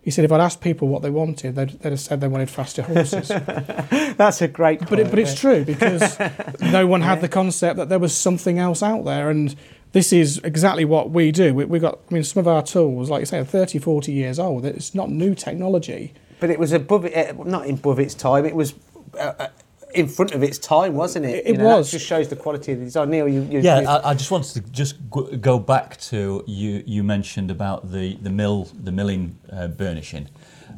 He 0.02 0.10
said 0.10 0.24
if 0.24 0.32
I'd 0.32 0.40
asked 0.40 0.60
people 0.60 0.88
what 0.88 1.02
they 1.02 1.10
wanted, 1.10 1.54
they'd, 1.54 1.70
they'd 1.70 1.90
have 1.90 2.00
said 2.00 2.20
they 2.20 2.28
wanted 2.28 2.50
faster 2.50 2.82
horses. 2.82 3.28
That's 4.16 4.42
a 4.42 4.48
great 4.48 4.88
But 4.88 4.98
it, 4.98 5.10
but 5.10 5.18
it's 5.20 5.38
true 5.38 5.64
because 5.64 6.18
no 6.60 6.88
one 6.88 7.02
had 7.02 7.20
the 7.20 7.28
concept 7.28 7.76
that 7.76 7.88
there 7.88 8.00
was 8.00 8.16
something 8.16 8.58
else 8.58 8.82
out 8.82 9.04
there, 9.04 9.30
and 9.30 9.54
this 9.92 10.12
is 10.12 10.40
exactly 10.42 10.84
what 10.84 11.10
we 11.10 11.30
do. 11.30 11.54
We, 11.54 11.66
we 11.66 11.78
got, 11.78 12.00
I 12.10 12.14
mean, 12.14 12.24
some 12.24 12.40
of 12.40 12.48
our 12.48 12.62
tools, 12.62 13.10
like 13.10 13.20
you 13.20 13.26
say, 13.26 13.38
are 13.38 13.44
30, 13.44 13.78
40 13.78 14.10
years 14.10 14.40
old. 14.40 14.64
It's 14.64 14.92
not 14.92 15.08
new 15.08 15.36
technology. 15.36 16.12
But 16.40 16.50
it 16.50 16.58
was 16.58 16.72
above 16.72 17.04
it, 17.04 17.14
uh, 17.14 17.44
not 17.44 17.70
above 17.70 18.00
its 18.00 18.14
time. 18.14 18.44
It 18.44 18.56
was 18.56 18.74
uh, 19.16 19.34
uh, 19.38 19.48
in 19.94 20.08
front 20.08 20.32
of 20.34 20.42
its 20.42 20.58
time, 20.58 20.94
wasn't 20.94 21.26
it? 21.26 21.34
It- 21.36 21.46
it 21.46 21.52
You 21.52 21.58
know, 21.58 21.68
that 21.68 21.76
was. 21.78 21.90
just 21.90 22.06
shows 22.06 22.28
the 22.28 22.36
quality 22.36 22.72
of 22.72 22.78
the 22.78 22.84
design. 22.84 23.10
Neil, 23.10 23.28
you, 23.28 23.42
you 23.42 23.60
Yeah, 23.60 23.80
you- 23.80 23.88
I, 23.88 24.10
I 24.10 24.14
just 24.14 24.30
wanted 24.30 24.52
to 24.54 24.70
just 24.70 24.94
go 25.40 25.58
back 25.58 25.98
to 26.10 26.42
you. 26.46 26.82
You 26.86 27.02
mentioned 27.02 27.50
about 27.50 27.90
the 27.92 28.16
the 28.22 28.30
mill, 28.30 28.68
the 28.84 28.92
milling 28.92 29.38
uh, 29.52 29.68
burnishing. 29.68 30.28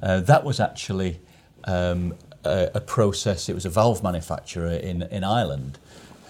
Uh, 0.03 0.21
that 0.21 0.45
was 0.45 0.61
actually 0.61 1.21
um, 1.65 2.15
a, 2.45 2.71
a 2.75 2.81
process. 2.81 3.49
It 3.49 3.55
was 3.55 3.65
a 3.65 3.71
valve 3.71 4.03
manufacturer 4.03 4.71
in 4.71 5.03
in 5.03 5.25
Ireland 5.25 5.79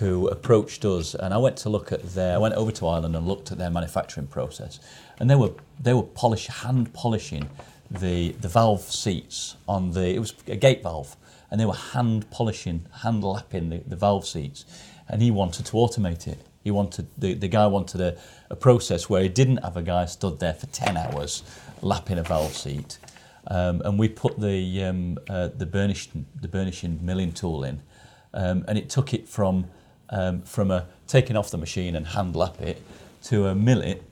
who 0.00 0.26
approached 0.28 0.84
us, 0.84 1.14
and 1.14 1.32
I 1.32 1.38
went 1.38 1.56
to 1.58 1.68
look 1.68 1.92
at 1.92 2.02
their. 2.14 2.34
I 2.34 2.38
went 2.38 2.54
over 2.54 2.72
to 2.72 2.86
Ireland 2.88 3.14
and 3.16 3.26
looked 3.26 3.52
at 3.52 3.58
their 3.58 3.70
manufacturing 3.70 4.26
process, 4.26 4.80
and 5.18 5.30
they 5.30 5.36
were 5.36 5.52
they 5.82 5.94
were 5.94 6.02
polish 6.02 6.46
hand 6.48 6.92
polishing 6.92 7.48
the 7.90 8.32
the 8.40 8.48
valve 8.48 8.82
seats 8.82 9.56
on 9.66 9.92
the. 9.92 10.08
It 10.14 10.18
was 10.18 10.34
a 10.48 10.56
gate 10.56 10.82
valve, 10.82 11.16
and 11.54 11.60
they 11.60 11.66
were 11.66 11.72
hand 11.72 12.28
polishing, 12.32 12.84
hand 13.04 13.22
lapping 13.22 13.70
the, 13.70 13.78
the 13.86 13.94
valve 13.94 14.26
seats, 14.26 14.64
and 15.08 15.22
he 15.22 15.30
wanted 15.30 15.64
to 15.64 15.74
automate 15.74 16.26
it. 16.26 16.40
He 16.64 16.72
wanted 16.72 17.06
the, 17.16 17.34
the 17.34 17.46
guy 17.46 17.68
wanted 17.68 18.00
a, 18.00 18.18
a 18.50 18.56
process 18.56 19.08
where 19.08 19.22
he 19.22 19.28
didn't 19.28 19.58
have 19.58 19.76
a 19.76 19.82
guy 19.82 20.06
stood 20.06 20.40
there 20.40 20.54
for 20.54 20.66
ten 20.66 20.96
hours 20.96 21.44
lapping 21.80 22.18
a 22.18 22.24
valve 22.24 22.56
seat, 22.56 22.98
um, 23.46 23.82
and 23.84 24.00
we 24.00 24.08
put 24.08 24.40
the 24.40 24.82
um, 24.82 25.16
uh, 25.30 25.46
the 25.56 25.64
burnishing 25.64 26.26
the 26.40 26.48
burnishing 26.48 26.98
milling 27.00 27.30
tool 27.30 27.62
in, 27.62 27.82
um, 28.32 28.64
and 28.66 28.76
it 28.76 28.90
took 28.90 29.14
it 29.14 29.28
from 29.28 29.66
um, 30.10 30.42
from 30.42 30.72
a 30.72 30.88
taking 31.06 31.36
off 31.36 31.52
the 31.52 31.58
machine 31.58 31.94
and 31.94 32.08
hand 32.08 32.34
lap 32.34 32.60
it 32.60 32.82
to 33.22 33.46
a 33.46 33.54
mill 33.54 33.80
it 33.80 34.02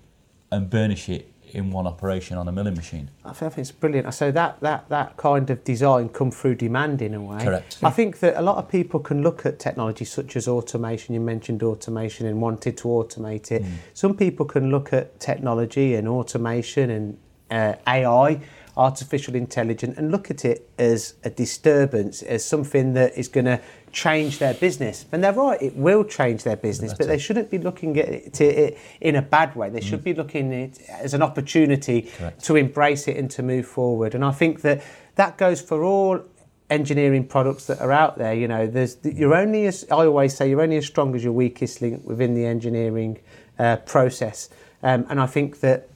and 0.52 0.70
burnish 0.70 1.08
it 1.08 1.31
in 1.54 1.70
one 1.70 1.86
operation 1.86 2.36
on 2.36 2.48
a 2.48 2.52
milling 2.52 2.74
machine. 2.74 3.10
I 3.24 3.32
think 3.32 3.58
it's 3.58 3.70
brilliant. 3.70 4.12
So 4.14 4.30
that, 4.32 4.60
that, 4.60 4.88
that 4.88 5.16
kind 5.16 5.48
of 5.50 5.62
design 5.64 6.08
come 6.08 6.30
through 6.30 6.56
demand 6.56 7.02
in 7.02 7.14
a 7.14 7.20
way. 7.20 7.44
Correct. 7.44 7.78
I 7.82 7.90
think 7.90 8.20
that 8.20 8.36
a 8.36 8.42
lot 8.42 8.56
of 8.56 8.68
people 8.68 9.00
can 9.00 9.22
look 9.22 9.44
at 9.46 9.58
technology 9.58 10.04
such 10.04 10.36
as 10.36 10.48
automation. 10.48 11.14
You 11.14 11.20
mentioned 11.20 11.62
automation 11.62 12.26
and 12.26 12.40
wanted 12.40 12.76
to 12.78 12.88
automate 12.88 13.52
it. 13.52 13.62
Some 13.94 14.16
people 14.16 14.46
can 14.46 14.70
look 14.70 14.92
at 14.92 15.20
technology 15.20 15.94
and 15.94 16.08
automation 16.08 16.90
and 16.90 17.18
uh, 17.50 17.74
AI, 17.86 18.40
artificial 18.76 19.34
intelligence, 19.34 19.98
and 19.98 20.10
look 20.10 20.30
at 20.30 20.44
it 20.44 20.68
as 20.78 21.14
a 21.24 21.30
disturbance, 21.30 22.22
as 22.22 22.44
something 22.44 22.94
that 22.94 23.16
is 23.16 23.28
going 23.28 23.44
to 23.44 23.60
change 23.92 24.38
their 24.38 24.54
business. 24.54 25.04
And 25.12 25.22
they're 25.22 25.32
right, 25.32 25.60
it 25.60 25.76
will 25.76 26.04
change 26.04 26.44
their 26.44 26.56
business, 26.56 26.94
but 26.94 27.06
they 27.06 27.18
shouldn't 27.18 27.50
be 27.50 27.58
looking 27.58 27.98
at 27.98 28.08
it, 28.08 28.40
it 28.40 28.78
in 29.00 29.16
a 29.16 29.22
bad 29.22 29.54
way. 29.54 29.68
They 29.68 29.80
should 29.80 30.02
be 30.02 30.14
looking 30.14 30.52
at 30.52 30.60
it 30.60 30.80
as 30.88 31.14
an 31.14 31.22
opportunity 31.22 32.02
Correct. 32.02 32.42
to 32.44 32.56
embrace 32.56 33.08
it 33.08 33.16
and 33.16 33.30
to 33.32 33.42
move 33.42 33.66
forward. 33.66 34.14
And 34.14 34.24
I 34.24 34.32
think 34.32 34.62
that 34.62 34.82
that 35.16 35.36
goes 35.36 35.60
for 35.60 35.84
all 35.84 36.24
engineering 36.70 37.26
products 37.26 37.66
that 37.66 37.80
are 37.80 37.92
out 37.92 38.16
there. 38.16 38.32
You 38.32 38.48
know, 38.48 38.66
there's 38.66 38.96
you're 39.04 39.34
only 39.34 39.66
as 39.66 39.84
I 39.90 40.06
always 40.06 40.34
say 40.34 40.48
you're 40.48 40.62
only 40.62 40.78
as 40.78 40.86
strong 40.86 41.14
as 41.14 41.22
your 41.22 41.34
weakest 41.34 41.82
link 41.82 42.02
within 42.04 42.34
the 42.34 42.46
engineering 42.46 43.20
uh, 43.58 43.76
process. 43.76 44.48
Um, 44.82 45.06
and 45.10 45.20
I 45.20 45.26
think 45.26 45.60
that 45.60 45.88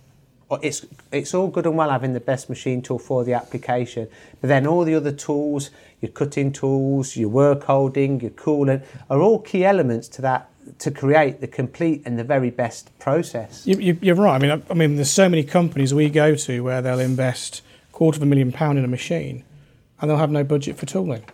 it's 0.50 0.86
it's 1.12 1.34
all 1.34 1.48
good 1.48 1.66
and 1.66 1.76
well 1.76 1.90
having 1.90 2.12
the 2.12 2.20
best 2.20 2.48
machine 2.48 2.82
tool 2.82 2.98
for 2.98 3.24
the 3.24 3.32
application, 3.32 4.08
but 4.40 4.48
then 4.48 4.66
all 4.66 4.84
the 4.84 4.94
other 4.94 5.12
tools, 5.12 5.70
your 6.00 6.12
cutting 6.12 6.52
tools, 6.52 7.16
your 7.16 7.28
work 7.28 7.64
holding, 7.64 8.20
your 8.20 8.30
coolant, 8.30 8.84
are 9.10 9.20
all 9.20 9.40
key 9.40 9.64
elements 9.64 10.08
to 10.08 10.22
that 10.22 10.48
to 10.78 10.90
create 10.90 11.40
the 11.40 11.46
complete 11.46 12.02
and 12.04 12.18
the 12.18 12.24
very 12.24 12.50
best 12.50 12.96
process. 12.98 13.66
You, 13.66 13.78
you, 13.78 13.98
you're 14.00 14.16
right. 14.16 14.34
I 14.34 14.38
mean, 14.38 14.50
I, 14.50 14.62
I 14.70 14.74
mean, 14.74 14.96
there's 14.96 15.10
so 15.10 15.28
many 15.28 15.44
companies 15.44 15.94
we 15.94 16.10
go 16.10 16.34
to 16.34 16.60
where 16.62 16.82
they'll 16.82 17.00
invest 17.00 17.62
quarter 17.92 18.18
of 18.18 18.22
a 18.22 18.26
million 18.26 18.52
pound 18.52 18.78
in 18.78 18.84
a 18.84 18.88
machine, 18.88 19.44
and 20.00 20.10
they'll 20.10 20.18
have 20.18 20.30
no 20.30 20.44
budget 20.44 20.76
for 20.76 20.86
tooling. 20.86 21.24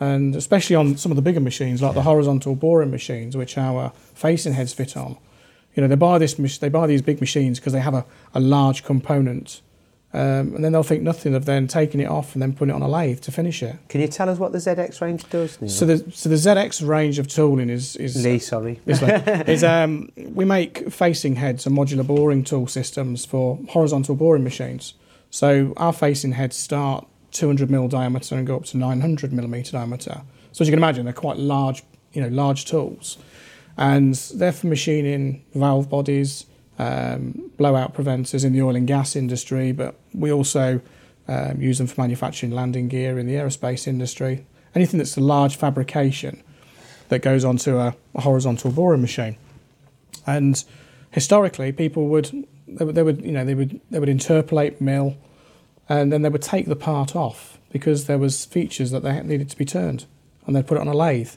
And 0.00 0.34
especially 0.34 0.74
on 0.74 0.96
some 0.96 1.12
of 1.12 1.16
the 1.16 1.22
bigger 1.22 1.40
machines, 1.40 1.82
like 1.82 1.94
the 1.94 2.02
horizontal 2.02 2.56
boring 2.56 2.90
machines, 2.90 3.36
which 3.36 3.56
our 3.58 3.92
facing 4.14 4.54
heads 4.54 4.72
fit 4.72 4.96
on, 4.96 5.16
you 5.74 5.80
know, 5.80 5.88
they 5.88 5.94
buy 5.94 6.18
this, 6.18 6.34
they 6.58 6.68
buy 6.68 6.86
these 6.86 7.02
big 7.02 7.20
machines 7.20 7.58
because 7.58 7.72
they 7.72 7.80
have 7.80 7.94
a, 7.94 8.04
a 8.34 8.40
large 8.40 8.84
component, 8.84 9.62
um, 10.14 10.54
and 10.54 10.64
then 10.64 10.72
they'll 10.72 10.82
think 10.82 11.02
nothing 11.02 11.34
of 11.34 11.46
then 11.46 11.66
taking 11.66 12.00
it 12.00 12.08
off 12.08 12.34
and 12.34 12.42
then 12.42 12.52
putting 12.52 12.70
it 12.70 12.74
on 12.74 12.82
a 12.82 12.88
lathe 12.88 13.20
to 13.22 13.32
finish 13.32 13.62
it. 13.62 13.76
Can 13.88 14.02
you 14.02 14.08
tell 14.08 14.28
us 14.28 14.38
what 14.38 14.52
the 14.52 14.58
ZX 14.58 15.00
range 15.00 15.28
does? 15.30 15.60
Neil? 15.60 15.70
So 15.70 15.86
the 15.86 16.10
so 16.12 16.28
the 16.28 16.34
ZX 16.34 16.86
range 16.86 17.18
of 17.18 17.28
tooling 17.28 17.70
is 17.70 17.96
is 17.96 18.22
Lee, 18.22 18.38
sorry. 18.38 18.80
is, 18.86 19.02
is 19.02 19.64
um, 19.64 20.10
we 20.16 20.44
make 20.44 20.92
facing 20.92 21.36
heads 21.36 21.66
and 21.66 21.76
modular 21.76 22.06
boring 22.06 22.44
tool 22.44 22.66
systems 22.66 23.24
for 23.24 23.58
horizontal 23.70 24.14
boring 24.14 24.44
machines. 24.44 24.94
So 25.30 25.72
our 25.78 25.94
facing 25.94 26.32
heads 26.32 26.56
start 26.56 27.06
200 27.30 27.70
mil 27.70 27.88
diameter 27.88 28.34
and 28.34 28.46
go 28.46 28.56
up 28.56 28.64
to 28.66 28.76
900 28.76 29.32
millimeter 29.32 29.72
diameter. 29.72 30.20
So 30.52 30.62
as 30.62 30.68
you 30.68 30.72
can 30.72 30.78
imagine, 30.78 31.04
they're 31.04 31.14
quite 31.14 31.38
large, 31.38 31.82
you 32.12 32.20
know, 32.20 32.28
large 32.28 32.66
tools, 32.66 33.16
and 33.76 34.14
they're 34.34 34.52
for 34.52 34.66
machining 34.66 35.44
valve 35.54 35.88
bodies, 35.88 36.46
um, 36.78 37.50
blowout 37.56 37.94
preventers 37.94 38.44
in 38.44 38.52
the 38.52 38.62
oil 38.62 38.76
and 38.76 38.86
gas 38.86 39.16
industry. 39.16 39.72
But 39.72 39.94
we 40.12 40.32
also 40.32 40.80
um, 41.28 41.60
use 41.60 41.78
them 41.78 41.86
for 41.86 42.00
manufacturing 42.00 42.52
landing 42.52 42.88
gear 42.88 43.18
in 43.18 43.26
the 43.26 43.34
aerospace 43.34 43.86
industry. 43.86 44.46
Anything 44.74 44.98
that's 44.98 45.16
a 45.16 45.20
large 45.20 45.56
fabrication 45.56 46.42
that 47.08 47.20
goes 47.20 47.44
onto 47.44 47.76
a, 47.76 47.94
a 48.14 48.20
horizontal 48.22 48.70
boring 48.70 49.02
machine. 49.02 49.36
And 50.26 50.62
historically, 51.10 51.72
people 51.72 52.08
would 52.08 52.46
they 52.66 52.84
would, 52.84 52.94
they 52.94 53.02
would 53.02 53.22
you 53.22 53.32
know 53.32 53.44
they 53.44 53.54
would 53.54 53.80
they 53.90 53.98
would 53.98 54.08
interpolate 54.08 54.80
mill, 54.80 55.16
and 55.88 56.12
then 56.12 56.22
they 56.22 56.28
would 56.28 56.42
take 56.42 56.66
the 56.66 56.76
part 56.76 57.14
off 57.14 57.58
because 57.70 58.06
there 58.06 58.18
was 58.18 58.44
features 58.44 58.90
that 58.90 59.02
they 59.02 59.20
needed 59.22 59.50
to 59.50 59.56
be 59.56 59.64
turned, 59.64 60.06
and 60.46 60.56
they'd 60.56 60.66
put 60.66 60.78
it 60.78 60.80
on 60.80 60.88
a 60.88 60.94
lathe. 60.94 61.32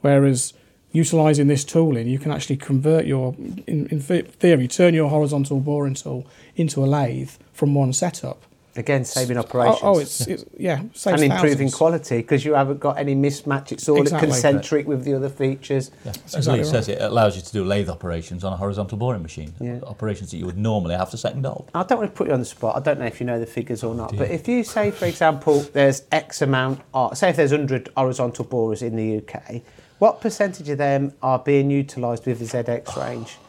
Whereas 0.00 0.52
utilizing 0.92 1.46
this 1.46 1.64
tooling, 1.64 2.08
you 2.08 2.18
can 2.18 2.32
actually 2.32 2.56
convert 2.56 3.06
your, 3.06 3.34
in, 3.66 3.86
in 3.86 4.00
theory, 4.00 4.68
turn 4.68 4.94
your 4.94 5.08
horizontal 5.08 5.60
boring 5.60 5.94
tool 5.94 6.26
into 6.56 6.82
a 6.82 6.86
lathe 6.86 7.30
from 7.52 7.74
one 7.74 7.92
setup. 7.92 8.42
Again, 8.76 9.04
saving 9.04 9.36
operations. 9.36 9.80
Oh, 9.82 9.96
oh 9.96 9.98
it's, 9.98 10.20
it's 10.28 10.44
yeah, 10.56 10.82
saving 10.94 11.22
it. 11.22 11.24
and 11.24 11.32
improving 11.32 11.66
thousands. 11.66 11.74
quality 11.74 12.16
because 12.18 12.44
you 12.44 12.54
haven't 12.54 12.78
got 12.78 12.98
any 12.98 13.16
mismatch. 13.16 13.72
It's 13.72 13.88
all 13.88 14.00
Exactly. 14.00 14.28
concentric 14.28 14.86
with 14.86 15.04
the 15.04 15.14
other 15.14 15.28
features. 15.28 15.90
Yeah. 16.04 16.10
As 16.10 16.34
exactly 16.36 16.62
Lee 16.62 16.70
says, 16.70 16.88
it 16.88 17.02
allows 17.02 17.34
you 17.34 17.42
to 17.42 17.52
do 17.52 17.64
lathe 17.64 17.88
operations 17.88 18.44
on 18.44 18.52
a 18.52 18.56
horizontal 18.56 18.96
boring 18.96 19.22
machine. 19.22 19.52
Yeah. 19.60 19.80
Operations 19.82 20.30
that 20.30 20.36
you 20.36 20.46
would 20.46 20.56
normally 20.56 20.94
have 20.94 21.10
to 21.10 21.16
second 21.16 21.44
out. 21.46 21.68
I 21.74 21.82
don't 21.82 21.98
want 21.98 22.12
to 22.12 22.16
put 22.16 22.28
you 22.28 22.32
on 22.32 22.38
the 22.38 22.46
spot. 22.46 22.76
I 22.76 22.80
don't 22.80 23.00
know 23.00 23.06
if 23.06 23.18
you 23.18 23.26
know 23.26 23.40
the 23.40 23.46
figures 23.46 23.82
or 23.82 23.92
not. 23.92 24.16
But 24.16 24.30
if 24.30 24.46
you 24.46 24.62
say, 24.62 24.92
for 24.92 25.06
example, 25.06 25.60
there's 25.72 26.04
X 26.12 26.40
amount, 26.40 26.80
or 26.94 27.16
say 27.16 27.30
if 27.30 27.36
there's 27.36 27.50
100 27.50 27.90
horizontal 27.96 28.44
borers 28.44 28.82
in 28.82 28.94
the 28.94 29.18
UK, 29.18 29.62
what 30.00 30.20
percentage 30.20 30.68
of 30.68 30.78
them 30.78 31.12
are 31.22 31.38
being 31.38 31.70
utilised 31.70 32.26
with 32.26 32.40
the 32.40 32.44
ZX 32.46 32.96
range? 33.00 33.36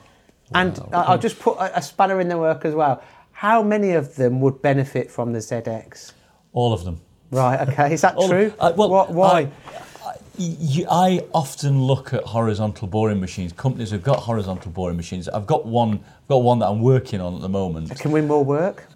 And 0.53 0.77
I- 0.91 1.03
I'll 1.03 1.17
just 1.17 1.39
put 1.39 1.57
a, 1.57 1.77
a 1.77 1.81
spanner 1.81 2.19
in 2.19 2.27
the 2.27 2.37
work 2.37 2.65
as 2.65 2.75
well. 2.75 3.01
How 3.31 3.63
many 3.63 3.91
of 3.93 4.15
them 4.17 4.41
would 4.41 4.61
benefit 4.61 5.09
from 5.09 5.31
the 5.31 5.39
ZX? 5.39 6.11
All 6.51 6.73
of 6.73 6.83
them. 6.83 6.99
Right. 7.31 7.67
Okay. 7.69 7.93
Is 7.93 8.01
that 8.01 8.15
true? 8.27 8.53
I- 8.59 8.67
uh, 8.67 8.73
well, 8.73 8.89
what, 8.89 9.11
why? 9.11 9.31
I, 9.31 9.43
I- 10.05 10.17
I 10.89 11.21
often 11.33 11.81
look 11.83 12.13
at 12.13 12.23
horizontal 12.23 12.87
boring 12.89 13.21
machines. 13.21 13.53
Companies 13.53 13.91
who've 13.91 14.03
got 14.03 14.19
horizontal 14.19 14.71
boring 14.71 14.97
machines. 14.97 15.29
I've 15.29 15.45
got 15.47 15.65
one. 15.65 15.93
I've 16.03 16.27
got 16.27 16.37
one 16.43 16.59
that 16.59 16.67
I'm 16.67 16.81
working 16.81 17.21
on 17.21 17.35
at 17.35 17.41
the 17.41 17.49
moment. 17.49 17.97
Can 17.99 18.11
win 18.11 18.27
more 18.27 18.43
work? 18.43 18.87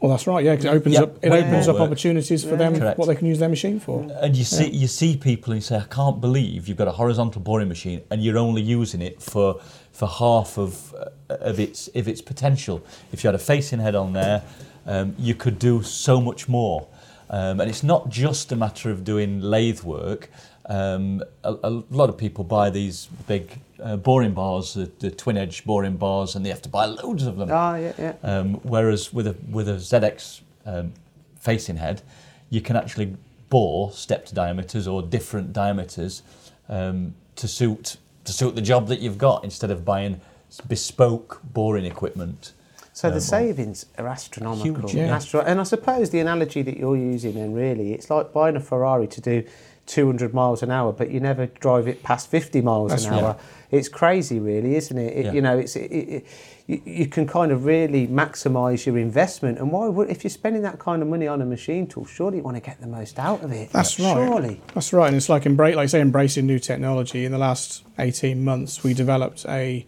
Well, 0.00 0.10
that's 0.10 0.26
right. 0.26 0.44
Yeah, 0.44 0.56
'cause 0.56 0.66
it 0.66 0.68
opens 0.68 0.94
Yeah, 0.96 1.02
up 1.02 1.18
it 1.22 1.30
way 1.30 1.38
opens 1.42 1.66
up 1.66 1.74
work. 1.76 1.84
opportunities 1.84 2.44
for 2.44 2.56
them 2.56 2.76
Correct. 2.78 2.98
what 2.98 3.08
they 3.08 3.14
can 3.14 3.26
use 3.26 3.38
their 3.38 3.48
machine 3.48 3.80
for. 3.80 4.06
And 4.20 4.36
you 4.36 4.44
see, 4.44 4.68
you 4.68 4.86
see 4.86 5.16
people 5.16 5.52
and 5.54 5.62
say, 5.64 5.76
I 5.76 5.84
can't 5.88 6.20
believe 6.20 6.68
you've 6.68 6.76
got 6.76 6.88
a 6.88 6.92
horizontal 6.92 7.40
boring 7.40 7.68
machine 7.68 8.02
and 8.10 8.22
you're 8.22 8.36
only 8.38 8.60
using 8.60 9.00
it 9.00 9.22
for 9.22 9.60
for 9.92 10.08
half 10.08 10.58
of 10.58 10.94
uh, 11.30 11.34
of 11.50 11.58
its 11.58 11.88
of 11.94 12.06
its 12.08 12.20
potential. 12.20 12.82
If 13.12 13.24
you 13.24 13.28
had 13.28 13.34
a 13.34 13.38
facing 13.38 13.78
head 13.78 13.94
on 13.94 14.12
there, 14.12 14.42
um, 14.86 15.14
you 15.18 15.34
could 15.34 15.58
do 15.58 15.82
so 15.82 16.20
much 16.20 16.48
more. 16.48 16.86
Um, 17.30 17.58
and 17.60 17.70
it's 17.70 17.82
not 17.82 18.10
just 18.10 18.52
a 18.52 18.56
matter 18.56 18.90
of 18.90 19.04
doing 19.04 19.40
lathe 19.40 19.82
work. 19.82 20.28
Um, 20.66 21.22
a, 21.42 21.54
a 21.62 21.70
lot 21.90 22.08
of 22.08 22.16
people 22.16 22.42
buy 22.44 22.70
these 22.70 23.06
big 23.26 23.60
uh, 23.82 23.96
boring 23.96 24.32
bars, 24.32 24.74
the, 24.74 24.90
the 24.98 25.10
twin 25.10 25.36
edge 25.36 25.64
boring 25.64 25.96
bars, 25.96 26.36
and 26.36 26.44
they 26.44 26.48
have 26.50 26.62
to 26.62 26.68
buy 26.70 26.86
loads 26.86 27.26
of 27.26 27.36
them. 27.36 27.50
Oh, 27.50 27.74
yeah, 27.74 27.92
yeah. 27.98 28.14
Um, 28.22 28.54
whereas 28.62 29.12
with 29.12 29.26
a 29.26 29.36
with 29.50 29.68
a 29.68 29.74
ZX 29.74 30.40
um, 30.64 30.92
facing 31.38 31.76
head, 31.76 32.00
you 32.48 32.60
can 32.62 32.76
actually 32.76 33.14
bore 33.50 33.92
stepped 33.92 34.34
diameters 34.34 34.88
or 34.88 35.02
different 35.02 35.52
diameters 35.52 36.22
um, 36.68 37.14
to 37.36 37.46
suit 37.46 37.96
to 38.24 38.32
suit 38.32 38.54
the 38.54 38.62
job 38.62 38.88
that 38.88 39.00
you've 39.00 39.18
got 39.18 39.44
instead 39.44 39.70
of 39.70 39.84
buying 39.84 40.20
bespoke 40.68 41.40
boring 41.52 41.84
equipment. 41.84 42.52
So 42.94 43.08
the 43.10 43.16
Um, 43.16 43.20
savings 43.20 43.86
are 43.98 44.06
astronomical. 44.06 44.88
Huge, 44.88 44.94
yeah. 44.94 45.20
And 45.46 45.60
I 45.60 45.64
suppose 45.64 46.10
the 46.10 46.20
analogy 46.20 46.62
that 46.62 46.76
you're 46.78 46.96
using, 46.96 47.34
then 47.34 47.52
really, 47.52 47.92
it's 47.92 48.08
like 48.08 48.32
buying 48.32 48.54
a 48.56 48.60
Ferrari 48.60 49.08
to 49.08 49.20
do 49.20 49.42
200 49.86 50.32
miles 50.32 50.62
an 50.62 50.70
hour, 50.70 50.92
but 50.92 51.10
you 51.10 51.20
never 51.20 51.46
drive 51.46 51.86
it 51.86 52.02
past 52.02 52.30
50 52.30 52.60
miles 52.62 52.90
That's 52.90 53.04
an 53.04 53.12
right. 53.12 53.22
hour. 53.22 53.36
It's 53.70 53.88
crazy, 53.88 54.38
really, 54.38 54.76
isn't 54.76 54.96
it? 54.96 55.16
it 55.16 55.24
Yeah. 55.26 55.32
You 55.32 55.42
know, 55.42 55.58
it's 55.58 55.76
it, 55.76 55.90
it, 55.90 56.26
you, 56.66 56.82
you 56.84 57.06
can 57.06 57.26
kind 57.26 57.52
of 57.52 57.64
really 57.64 58.06
maximise 58.06 58.86
your 58.86 58.96
investment. 58.98 59.58
And 59.58 59.70
why 59.70 59.88
would 59.88 60.10
if 60.10 60.24
you're 60.24 60.30
spending 60.30 60.62
that 60.62 60.78
kind 60.78 61.02
of 61.02 61.08
money 61.08 61.26
on 61.26 61.42
a 61.42 61.46
machine 61.46 61.86
tool, 61.86 62.06
surely 62.06 62.38
you 62.38 62.42
want 62.42 62.56
to 62.56 62.62
get 62.62 62.80
the 62.80 62.86
most 62.86 63.18
out 63.18 63.42
of 63.42 63.52
it. 63.52 63.70
That's 63.70 63.98
right. 63.98 64.14
Surely. 64.14 64.60
That's 64.74 64.92
right, 64.92 65.08
and 65.08 65.16
it's 65.16 65.28
like 65.28 65.44
embrace, 65.44 65.76
like 65.76 65.88
say, 65.88 66.00
embracing 66.00 66.46
new 66.46 66.58
technology. 66.58 67.24
In 67.24 67.32
the 67.32 67.38
last 67.38 67.84
eighteen 67.98 68.44
months, 68.44 68.82
we 68.84 68.94
developed 68.94 69.44
a 69.48 69.86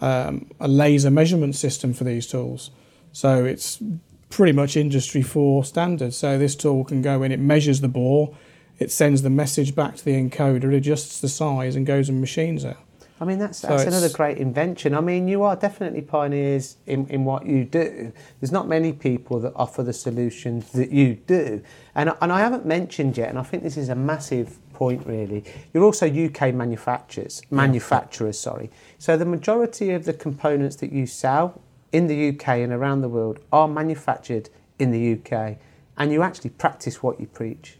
um, 0.00 0.50
a 0.60 0.68
laser 0.68 1.10
measurement 1.10 1.56
system 1.56 1.92
for 1.92 2.04
these 2.04 2.26
tools. 2.26 2.70
So 3.12 3.44
it's 3.44 3.82
pretty 4.30 4.52
much 4.52 4.76
industry 4.76 5.22
four 5.22 5.64
standard. 5.64 6.14
So 6.14 6.38
this 6.38 6.54
tool 6.54 6.84
can 6.84 7.02
go 7.02 7.22
in, 7.22 7.32
it 7.32 7.40
measures 7.40 7.80
the 7.80 7.88
bore, 7.88 8.36
it 8.78 8.92
sends 8.92 9.22
the 9.22 9.30
message 9.30 9.74
back 9.74 9.96
to 9.96 10.04
the 10.04 10.12
encoder, 10.12 10.74
adjusts 10.74 11.20
the 11.20 11.28
size, 11.28 11.76
and 11.76 11.86
goes 11.86 12.08
and 12.08 12.20
machines 12.20 12.64
it. 12.64 12.76
I 13.20 13.24
mean, 13.24 13.38
that's, 13.38 13.58
So 13.58 13.68
that's 13.68 13.84
another 13.84 14.08
great 14.10 14.38
invention. 14.38 14.94
I 14.94 15.00
mean, 15.00 15.26
you 15.26 15.42
are 15.42 15.56
definitely 15.56 16.02
pioneers 16.02 16.76
in, 16.86 17.06
in 17.08 17.24
what 17.24 17.44
you 17.44 17.64
do. 17.64 18.12
There's 18.40 18.52
not 18.52 18.68
many 18.68 18.92
people 18.92 19.40
that 19.40 19.52
offer 19.56 19.82
the 19.82 19.92
solutions 19.92 20.70
that 20.72 20.92
you 20.92 21.16
do. 21.26 21.60
And, 21.96 22.12
and 22.22 22.32
I 22.32 22.38
haven't 22.38 22.64
mentioned 22.64 23.16
yet, 23.16 23.28
and 23.28 23.38
I 23.38 23.42
think 23.42 23.64
this 23.64 23.76
is 23.76 23.88
a 23.88 23.96
massive 23.96 24.58
point 24.72 25.04
really, 25.04 25.42
you're 25.74 25.82
also 25.82 26.06
UK 26.06 26.54
manufacturers, 26.54 27.42
manufacturers, 27.50 28.38
sorry. 28.38 28.70
So 28.98 29.16
the 29.16 29.24
majority 29.24 29.90
of 29.90 30.04
the 30.04 30.12
components 30.12 30.76
that 30.76 30.92
you 30.92 31.06
sell 31.06 31.60
in 31.90 32.06
the 32.06 32.28
UK 32.28 32.48
and 32.58 32.72
around 32.72 33.00
the 33.00 33.08
world 33.08 33.40
are 33.50 33.66
manufactured 33.66 34.50
in 34.78 34.92
the 34.92 35.18
UK. 35.18 35.56
And 35.96 36.12
you 36.12 36.22
actually 36.22 36.50
practice 36.50 37.02
what 37.02 37.18
you 37.18 37.26
preach. 37.26 37.77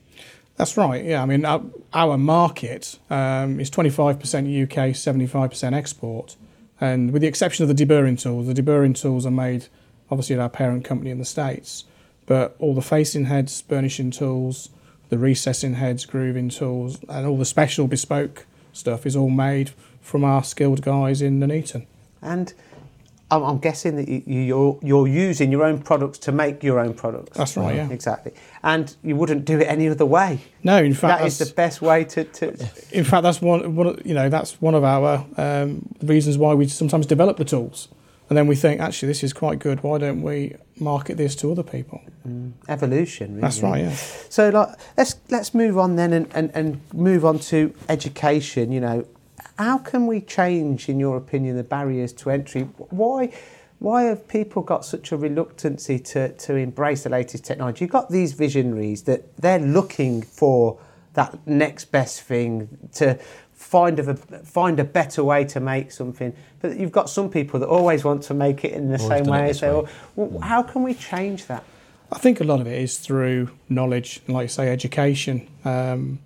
That's 0.59 0.77
right. 0.77 1.05
Yeah, 1.05 1.23
I 1.23 1.27
mean, 1.27 1.45
our, 1.45 1.63
our 1.93 2.19
market 2.19 2.99
um, 3.11 3.61
is 3.61 3.71
25% 3.71 4.17
UK, 4.65 4.91
75% 4.91 5.73
export, 5.73 6.37
and 6.81 7.13
with 7.13 7.23
the 7.23 7.29
exception 7.29 7.69
of 7.69 7.75
the 7.75 7.87
deburring 7.87 8.21
tools, 8.21 8.49
the 8.49 8.61
deburring 8.61 9.01
tools 9.01 9.25
are 9.25 9.31
made 9.31 9.67
obviously 10.11 10.35
at 10.35 10.41
our 10.41 10.49
parent 10.49 10.85
company 10.85 11.11
in 11.11 11.19
the 11.19 11.25
states, 11.25 11.85
but 12.27 12.57
all 12.59 12.75
the 12.75 12.83
facing 12.83 13.27
heads, 13.27 13.63
burnishing 13.63 14.11
tools, 14.11 14.71
the 15.11 15.19
recessing 15.19 15.75
heads, 15.75 16.05
grooving 16.05 16.49
tools, 16.49 16.99
and 17.09 17.25
all 17.25 17.37
the 17.37 17.45
special 17.45 17.87
bespoke 17.87 18.45
stuff 18.73 19.07
is 19.07 19.15
all 19.15 19.31
made 19.31 19.71
from 20.01 20.25
our 20.25 20.43
skilled 20.43 20.83
guys 20.83 21.23
in 21.23 21.39
Nuneaton. 21.39 21.87
And 22.21 22.53
I'm, 23.31 23.43
I'm 23.43 23.59
guessing 23.59 23.97
that 23.97 24.09
you, 24.09 24.23
you- 24.27 24.41
you're, 24.43 24.79
you're 24.83 25.07
using 25.09 25.53
your 25.53 25.63
own 25.65 25.81
products 25.83 26.19
to 26.21 26.33
make 26.33 26.63
your 26.63 26.79
own 26.81 26.95
products. 26.95 27.37
That's 27.37 27.57
right, 27.57 27.77
yeah. 27.77 27.91
Exactly. 27.91 28.33
And 28.63 28.95
you 29.03 29.17
wouldn't 29.17 29.45
do 29.45 29.59
it 29.61 29.65
any 29.69 29.89
other 29.89 30.07
way. 30.07 30.41
No, 30.65 30.79
in 30.83 30.95
fact, 30.95 31.21
That 31.21 31.27
is 31.27 31.39
the 31.39 31.53
best 31.55 31.83
way 31.83 32.05
to. 32.05 32.25
to 32.25 32.47
in 32.91 33.05
fact, 33.05 33.23
that's 33.25 33.43
one, 33.43 33.77
one 33.77 33.87
of, 33.89 34.07
you 34.07 34.15
know, 34.15 34.29
that's 34.29 34.61
one 34.63 34.75
of 34.75 34.83
our 34.85 35.27
um, 35.37 35.87
reasons 36.03 36.39
why 36.39 36.55
we 36.55 36.69
sometimes 36.69 37.07
develop 37.07 37.37
the 37.37 37.45
tools. 37.45 37.89
And 38.31 38.37
then 38.37 38.47
we 38.47 38.57
think, 38.57 38.81
actually, 38.81 39.09
this 39.09 39.23
is 39.25 39.33
quite 39.33 39.59
good. 39.59 39.83
Why 39.83 39.97
don't 39.99 40.21
we 40.23 40.55
market 40.79 41.17
this 41.17 41.35
to 41.37 41.51
other 41.51 41.63
people? 41.63 42.01
evolution, 42.69 43.31
really. 43.31 43.41
That's 43.41 43.63
right, 43.63 43.81
yeah. 43.85 43.95
So 44.29 44.51
like, 44.51 44.69
let's 44.99 45.17
let's 45.31 45.55
move 45.55 45.79
on 45.79 45.97
then 45.97 46.13
and, 46.13 46.29
and, 46.35 46.51
and 46.55 46.81
move 46.93 47.25
on 47.25 47.39
to 47.39 47.75
education. 47.89 48.71
You 48.71 48.81
know, 48.81 49.07
how 49.59 49.79
can 49.79 50.07
we 50.07 50.21
change, 50.21 50.89
in 50.89 51.01
your 51.01 51.17
opinion, 51.17 51.57
the 51.57 51.65
barriers 51.65 52.13
to 52.15 52.31
entry? 52.31 52.63
Why 52.63 53.33
why 53.81 54.05
have 54.05 54.27
people 54.27 54.63
got 54.63 54.85
such 54.85 55.13
a 55.13 55.17
reluctancy 55.17 56.01
to, 56.01 56.33
to 56.33 56.57
embrace 56.57 57.05
the 57.05 57.11
latest 57.11 57.45
technology? 57.45 57.85
You've 57.85 57.93
got 57.93 58.11
these 58.11 58.33
visionaries 58.33 59.03
that 59.05 59.37
they're 59.37 59.61
looking 59.61 60.23
for 60.23 60.81
that 61.15 61.47
next 61.47 61.87
best 61.93 62.23
thing 62.23 62.77
to 62.95 63.15
find 63.53 63.99
a 64.01 64.15
find 64.15 64.81
a 64.81 64.85
better 64.85 65.23
way 65.23 65.45
to 65.45 65.61
make 65.61 65.93
something. 65.93 66.33
But 66.61 66.77
you've 66.77 66.91
got 66.93 67.09
some 67.09 67.31
people 67.31 67.61
that 67.61 67.69
always 67.69 68.03
want 68.05 68.23
to 68.25 68.35
make 68.35 68.65
it 68.65 68.73
in 68.73 68.89
the 68.91 68.99
Always 69.01 69.19
same 69.19 69.27
way 69.27 69.47
this 69.47 69.57
as 69.59 69.61
they. 69.61 69.69
way. 69.71 69.75
al- 69.75 69.89
Well, 70.17 70.41
how 70.41 70.63
can 70.63 70.83
we 70.83 70.95
change 70.95 71.47
that? 71.47 71.63
I 72.11 72.19
think 72.19 72.41
a 72.41 72.45
lot 72.45 72.61
of 72.61 72.67
it 72.67 72.81
is 72.81 72.99
through 72.99 73.51
knowledge, 73.69 74.23
and 74.27 74.35
like 74.35 74.45
you 74.45 74.49
say, 74.49 74.73
education. 74.73 75.47
Um, 75.65 76.21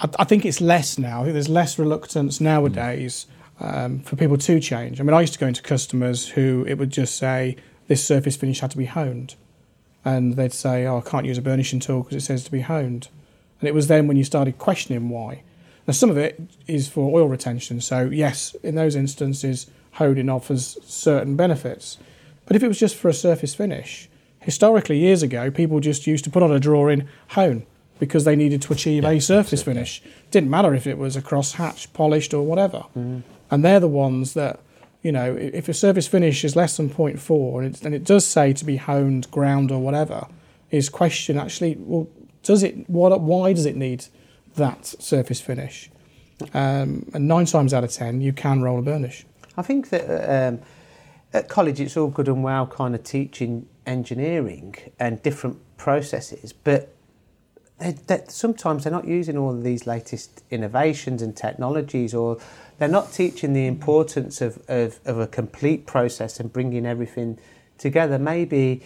I, 0.00 0.24
think 0.24 0.44
it's 0.44 0.60
less 0.60 0.98
now. 0.98 1.20
I 1.20 1.24
think 1.24 1.32
there's 1.32 1.48
less 1.48 1.78
reluctance 1.78 2.40
nowadays 2.40 3.26
um, 3.58 4.00
for 4.00 4.14
people 4.14 4.38
to 4.38 4.60
change. 4.60 5.00
I 5.00 5.04
mean, 5.04 5.14
I 5.14 5.20
used 5.20 5.32
to 5.32 5.38
go 5.38 5.46
into 5.46 5.62
customers 5.62 6.28
who 6.28 6.64
it 6.68 6.74
would 6.74 6.90
just 6.90 7.16
say 7.16 7.56
this 7.88 8.04
surface 8.04 8.36
finish 8.36 8.60
had 8.60 8.70
to 8.70 8.76
be 8.76 8.84
honed, 8.84 9.34
and 10.04 10.36
they'd 10.36 10.52
say, 10.52 10.86
"Oh, 10.86 10.98
I 10.98 11.08
can't 11.08 11.26
use 11.26 11.38
a 11.38 11.42
burnishing 11.42 11.80
tool 11.80 12.02
because 12.02 12.16
it 12.16 12.26
says 12.26 12.44
to 12.44 12.50
be 12.52 12.60
honed," 12.60 13.08
and 13.60 13.68
it 13.68 13.74
was 13.74 13.88
then 13.88 14.06
when 14.06 14.16
you 14.16 14.24
started 14.24 14.58
questioning 14.58 15.08
why. 15.08 15.42
Now, 15.86 15.92
some 15.92 16.10
of 16.10 16.18
it 16.18 16.40
is 16.68 16.88
for 16.88 17.18
oil 17.18 17.28
retention. 17.28 17.80
So 17.80 18.02
yes, 18.02 18.54
in 18.62 18.76
those 18.76 18.94
instances, 18.94 19.66
honing 19.92 20.28
offers 20.28 20.78
certain 20.84 21.34
benefits. 21.34 21.98
But 22.46 22.56
if 22.56 22.62
it 22.62 22.68
was 22.68 22.78
just 22.78 22.94
for 22.94 23.08
a 23.08 23.14
surface 23.14 23.54
finish, 23.54 24.08
historically, 24.40 24.98
years 24.98 25.22
ago, 25.22 25.50
people 25.50 25.80
just 25.80 26.06
used 26.06 26.24
to 26.24 26.30
put 26.30 26.42
on 26.42 26.52
a 26.52 26.60
drawing 26.60 27.08
hone 27.28 27.66
because 27.98 28.24
they 28.24 28.36
needed 28.36 28.62
to 28.62 28.72
achieve 28.72 29.02
Yeah, 29.02 29.10
a 29.10 29.20
surface 29.20 29.60
it, 29.60 29.64
finish. 29.64 30.02
Didn't 30.30 30.50
matter 30.50 30.74
if 30.74 30.86
it 30.86 30.98
was 30.98 31.16
a 31.16 31.22
cross 31.22 31.52
hatch, 31.52 31.92
polished, 31.92 32.32
or 32.34 32.44
whatever. 32.44 32.84
And 33.50 33.64
they're 33.64 33.80
the 33.80 33.88
ones 33.88 34.34
that, 34.34 34.60
you 35.02 35.12
know, 35.12 35.34
if 35.36 35.68
a 35.68 35.74
surface 35.74 36.06
finish 36.06 36.44
is 36.44 36.54
less 36.54 36.76
than 36.76 36.90
0.4 36.90 37.58
and, 37.58 37.66
it's, 37.66 37.82
and 37.82 37.94
it 37.94 38.04
does 38.04 38.26
say 38.26 38.52
to 38.52 38.64
be 38.64 38.76
honed, 38.76 39.30
ground, 39.30 39.70
or 39.70 39.80
whatever, 39.80 40.26
is 40.70 40.88
question 40.88 41.38
actually, 41.38 41.76
well, 41.78 42.08
does 42.42 42.62
it, 42.62 42.88
what, 42.88 43.18
why 43.20 43.52
does 43.52 43.66
it 43.66 43.76
need 43.76 44.04
that 44.56 44.86
surface 44.86 45.40
finish? 45.40 45.90
Um, 46.54 47.08
and 47.14 47.26
nine 47.26 47.46
times 47.46 47.74
out 47.74 47.84
of 47.84 47.90
ten, 47.90 48.20
you 48.20 48.32
can 48.32 48.62
roll 48.62 48.78
a 48.78 48.82
burnish. 48.82 49.26
I 49.56 49.62
think 49.62 49.90
that 49.90 50.08
uh, 50.08 50.48
um, 50.48 50.60
at 51.32 51.48
college 51.48 51.80
it's 51.80 51.96
all 51.96 52.08
good 52.08 52.28
and 52.28 52.44
well 52.44 52.66
kind 52.66 52.94
of 52.94 53.02
teaching 53.02 53.66
engineering 53.86 54.74
and 55.00 55.22
different 55.22 55.58
processes, 55.76 56.52
but 56.52 56.94
they, 57.78 57.92
they, 57.92 58.22
sometimes 58.28 58.84
they're 58.84 58.92
not 58.92 59.06
using 59.06 59.36
all 59.36 59.50
of 59.50 59.62
these 59.62 59.86
latest 59.86 60.42
innovations 60.50 61.22
and 61.22 61.36
technologies 61.36 62.14
or 62.14 62.38
they're 62.78 62.88
not 62.88 63.12
teaching 63.12 63.52
the 63.52 63.66
importance 63.66 64.40
of, 64.40 64.62
of, 64.68 65.00
of 65.04 65.18
a 65.18 65.26
complete 65.26 65.86
process 65.86 66.40
and 66.40 66.52
bringing 66.52 66.86
everything 66.86 67.38
together. 67.76 68.18
Maybe 68.18 68.82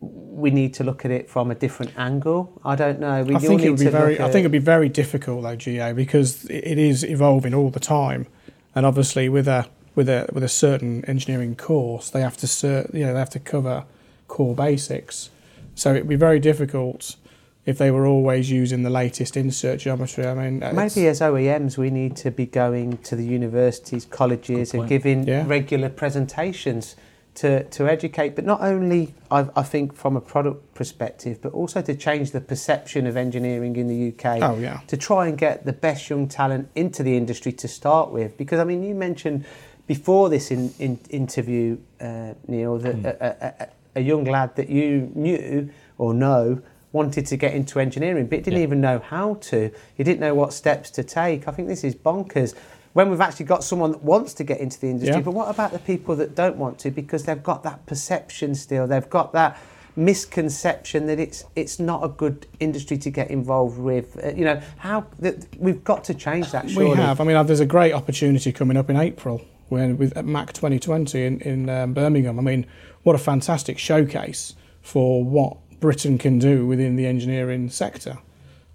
we 0.00 0.50
need 0.50 0.74
to 0.74 0.84
look 0.84 1.04
at 1.04 1.10
it 1.10 1.28
from 1.28 1.50
a 1.50 1.54
different 1.54 1.96
angle. 1.98 2.60
I 2.64 2.76
don't 2.76 3.00
know. 3.00 3.22
We 3.22 3.36
I 3.36 3.38
think 3.38 3.62
it 3.62 3.70
would 3.70 3.80
be 3.80 3.88
very. 3.88 4.20
I 4.20 4.30
think 4.30 4.40
it'd 4.40 4.52
be 4.52 4.58
very 4.58 4.88
difficult 4.88 5.42
though, 5.42 5.56
GA, 5.56 5.92
because 5.92 6.44
it 6.46 6.78
is 6.78 7.02
evolving 7.02 7.54
all 7.54 7.70
the 7.70 7.80
time, 7.80 8.26
and 8.74 8.84
obviously 8.84 9.28
with 9.28 9.48
a 9.48 9.68
with 9.94 10.08
a 10.08 10.28
with 10.32 10.44
a 10.44 10.48
certain 10.48 11.04
engineering 11.06 11.56
course, 11.56 12.10
they 12.10 12.20
have 12.20 12.36
to 12.38 12.46
cert, 12.46 12.92
you 12.92 13.06
know 13.06 13.14
they 13.14 13.18
have 13.18 13.30
to 13.30 13.40
cover 13.40 13.84
core 14.28 14.54
basics. 14.54 15.30
So 15.74 15.92
it'd 15.94 16.08
be 16.08 16.16
very 16.16 16.40
difficult 16.40 17.16
if 17.66 17.78
they 17.78 17.90
were 17.90 18.06
always 18.06 18.48
using 18.50 18.84
the 18.84 18.90
latest 18.90 19.36
insert 19.36 19.80
geometry. 19.80 20.24
I 20.24 20.34
mean, 20.34 20.60
maybe 20.60 21.08
as 21.08 21.20
OEMs, 21.20 21.76
we 21.76 21.90
need 21.90 22.16
to 22.18 22.30
be 22.30 22.46
going 22.46 22.98
to 22.98 23.16
the 23.16 23.24
universities, 23.24 24.04
colleges, 24.04 24.72
and 24.72 24.88
giving 24.88 25.26
yeah. 25.26 25.44
regular 25.46 25.88
presentations 25.88 26.94
to, 27.34 27.64
to 27.64 27.88
educate, 27.88 28.34
but 28.34 28.44
not 28.44 28.62
only, 28.62 29.14
I, 29.30 29.48
I, 29.54 29.62
think, 29.62 29.94
from 29.94 30.16
a 30.16 30.20
product 30.20 30.74
perspective, 30.74 31.42
but 31.42 31.52
also 31.52 31.82
to 31.82 31.94
change 31.94 32.30
the 32.30 32.40
perception 32.40 33.06
of 33.06 33.16
engineering 33.16 33.76
in 33.76 33.88
the 33.88 34.08
UK. 34.08 34.42
Oh, 34.42 34.56
yeah. 34.58 34.80
To 34.86 34.96
try 34.96 35.26
and 35.26 35.36
get 35.36 35.66
the 35.66 35.72
best 35.72 36.08
young 36.08 36.28
talent 36.28 36.70
into 36.74 37.02
the 37.02 37.16
industry 37.16 37.52
to 37.52 37.68
start 37.68 38.10
with. 38.10 38.38
Because, 38.38 38.58
I 38.58 38.64
mean, 38.64 38.82
you 38.82 38.94
mentioned 38.94 39.44
before 39.86 40.30
this 40.30 40.50
in, 40.50 40.72
in 40.78 40.98
interview, 41.10 41.78
uh, 42.00 42.34
Neil, 42.48 42.78
that 42.78 42.96
mm. 42.96 43.04
a, 43.04 43.64
a, 43.64 43.68
a, 43.96 44.00
young 44.00 44.24
lad 44.24 44.56
that 44.56 44.70
you 44.70 45.12
knew 45.14 45.70
or 45.98 46.14
know 46.14 46.62
wanted 46.92 47.26
to 47.26 47.36
get 47.36 47.54
into 47.54 47.78
engineering, 47.78 48.26
but 48.26 48.42
didn't 48.42 48.58
yeah. 48.58 48.64
even 48.64 48.80
know 48.80 48.98
how 48.98 49.34
to. 49.34 49.70
He 49.94 50.04
didn't 50.04 50.20
know 50.20 50.34
what 50.34 50.52
steps 50.52 50.90
to 50.92 51.02
take. 51.02 51.48
I 51.48 51.52
think 51.52 51.68
this 51.68 51.84
is 51.84 51.94
bonkers 51.94 52.54
when 52.92 53.10
we've 53.10 53.20
actually 53.20 53.44
got 53.44 53.62
someone 53.62 53.92
that 53.92 54.02
wants 54.02 54.32
to 54.32 54.44
get 54.44 54.58
into 54.58 54.80
the 54.80 54.88
industry. 54.88 55.16
Yeah. 55.16 55.20
But 55.20 55.32
what 55.32 55.50
about 55.50 55.72
the 55.72 55.78
people 55.78 56.16
that 56.16 56.34
don't 56.34 56.56
want 56.56 56.78
to 56.80 56.90
because 56.90 57.24
they've 57.24 57.42
got 57.42 57.62
that 57.64 57.84
perception 57.86 58.54
still? 58.54 58.86
They've 58.86 59.10
got 59.10 59.32
that 59.34 59.58
misconception 59.96 61.06
that 61.06 61.18
it's 61.18 61.44
it's 61.56 61.80
not 61.80 62.04
a 62.04 62.08
good 62.08 62.46
industry 62.60 62.98
to 62.98 63.10
get 63.10 63.30
involved 63.30 63.78
with. 63.78 64.18
Uh, 64.22 64.28
you 64.28 64.44
know 64.44 64.60
how 64.78 65.06
that 65.18 65.46
we've 65.58 65.82
got 65.84 66.04
to 66.04 66.14
change 66.14 66.50
that. 66.52 66.70
Surely. 66.70 66.90
We 66.90 66.96
have. 66.96 67.20
I 67.20 67.24
mean, 67.24 67.46
there's 67.46 67.60
a 67.60 67.66
great 67.66 67.92
opportunity 67.92 68.52
coming 68.52 68.76
up 68.76 68.88
in 68.88 68.96
April 68.96 69.42
when 69.68 69.98
with 69.98 70.16
MACH 70.22 70.54
2020 70.54 71.22
in 71.22 71.40
in 71.40 71.68
um, 71.68 71.92
Birmingham. 71.92 72.38
I 72.38 72.42
mean, 72.42 72.66
what 73.02 73.14
a 73.14 73.18
fantastic 73.18 73.78
showcase 73.78 74.54
for 74.82 75.24
what 75.24 75.56
Britain 75.80 76.18
can 76.18 76.38
do 76.38 76.66
within 76.66 76.96
the 76.96 77.06
engineering 77.06 77.70
sector. 77.70 78.18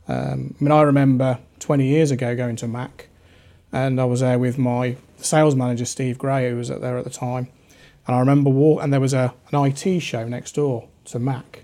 Um, 0.07 0.55
I 0.59 0.63
mean, 0.63 0.71
I 0.71 0.81
remember 0.81 1.39
20 1.59 1.85
years 1.85 2.11
ago 2.11 2.35
going 2.35 2.55
to 2.57 2.67
MACH 2.67 3.07
and 3.71 3.99
I 3.99 4.05
was 4.05 4.19
there 4.19 4.37
with 4.37 4.57
my 4.57 4.97
sales 5.17 5.55
manager 5.55 5.85
Steve 5.85 6.17
Gray, 6.17 6.49
who 6.49 6.57
was 6.57 6.69
there 6.69 6.97
at 6.97 7.03
the 7.03 7.09
time. 7.09 7.47
And 8.07 8.15
I 8.15 8.19
remember 8.19 8.49
walk, 8.49 8.83
and 8.83 8.91
there 8.91 8.99
was 8.99 9.13
a 9.13 9.33
an 9.51 9.65
IT 9.65 9.99
show 10.01 10.27
next 10.27 10.55
door 10.55 10.87
to 11.05 11.19
MACH, 11.19 11.59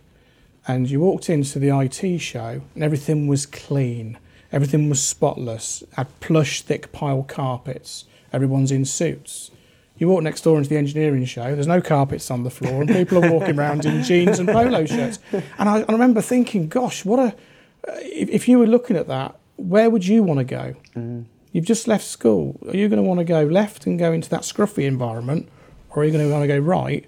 and 0.68 0.90
you 0.90 1.00
walked 1.00 1.30
into 1.30 1.60
the 1.60 1.78
IT 1.78 2.20
show, 2.20 2.62
and 2.74 2.84
everything 2.84 3.28
was 3.28 3.46
clean, 3.46 4.18
everything 4.52 4.90
was 4.90 5.04
spotless, 5.04 5.84
had 5.94 6.20
plush, 6.20 6.62
thick 6.62 6.92
pile 6.92 7.24
carpets, 7.24 8.06
everyone's 8.32 8.72
in 8.72 8.86
suits. 8.86 9.52
You 9.98 10.08
walk 10.10 10.24
next 10.24 10.42
door 10.42 10.58
into 10.58 10.70
the 10.70 10.78
engineering 10.78 11.26
show, 11.26 11.56
there's 11.56 11.68
no 11.68 11.82
carpets 11.82 12.30
on 12.30 12.44
the 12.44 12.50
floor, 12.50 12.82
and 12.82 12.90
people 12.90 13.24
are 13.24 13.32
walking 13.32 13.58
around 13.58 13.86
in 13.86 14.04
jeans 14.04 14.40
and 14.40 14.48
polo 14.48 14.86
shirts. 14.86 15.20
And 15.32 15.68
I, 15.70 15.80
I 15.82 15.92
remember 15.92 16.22
thinking, 16.22 16.68
gosh, 16.68 17.04
what 17.04 17.20
a. 17.20 17.36
If, 17.88 18.30
if, 18.30 18.48
you 18.48 18.60
were 18.60 18.68
looking 18.68 18.98
at 18.98 19.08
that, 19.08 19.38
where 19.56 19.90
would 19.90 20.06
you 20.06 20.22
want 20.22 20.40
to 20.40 20.44
go? 20.44 20.76
Mm. 20.96 21.26
You've 21.52 21.66
just 21.66 21.88
left 21.88 22.04
school. 22.04 22.60
Are 22.68 22.76
you 22.76 22.90
going 22.90 23.02
to 23.02 23.08
want 23.08 23.20
to 23.20 23.24
go 23.24 23.44
left 23.44 23.86
and 23.86 23.98
go 23.98 24.12
into 24.12 24.30
that 24.30 24.42
scruffy 24.42 24.86
environment, 24.86 25.48
or 25.90 26.02
are 26.02 26.06
you 26.06 26.12
going 26.12 26.28
to 26.28 26.32
want 26.32 26.44
to 26.44 26.48
go 26.48 26.60
right 26.60 27.06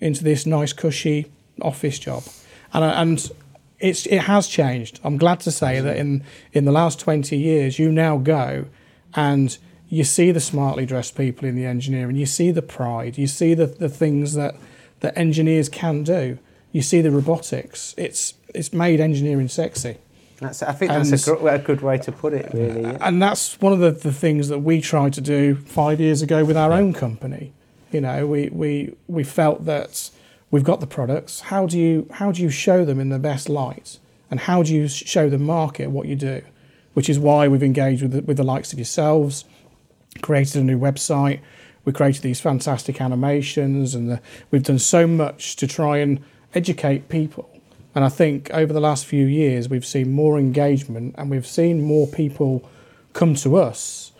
into 0.00 0.24
this 0.24 0.44
nice, 0.46 0.72
cushy 0.72 1.30
office 1.62 1.98
job? 1.98 2.24
And, 2.72 2.84
uh, 2.84 2.92
and 2.96 3.30
it's, 3.78 4.06
it 4.06 4.20
has 4.22 4.48
changed. 4.48 5.00
I'm 5.04 5.16
glad 5.16 5.40
to 5.40 5.50
say 5.50 5.80
that 5.80 5.96
in, 5.96 6.24
in 6.52 6.64
the 6.64 6.72
last 6.72 6.98
20 7.00 7.36
years, 7.36 7.78
you 7.78 7.92
now 7.92 8.18
go 8.18 8.66
and 9.14 9.56
you 9.88 10.04
see 10.04 10.32
the 10.32 10.40
smartly 10.40 10.86
dressed 10.86 11.16
people 11.16 11.48
in 11.48 11.54
the 11.54 11.64
engineering, 11.64 12.16
you 12.16 12.26
see 12.26 12.50
the 12.50 12.62
pride, 12.62 13.18
you 13.18 13.26
see 13.26 13.54
the, 13.54 13.66
the 13.66 13.88
things 13.88 14.34
that, 14.34 14.56
that 15.00 15.16
engineers 15.16 15.68
can 15.68 16.02
do, 16.02 16.38
you 16.72 16.82
see 16.82 17.00
the 17.00 17.10
robotics. 17.10 17.94
It's, 17.96 18.34
it's 18.54 18.72
made 18.72 19.00
engineering 19.00 19.48
sexy. 19.48 19.98
That's, 20.40 20.62
I 20.62 20.72
think 20.72 20.92
and, 20.92 21.04
that's 21.04 21.26
a, 21.26 21.36
gr- 21.36 21.48
a, 21.48 21.58
good 21.58 21.80
way 21.80 21.98
to 21.98 22.12
put 22.12 22.34
it, 22.34 22.54
uh, 22.54 22.58
really. 22.58 22.82
Yeah. 22.82 22.98
And 23.00 23.22
that's 23.22 23.60
one 23.60 23.72
of 23.72 23.78
the, 23.78 23.92
the 23.92 24.12
things 24.12 24.48
that 24.48 24.58
we 24.58 24.80
tried 24.80 25.14
to 25.14 25.20
do 25.20 25.54
five 25.54 26.00
years 26.00 26.20
ago 26.20 26.44
with 26.44 26.56
our 26.56 26.72
own 26.72 26.92
company. 26.92 27.52
You 27.92 28.00
know, 28.02 28.26
we, 28.26 28.50
we, 28.50 28.94
we 29.06 29.24
felt 29.24 29.64
that 29.64 30.10
we've 30.50 30.64
got 30.64 30.80
the 30.80 30.86
products. 30.86 31.40
How 31.40 31.66
do 31.66 31.78
you 31.78 32.08
how 32.12 32.32
do 32.32 32.42
you 32.42 32.50
show 32.50 32.84
them 32.84 33.00
in 33.00 33.08
the 33.08 33.18
best 33.18 33.48
light, 33.48 33.98
and 34.30 34.40
how 34.40 34.62
do 34.62 34.74
you 34.74 34.88
show 34.88 35.30
the 35.30 35.38
market 35.38 35.90
what 35.90 36.06
you 36.06 36.16
do? 36.16 36.42
Which 36.94 37.08
is 37.08 37.18
why 37.18 37.48
we've 37.48 37.62
engaged 37.62 38.02
with 38.02 38.12
the, 38.12 38.22
with 38.22 38.36
the 38.36 38.42
likes 38.42 38.72
of 38.72 38.78
yourselves, 38.78 39.44
created 40.16 40.56
a 40.60 40.64
new 40.64 40.78
website. 40.78 41.40
We 41.84 41.92
created 41.92 42.22
these 42.22 42.40
fantastic 42.40 43.00
animations, 43.00 43.94
and 43.94 44.10
the, 44.10 44.20
we've 44.50 44.64
done 44.64 44.78
so 44.78 45.06
much 45.06 45.56
to 45.56 45.66
try 45.66 45.98
and 45.98 46.20
educate 46.54 47.08
people 47.08 47.48
and 47.96 48.04
I 48.04 48.10
think 48.10 48.50
over 48.52 48.74
the 48.74 48.80
last 48.80 49.06
few 49.06 49.24
years, 49.24 49.70
we've 49.70 49.86
seen 49.86 50.12
more 50.12 50.38
engagement 50.38 51.14
and 51.16 51.30
we've 51.30 51.46
seen 51.46 51.80
more 51.80 52.06
people 52.06 52.68
come 53.14 53.34
to 53.36 53.56
us 53.56 54.12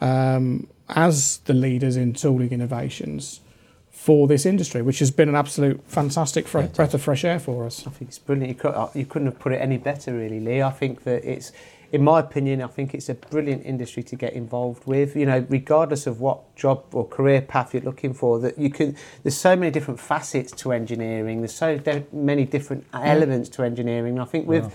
um, 0.00 0.66
as 0.88 1.38
the 1.44 1.54
leaders 1.54 1.96
in 1.96 2.12
tooling 2.12 2.50
innovations 2.50 3.40
for 3.88 4.26
this 4.26 4.44
industry, 4.44 4.82
which 4.82 4.98
has 4.98 5.12
been 5.12 5.28
an 5.28 5.36
absolute 5.36 5.80
fantastic 5.86 6.48
fre- 6.48 6.62
breath 6.62 6.92
of 6.92 7.02
fresh 7.02 7.24
air 7.24 7.38
for 7.38 7.64
us. 7.64 7.86
I 7.86 7.90
think 7.90 8.08
it's 8.08 8.18
brilliant. 8.18 8.48
You, 8.48 8.54
could, 8.56 8.88
you 8.94 9.06
couldn't 9.06 9.26
have 9.26 9.38
put 9.38 9.52
it 9.52 9.58
any 9.58 9.78
better, 9.78 10.12
really, 10.12 10.40
Lee. 10.40 10.60
I 10.60 10.70
think 10.70 11.04
that 11.04 11.22
it's 11.24 11.52
in 11.92 12.04
my 12.04 12.20
opinion, 12.20 12.62
I 12.62 12.68
think 12.68 12.94
it's 12.94 13.08
a 13.08 13.14
brilliant 13.14 13.66
industry 13.66 14.02
to 14.04 14.16
get 14.16 14.34
involved 14.34 14.86
with. 14.86 15.16
You 15.16 15.26
know, 15.26 15.44
regardless 15.48 16.06
of 16.06 16.20
what 16.20 16.54
job 16.54 16.84
or 16.92 17.06
career 17.06 17.42
path 17.42 17.74
you're 17.74 17.82
looking 17.82 18.14
for, 18.14 18.38
that 18.40 18.58
you 18.58 18.70
can. 18.70 18.96
There's 19.22 19.36
so 19.36 19.56
many 19.56 19.70
different 19.72 19.98
facets 19.98 20.52
to 20.52 20.72
engineering. 20.72 21.40
There's 21.40 21.54
so 21.54 21.78
de- 21.78 22.06
many 22.12 22.44
different 22.44 22.90
mm. 22.92 23.04
elements 23.04 23.48
to 23.50 23.62
engineering. 23.62 24.20
I 24.20 24.24
think 24.24 24.46
with 24.46 24.64
wow. 24.64 24.72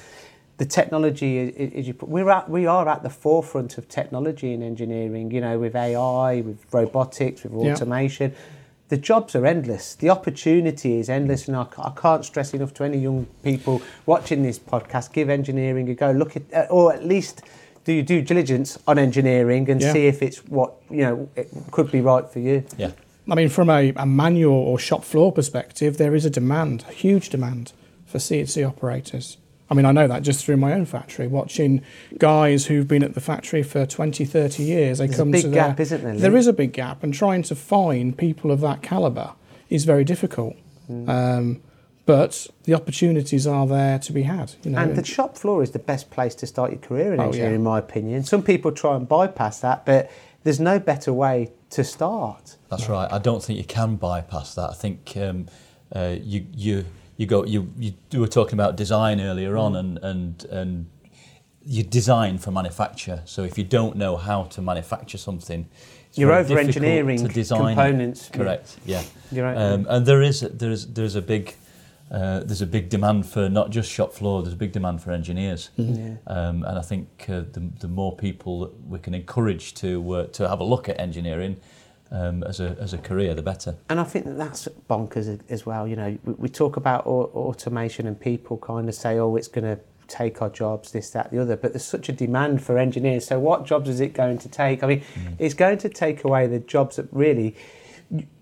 the 0.58 0.66
technology, 0.66 1.72
as 1.78 1.88
you 1.88 1.94
put, 1.94 2.10
we're 2.10 2.30
at, 2.30 2.50
we 2.50 2.66
are 2.66 2.88
at 2.90 3.02
the 3.02 3.10
forefront 3.10 3.78
of 3.78 3.88
technology 3.88 4.52
in 4.52 4.62
engineering. 4.62 5.32
You 5.32 5.42
know, 5.42 5.58
with 5.58 5.76
AI, 5.76 6.42
with 6.42 6.66
robotics, 6.74 7.44
with 7.44 7.54
automation. 7.54 8.36
The 8.90 8.98
jobs 8.98 9.36
are 9.36 9.46
endless. 9.46 9.96
The 9.96 10.10
opportunity 10.10 11.00
is 11.00 11.10
endless, 11.10 11.48
and 11.48 11.58
I, 11.58 11.66
I, 11.78 11.92
can't 11.96 12.24
stress 12.24 12.54
enough 12.54 12.74
to 12.76 12.84
any 12.84 13.00
young 13.00 13.26
people 13.44 13.82
watching 14.06 14.44
this 14.44 14.60
podcast: 14.60 15.14
give 15.14 15.30
engineering 15.30 15.90
a 15.90 15.96
go. 15.96 16.12
Look 16.12 16.36
at, 16.36 16.44
uh, 16.54 16.68
or 16.70 16.94
at 16.94 17.06
least 17.06 17.42
do 17.84 18.02
due 18.02 18.22
diligence 18.22 18.78
on 18.88 19.00
engineering 19.00 19.70
and 19.70 19.82
yeah. 19.82 19.94
see 19.94 20.08
if 20.08 20.22
it's 20.22 20.40
what 20.46 20.74
you 20.90 21.02
know 21.02 21.30
it 21.36 21.50
could 21.72 21.92
be 21.92 22.02
right 22.02 22.30
for 22.30 22.40
you. 22.40 22.64
Yeah. 22.78 22.92
I 23.30 23.34
mean, 23.34 23.50
from 23.50 23.72
a, 23.72 23.92
a 23.96 24.06
manual 24.06 24.54
or 24.54 24.78
shop 24.78 25.04
floor 25.04 25.32
perspective, 25.32 25.98
there 25.98 26.14
is 26.14 26.26
a 26.26 26.30
demand, 26.30 26.86
a 26.88 26.92
huge 26.92 27.30
demand 27.30 27.74
for 28.06 28.20
CNC 28.20 28.68
operators. 28.68 29.38
I 29.70 29.74
mean, 29.74 29.86
I 29.86 29.92
know 29.92 30.08
that 30.08 30.22
just 30.22 30.46
through 30.46 30.58
my 30.58 30.74
own 30.74 30.86
factory, 30.86 31.28
watching 31.28 31.82
guys 32.18 32.68
who've 32.68 32.88
been 32.88 33.04
at 33.04 33.16
the 33.16 33.22
factory 33.22 33.64
for 33.64 33.86
20, 33.86 34.24
30 34.24 34.64
years. 34.64 35.00
They 35.00 35.08
There's 35.08 35.18
come 35.18 35.30
a 35.30 35.32
big 35.32 35.42
to 35.44 35.50
gap, 35.50 35.80
isn't 35.80 36.04
there? 36.04 36.14
Lee? 36.14 36.20
There 36.20 36.36
is 36.36 36.48
a 36.48 36.54
big 36.54 36.74
gap, 36.74 37.04
and 37.04 37.14
trying 37.14 37.42
to 37.44 37.56
find 37.56 38.16
people 38.16 38.52
of 38.52 38.62
that 38.62 38.84
calibre 38.84 39.34
is 39.70 39.86
very 39.86 40.04
difficult. 40.04 40.56
Mm. 40.90 41.10
Um, 41.10 41.62
but 42.06 42.46
the 42.66 42.76
opportunities 42.76 43.48
are 43.48 43.66
there 43.66 43.98
to 43.98 44.14
be 44.14 44.24
had. 44.24 44.54
You 44.64 44.72
know, 44.72 44.78
and 44.78 44.96
the 44.96 45.04
shop 45.04 45.38
floor 45.38 45.64
is 45.64 45.72
the 45.72 45.80
best 45.80 46.12
place 46.12 46.36
to 46.36 46.46
start 46.46 46.72
your 46.72 46.80
career 46.80 47.14
in 47.14 47.20
oh, 47.20 47.26
engineering, 47.26 47.52
yeah. 47.54 47.56
in 47.56 47.64
my 47.64 47.80
opinion. 47.80 48.24
Some 48.24 48.44
people 48.44 48.72
try 48.72 48.96
and 48.96 49.08
bypass 49.08 49.62
that, 49.62 49.86
but 49.86 50.12
there's 50.44 50.60
no 50.60 50.78
better 50.78 51.12
way 51.12 51.52
to 51.72 51.84
start. 51.84 52.58
That's 52.70 52.88
right. 52.88 53.12
I 53.12 53.18
don't 53.18 53.44
think 53.44 53.58
you 53.58 53.66
can 53.66 53.96
bypass 53.96 54.54
that. 54.54 54.70
I 54.70 54.74
think 54.74 55.14
um, 55.18 55.48
uh, 55.96 56.16
you 56.22 56.46
you 56.54 56.86
you 57.18 57.26
go 57.26 57.46
you 57.46 57.72
you 57.78 58.20
were 58.20 58.28
talking 58.28 58.54
about 58.54 58.76
design 58.76 59.22
earlier 59.22 59.58
on 59.58 59.74
mm. 59.74 59.80
and 59.80 59.98
and 60.00 60.46
and 60.46 60.86
you 61.66 61.84
design 61.84 62.38
for 62.38 62.52
manufacture 62.52 63.22
so 63.26 63.44
if 63.44 63.58
you 63.58 63.64
don't 63.64 63.96
know 63.96 64.18
how 64.18 64.44
to 64.44 64.62
manufacture 64.62 65.18
something 65.18 65.68
you're 66.14 66.32
over 66.32 66.58
engineering 66.58 67.18
to 67.18 67.28
design 67.28 67.76
components 67.76 68.30
correct 68.30 68.78
yeah, 68.86 69.04
yeah. 69.32 69.44
Right. 69.44 69.58
Um, 69.58 69.88
and 69.90 70.06
there 70.06 70.22
is 70.22 70.42
there's 70.42 70.88
there's 70.88 71.16
a 71.16 71.22
big 71.22 71.56
uh, 72.12 72.42
there's 72.42 72.62
a 72.62 72.68
big 72.68 72.90
demand 72.90 73.26
for 73.26 73.50
not 73.50 73.72
just 73.72 73.92
shop 73.92 74.14
floor 74.14 74.44
there's 74.44 74.54
a 74.54 74.58
big 74.58 74.72
demand 74.72 75.02
for 75.02 75.12
engineers 75.12 75.72
mm-hmm. 75.78 76.08
yeah. 76.08 76.16
um, 76.28 76.64
and 76.64 76.78
I 76.78 76.82
think 76.82 77.26
uh, 77.28 77.42
the, 77.52 77.72
the 77.80 77.88
more 77.88 78.16
people 78.16 78.60
that 78.60 78.88
we 78.88 79.00
can 79.00 79.14
encourage 79.14 79.74
to 79.76 80.12
uh, 80.12 80.28
to 80.28 80.48
have 80.48 80.60
a 80.60 80.64
look 80.64 80.88
at 80.88 81.00
engineering 81.00 81.58
um, 82.16 82.44
as 82.44 82.60
a 82.60 82.78
as 82.80 82.94
a 82.94 82.98
career, 82.98 83.34
the 83.34 83.42
better. 83.42 83.76
And 83.90 84.00
I 84.00 84.04
think 84.04 84.26
that 84.26 84.38
that's 84.38 84.68
bonkers 84.90 85.40
as 85.50 85.66
well. 85.66 85.88
You 85.88 85.96
know, 85.96 86.18
we, 86.24 86.34
we 86.34 86.50
talk 86.50 86.78
about 86.78 87.06
au- 87.06 87.32
automation 87.36 88.08
and 88.08 88.20
people 88.20 88.58
kind 88.58 88.88
of 88.88 88.96
say, 88.96 89.20
oh, 89.20 89.36
it's 89.36 89.48
going 89.48 89.66
to 89.66 89.80
take 90.08 90.42
our 90.42 90.50
jobs, 90.50 90.92
this, 90.92 91.10
that, 91.12 91.32
the 91.32 91.42
other. 91.42 91.56
But 91.56 91.74
there's 91.74 91.86
such 91.86 92.10
a 92.10 92.14
demand 92.14 92.64
for 92.64 92.78
engineers. 92.78 93.26
So 93.26 93.40
what 93.40 93.66
jobs 93.66 93.90
is 93.90 94.00
it 94.00 94.14
going 94.14 94.38
to 94.40 94.50
take? 94.50 94.84
I 94.84 94.88
mean, 94.88 95.02
mm. 95.02 95.36
it's 95.40 95.54
going 95.56 95.80
to 95.80 95.90
take 95.90 96.24
away 96.24 96.48
the 96.48 96.60
jobs 96.60 96.96
that 96.98 97.08
really 97.12 97.56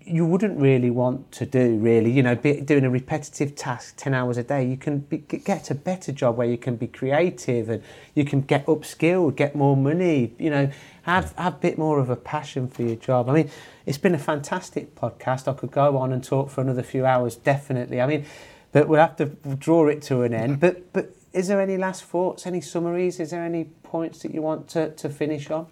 you 0.06 0.26
wouldn't 0.26 0.58
really 0.60 0.90
want 0.90 1.32
to 1.32 1.46
do 1.46 1.78
really 1.78 2.10
you 2.10 2.22
know 2.22 2.34
be, 2.34 2.60
doing 2.60 2.84
a 2.84 2.90
repetitive 2.90 3.54
task 3.54 3.94
10 3.96 4.12
hours 4.12 4.36
a 4.36 4.42
day. 4.42 4.64
You 4.64 4.76
can 4.76 4.98
be, 4.98 5.18
get 5.18 5.70
a 5.70 5.74
better 5.74 6.12
job 6.12 6.36
where 6.36 6.46
you 6.46 6.58
can 6.58 6.76
be 6.76 6.86
creative 6.86 7.70
and 7.70 7.82
you 8.14 8.24
can 8.24 8.42
get 8.42 8.66
upskilled 8.66 9.36
get 9.36 9.54
more 9.54 9.76
money 9.76 10.34
you 10.38 10.50
know 10.50 10.70
have 11.02 11.32
have 11.36 11.54
a 11.54 11.58
bit 11.58 11.78
more 11.78 11.98
of 11.98 12.10
a 12.10 12.16
passion 12.16 12.68
for 12.68 12.82
your 12.82 12.96
job. 12.96 13.28
I 13.28 13.32
mean 13.32 13.50
it's 13.86 13.98
been 13.98 14.14
a 14.14 14.18
fantastic 14.18 14.94
podcast. 14.94 15.48
I 15.48 15.54
could 15.54 15.70
go 15.70 15.96
on 15.96 16.12
and 16.12 16.22
talk 16.22 16.50
for 16.50 16.60
another 16.60 16.82
few 16.82 17.06
hours 17.06 17.36
definitely. 17.36 18.00
I 18.00 18.06
mean 18.06 18.26
but 18.72 18.88
we'll 18.88 19.00
have 19.00 19.16
to 19.16 19.26
draw 19.56 19.88
it 19.88 20.02
to 20.02 20.22
an 20.22 20.34
end. 20.34 20.60
But 20.60 20.92
but 20.92 21.14
is 21.32 21.48
there 21.48 21.60
any 21.60 21.78
last 21.78 22.04
thoughts 22.04 22.46
any 22.46 22.60
summaries? 22.60 23.18
Is 23.20 23.30
there 23.30 23.42
any 23.42 23.64
points 23.82 24.20
that 24.20 24.34
you 24.34 24.42
want 24.42 24.68
to, 24.68 24.90
to 24.90 25.08
finish 25.08 25.50
on 25.50 25.66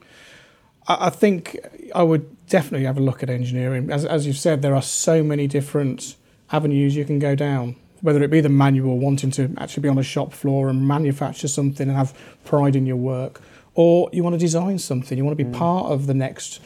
I 0.88 1.10
think 1.10 1.58
I 1.94 2.02
would 2.02 2.46
definitely 2.46 2.86
have 2.86 2.98
a 2.98 3.00
look 3.00 3.22
at 3.22 3.30
engineering. 3.30 3.90
As, 3.90 4.04
as 4.04 4.26
you've 4.26 4.36
said, 4.36 4.62
there 4.62 4.74
are 4.74 4.82
so 4.82 5.22
many 5.22 5.46
different 5.46 6.16
avenues 6.50 6.96
you 6.96 7.04
can 7.04 7.18
go 7.18 7.34
down, 7.34 7.76
whether 8.00 8.22
it 8.22 8.30
be 8.30 8.40
the 8.40 8.48
manual, 8.48 8.98
wanting 8.98 9.30
to 9.32 9.54
actually 9.58 9.82
be 9.82 9.88
on 9.88 9.98
a 9.98 10.02
shop 10.02 10.32
floor 10.32 10.68
and 10.68 10.86
manufacture 10.86 11.48
something 11.48 11.88
and 11.88 11.96
have 11.96 12.12
pride 12.44 12.74
in 12.74 12.84
your 12.84 12.96
work, 12.96 13.40
or 13.74 14.10
you 14.12 14.22
want 14.24 14.34
to 14.34 14.38
design 14.38 14.78
something, 14.78 15.16
you 15.16 15.24
want 15.24 15.38
to 15.38 15.44
be 15.44 15.50
mm. 15.50 15.56
part 15.56 15.86
of 15.86 16.06
the 16.06 16.14
next 16.14 16.60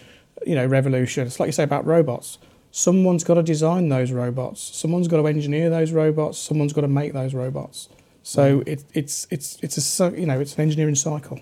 you 0.47 0.55
know, 0.55 0.67
revolution. 0.67 1.27
It's 1.27 1.39
like 1.41 1.49
you 1.49 1.53
say 1.53 1.63
about 1.63 1.87
robots. 1.87 2.39
Someone's 2.71 3.25
got 3.25 3.35
to 3.35 3.43
design 3.43 3.89
those 3.89 4.13
robots. 4.13 4.61
Someone's 4.61 5.09
got 5.09 5.19
to 5.19 5.27
engineer 5.27 5.71
those 5.71 5.93
robots. 5.93 6.39
Someone's 6.39 6.73
got 6.73 6.83
to 6.83 6.89
make 6.89 7.13
those 7.13 7.33
robots. 7.33 7.89
So 8.23 8.61
mm. 8.61 8.69
it, 8.69 8.85
it's 8.93 9.27
it's 9.31 9.59
it's 9.63 10.01
a 10.01 10.11
you 10.19 10.27
know 10.27 10.41
it's 10.41 10.55
an 10.57 10.63
engineering 10.63 10.95
cycle. 10.95 11.41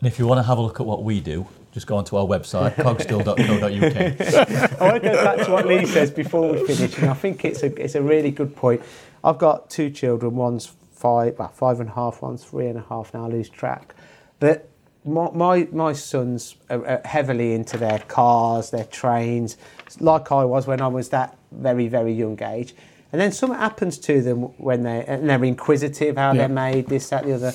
And 0.00 0.08
if 0.08 0.18
you 0.18 0.26
want 0.26 0.38
to 0.38 0.42
have 0.42 0.58
a 0.58 0.60
look 0.60 0.80
at 0.80 0.86
what 0.86 1.02
we 1.02 1.20
do, 1.20 1.46
just 1.76 1.86
go 1.86 1.98
onto 1.98 2.16
our 2.16 2.24
website, 2.24 2.74
cogsdill.co.uk. 2.76 4.80
I 4.80 4.82
want 4.82 5.02
to 5.02 5.08
go 5.10 5.22
back 5.22 5.44
to 5.44 5.52
what 5.52 5.66
Lee 5.66 5.84
says 5.84 6.10
before 6.10 6.50
we 6.50 6.66
finish, 6.66 6.96
and 6.96 7.10
I 7.10 7.12
think 7.12 7.44
it's 7.44 7.62
a, 7.62 7.66
it's 7.78 7.94
a 7.94 8.00
really 8.00 8.30
good 8.30 8.56
point. 8.56 8.80
I've 9.22 9.36
got 9.36 9.68
two 9.68 9.90
children, 9.90 10.36
one's 10.36 10.72
five, 10.94 11.38
well, 11.38 11.48
five 11.48 11.80
and 11.80 11.90
a 11.90 11.92
half, 11.92 12.22
one's 12.22 12.42
three 12.42 12.68
and 12.68 12.78
a 12.78 12.84
half 12.88 13.12
now, 13.12 13.26
I 13.26 13.28
lose 13.28 13.50
track. 13.50 13.94
But 14.40 14.70
my, 15.04 15.30
my, 15.32 15.68
my 15.70 15.92
sons 15.92 16.56
are 16.70 17.02
heavily 17.04 17.52
into 17.52 17.76
their 17.76 17.98
cars, 17.98 18.70
their 18.70 18.84
trains, 18.84 19.58
like 20.00 20.32
I 20.32 20.46
was 20.46 20.66
when 20.66 20.80
I 20.80 20.88
was 20.88 21.10
that 21.10 21.36
very, 21.52 21.88
very 21.88 22.14
young 22.14 22.42
age. 22.42 22.74
And 23.12 23.20
then 23.20 23.32
something 23.32 23.58
happens 23.58 23.98
to 23.98 24.22
them 24.22 24.44
when 24.56 24.82
they, 24.82 25.04
and 25.04 25.28
they're 25.28 25.44
inquisitive, 25.44 26.16
how 26.16 26.32
yeah. 26.32 26.38
they're 26.38 26.48
made, 26.48 26.86
this, 26.86 27.10
that, 27.10 27.24
the 27.24 27.34
other 27.34 27.52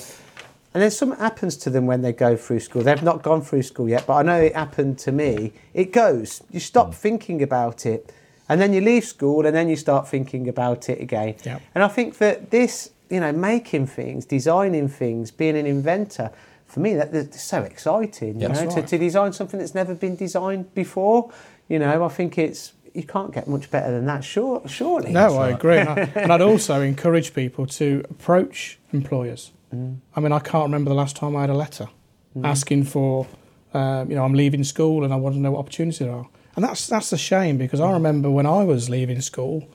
and 0.74 0.82
then 0.82 0.90
something 0.90 1.18
happens 1.18 1.56
to 1.58 1.70
them 1.70 1.86
when 1.86 2.00
they 2.02 2.12
go 2.12 2.36
through 2.36 2.60
school. 2.60 2.82
They've 2.82 3.02
not 3.02 3.22
gone 3.22 3.42
through 3.42 3.62
school 3.62 3.88
yet, 3.88 4.06
but 4.06 4.14
I 4.14 4.22
know 4.22 4.40
it 4.40 4.54
happened 4.54 4.98
to 5.00 5.12
me. 5.12 5.52
It 5.74 5.92
goes. 5.92 6.42
You 6.50 6.60
stop 6.60 6.88
mm. 6.88 6.94
thinking 6.94 7.42
about 7.42 7.84
it. 7.84 8.12
And 8.48 8.60
then 8.60 8.72
you 8.72 8.80
leave 8.80 9.04
school 9.04 9.46
and 9.46 9.54
then 9.54 9.68
you 9.68 9.76
start 9.76 10.08
thinking 10.08 10.48
about 10.48 10.88
it 10.88 11.00
again. 11.00 11.36
Yep. 11.44 11.62
And 11.74 11.84
I 11.84 11.88
think 11.88 12.18
that 12.18 12.50
this, 12.50 12.90
you 13.10 13.20
know, 13.20 13.32
making 13.32 13.86
things, 13.86 14.24
designing 14.24 14.88
things, 14.88 15.30
being 15.30 15.56
an 15.56 15.66
inventor, 15.66 16.30
for 16.66 16.80
me, 16.80 16.94
that, 16.94 17.12
that's 17.12 17.42
so 17.42 17.62
exciting. 17.62 18.40
You 18.40 18.48
know, 18.48 18.54
right. 18.54 18.70
to, 18.70 18.82
to 18.82 18.98
design 18.98 19.32
something 19.32 19.60
that's 19.60 19.74
never 19.74 19.94
been 19.94 20.16
designed 20.16 20.74
before. 20.74 21.30
You 21.68 21.78
know, 21.78 22.04
I 22.04 22.08
think 22.08 22.38
it's 22.38 22.72
you 22.94 23.04
can't 23.04 23.32
get 23.32 23.46
much 23.46 23.70
better 23.70 23.90
than 23.90 24.06
that, 24.06 24.22
sure, 24.22 24.62
surely. 24.66 25.12
No, 25.12 25.38
I 25.38 25.50
agree. 25.50 25.78
and, 25.78 25.88
I, 25.88 26.10
and 26.14 26.32
I'd 26.32 26.42
also 26.42 26.80
encourage 26.82 27.32
people 27.32 27.66
to 27.66 28.04
approach 28.10 28.78
employers 28.92 29.52
Mm. 29.74 29.98
I 30.14 30.20
mean, 30.20 30.32
I 30.32 30.38
can't 30.38 30.64
remember 30.64 30.88
the 30.90 30.94
last 30.94 31.16
time 31.16 31.36
I 31.36 31.42
had 31.42 31.50
a 31.50 31.54
letter 31.54 31.88
mm. 32.36 32.46
asking 32.46 32.84
for, 32.84 33.26
um, 33.74 34.10
you 34.10 34.16
know, 34.16 34.24
I'm 34.24 34.34
leaving 34.34 34.64
school 34.64 35.04
and 35.04 35.12
I 35.12 35.16
want 35.16 35.34
to 35.34 35.40
know 35.40 35.52
what 35.52 35.60
opportunities 35.60 35.98
there 35.98 36.12
are. 36.12 36.28
And 36.54 36.64
that's 36.64 36.86
that's 36.86 37.12
a 37.12 37.18
shame 37.18 37.56
because 37.56 37.80
I 37.80 37.92
remember 37.92 38.30
when 38.30 38.46
I 38.46 38.64
was 38.64 38.90
leaving 38.90 39.20
school, 39.20 39.68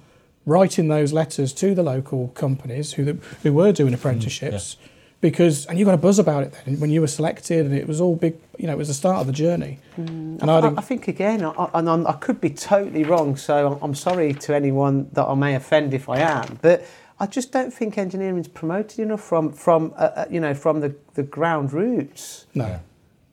writing 0.46 0.90
those 0.90 1.12
letters 1.12 1.52
to 1.54 1.74
the 1.74 1.84
local 1.84 2.30
companies 2.30 2.94
who 2.94 3.20
who 3.44 3.54
were 3.54 3.72
doing 3.72 3.94
apprenticeships. 3.94 4.76
Mm, 4.76 4.78
yeah. 4.80 4.88
Because 5.20 5.66
and 5.66 5.80
you 5.80 5.86
got 5.86 5.96
a 5.96 5.98
buzz 5.98 6.20
about 6.20 6.44
it 6.44 6.54
then 6.66 6.80
when 6.80 6.92
you 6.92 7.02
were 7.02 7.08
selected, 7.08 7.66
and 7.66 7.74
it 7.74 7.88
was 7.88 8.00
all 8.00 8.16
big. 8.16 8.40
You 8.60 8.68
know, 8.68 8.74
it 8.74 8.78
was 8.78 8.90
the 8.90 8.94
start 8.94 9.18
of 9.22 9.26
the 9.26 9.34
journey. 9.34 9.80
Mm. 9.98 10.40
And 10.40 10.52
I, 10.52 10.68
I, 10.78 10.82
think 10.82 11.08
again, 11.08 11.44
I, 11.44 11.70
and 11.74 11.90
I'm, 11.90 12.06
I 12.06 12.14
could 12.14 12.40
be 12.40 12.52
totally 12.52 13.04
wrong. 13.04 13.36
So 13.36 13.80
I'm 13.82 13.96
sorry 13.96 14.34
to 14.34 14.56
anyone 14.56 15.10
that 15.14 15.26
I 15.26 15.34
may 15.34 15.56
offend 15.56 15.96
if 15.96 16.08
I 16.08 16.20
am. 16.20 16.60
But 16.62 16.86
I 17.20 17.26
just 17.26 17.52
don't 17.52 17.74
think 17.74 17.98
engineering 17.98 18.38
is 18.38 18.48
promoted 18.48 19.00
enough 19.00 19.22
from 19.22 19.52
from 19.52 19.94
uh, 19.96 20.02
uh, 20.02 20.26
you 20.30 20.40
know 20.40 20.54
from 20.54 20.80
the, 20.82 20.96
the 21.16 21.24
ground 21.24 21.74
roots. 21.74 22.46
No. 22.54 22.80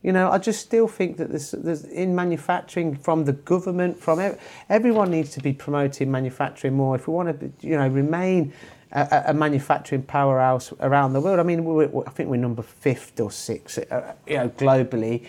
You 0.03 0.13
know, 0.13 0.31
I 0.31 0.37
just 0.37 0.61
still 0.61 0.87
think 0.87 1.17
that 1.17 1.31
there's, 1.31 1.53
there's 1.53 1.85
in 1.85 2.15
manufacturing 2.15 2.95
from 2.95 3.25
the 3.25 3.33
government, 3.33 3.99
from 3.99 4.21
ev- 4.21 4.39
everyone 4.69 5.11
needs 5.11 5.31
to 5.31 5.41
be 5.41 5.55
promoting 5.55 6.11
manufacturing 6.11 6.75
more. 6.75 6.95
If 6.95 7.09
we 7.09 7.15
want 7.15 7.41
to, 7.41 7.67
you 7.67 7.79
know, 7.79 7.89
remain 7.89 8.53
a, 8.95 9.25
a 9.29 9.35
manufacturing 9.35 10.03
powerhouse 10.03 10.73
around 10.81 11.13
the 11.13 11.21
world. 11.21 11.41
I 11.41 11.43
mean, 11.43 11.61
I 12.07 12.11
think 12.11 12.31
we're 12.31 12.37
number 12.37 12.63
fifth 12.63 13.19
or 13.21 13.31
sixth, 13.31 13.79
uh, 13.91 14.13
you 14.27 14.37
know, 14.37 14.49
globally. 14.51 15.27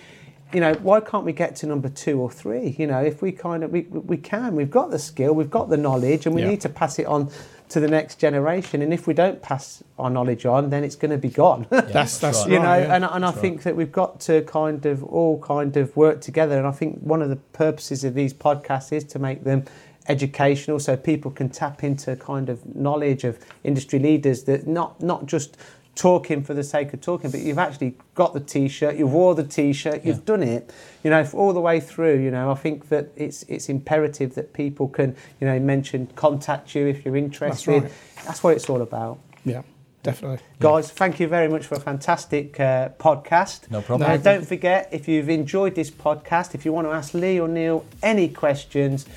You 0.53 0.62
know, 0.62 0.74
why 0.76 0.99
can't 0.99 1.26
we 1.26 1.34
get 1.34 1.56
to 1.58 1.68
number 1.68 1.89
two 1.89 2.20
or 2.22 2.30
three? 2.30 2.76
You 2.78 2.88
know, 2.88 3.01
if 3.01 3.22
we 3.22 3.32
kind 3.32 3.64
of 3.64 3.72
we, 3.72 3.82
we 3.82 4.18
can, 4.18 4.56
we've 4.56 4.72
got 4.72 4.91
the 4.91 4.99
skill, 4.99 5.34
we've 5.34 5.49
got 5.49 5.70
the 5.70 5.78
knowledge, 5.78 6.26
and 6.26 6.36
we 6.36 6.43
yeah. 6.43 6.49
need 6.49 6.62
to 6.62 6.70
pass 6.70 6.99
it 6.99 7.08
on 7.08 7.30
to 7.70 7.80
the 7.80 7.88
next 7.88 8.20
generation. 8.20 8.82
And 8.82 8.93
if 8.93 9.07
we 9.07 9.13
don't 9.13 9.41
pass 9.41 9.84
our 9.97 10.09
knowledge 10.09 10.45
on, 10.45 10.70
then 10.70 10.84
it's 10.84 10.95
going 10.95 11.11
to 11.11 11.18
be 11.18 11.30
gone. 11.30 11.68
Yeah, 11.72 11.82
that's 11.82 12.20
that's 12.20 12.41
right. 12.41 12.51
you 12.51 12.59
know. 12.59 12.78
Yeah. 12.78 12.95
And, 12.95 13.05
and 13.05 13.26
I 13.26 13.32
think 13.32 13.57
right. 13.57 13.63
that 13.66 13.76
we've 13.76 13.91
got 13.91 14.20
to 14.22 14.41
kind 14.43 14.86
of 14.86 15.03
all 15.03 15.39
kind 15.41 15.76
of 15.78 15.95
work 15.95 16.22
together. 16.22 16.57
And 16.57 16.68
I 16.68 16.72
think 16.72 16.99
one 16.99 17.22
of 17.22 17.30
the 17.30 17.38
purposes 17.38 18.03
of 18.03 18.13
these 18.13 18.34
podcasts 18.34 18.91
is 18.91 19.03
to 19.05 19.20
make 19.20 19.43
them 19.43 19.66
educational 20.07 20.80
so 20.80 20.95
people 20.95 21.32
can 21.32 21.49
tap 21.49 21.84
into 21.84 22.16
kind 22.16 22.49
of 22.49 22.76
knowledge 22.76 23.24
of 23.24 23.39
industry 23.63 23.99
leaders 23.99 24.43
that 24.43 24.68
not 24.68 25.01
not 25.01 25.26
just 25.26 25.57
talking 25.95 26.43
for 26.43 26.53
the 26.53 26.63
sake 26.63 26.93
of 26.93 27.01
talking, 27.01 27.31
but 27.31 27.39
you've 27.39 27.57
actually 27.57 27.95
got 28.13 28.33
the 28.33 28.39
T-shirt, 28.39 28.97
you 28.97 29.07
wore 29.07 29.33
the 29.33 29.43
T-shirt, 29.43 30.05
you've 30.05 30.17
yeah. 30.17 30.23
done 30.25 30.43
it, 30.43 30.73
you 31.03 31.09
know, 31.09 31.27
all 31.33 31.53
the 31.53 31.61
way 31.61 31.79
through. 31.79 32.19
You 32.19 32.31
know, 32.31 32.51
I 32.51 32.55
think 32.55 32.89
that 32.89 33.09
it's 33.15 33.43
it's 33.43 33.69
imperative 33.69 34.35
that 34.35 34.53
people 34.53 34.89
can, 34.89 35.15
you 35.39 35.47
know, 35.47 35.57
mention 35.59 36.07
contact 36.15 36.75
you 36.75 36.87
if 36.87 37.05
you're 37.05 37.15
interested. 37.15 37.83
That's, 37.83 37.83
right. 37.83 38.25
That's 38.25 38.43
what 38.43 38.55
it's 38.55 38.69
all 38.69 38.81
about. 38.81 39.19
Yeah. 39.45 39.63
Definitely. 40.03 40.37
Guys, 40.59 40.89
yeah. 40.89 40.93
thank 40.97 41.19
you 41.19 41.27
very 41.27 41.47
much 41.47 41.65
for 41.65 41.73
a 41.73 41.79
fantastic 41.79 42.59
uh, 42.59 42.89
podcast. 42.99 43.71
No 43.71 43.81
problem. 43.81 44.11
Uh, 44.11 44.17
don't 44.17 44.45
forget, 44.47 44.87
if 44.91 45.07
you've 45.07 45.29
enjoyed 45.29 45.73
this 45.73 45.89
podcast, 45.89 46.53
if 46.53 46.63
you 46.63 46.71
want 46.71 46.85
to 46.85 46.91
ask 46.91 47.15
Lee 47.15 47.39
or 47.39 47.47
Neil 47.47 47.83
any 48.03 48.29
questions, 48.29 49.07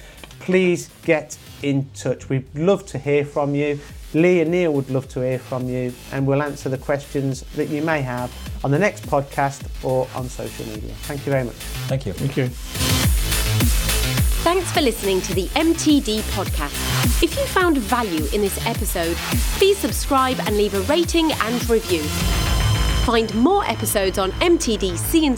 please 0.41 0.89
get 1.05 1.37
in 1.63 1.91
touch. 1.95 2.31
We'd 2.31 2.47
love 2.55 2.87
to 2.87 2.99
hear 2.99 3.27
from 3.27 3.55
you. 3.55 3.81
Lee 4.15 4.41
and 4.41 4.51
Neil 4.51 4.73
would 4.73 4.91
love 4.91 5.09
to 5.09 5.21
hear 5.21 5.39
from 5.39 5.69
you, 5.69 5.93
and 6.13 6.27
we'll 6.27 6.43
answer 6.43 6.69
the 6.69 6.79
questions 6.79 7.43
that 7.57 7.69
you 7.69 7.83
may 7.83 8.01
have 8.01 8.33
on 8.65 8.71
the 8.71 8.79
next 8.79 9.07
podcast 9.07 9.63
or 9.85 10.09
on 10.15 10.29
social 10.29 10.67
media. 10.67 10.95
Thank 11.03 11.27
you 11.27 11.33
very 11.33 11.45
much. 11.45 11.57
Thank 11.87 12.07
you. 12.07 12.13
Thank 12.13 12.37
you. 12.37 12.49
Thanks 14.45 14.71
for 14.73 14.81
listening 14.81 15.21
to 15.23 15.35
the 15.35 15.47
MTD 15.49 16.21
podcast. 16.31 17.23
If 17.23 17.37
you 17.37 17.45
found 17.47 17.77
value 17.79 18.27
in 18.33 18.41
this 18.41 18.65
episode, 18.67 19.17
please 19.59 19.77
subscribe 19.77 20.39
and 20.47 20.57
leave 20.57 20.75
a 20.75 20.81
rating 20.83 21.33
and 21.33 21.69
review. 21.69 22.03
Find 23.05 23.35
more 23.35 23.65
episodes 23.67 24.17
on 24.19 24.31
mtdcnc.com. 24.33 25.29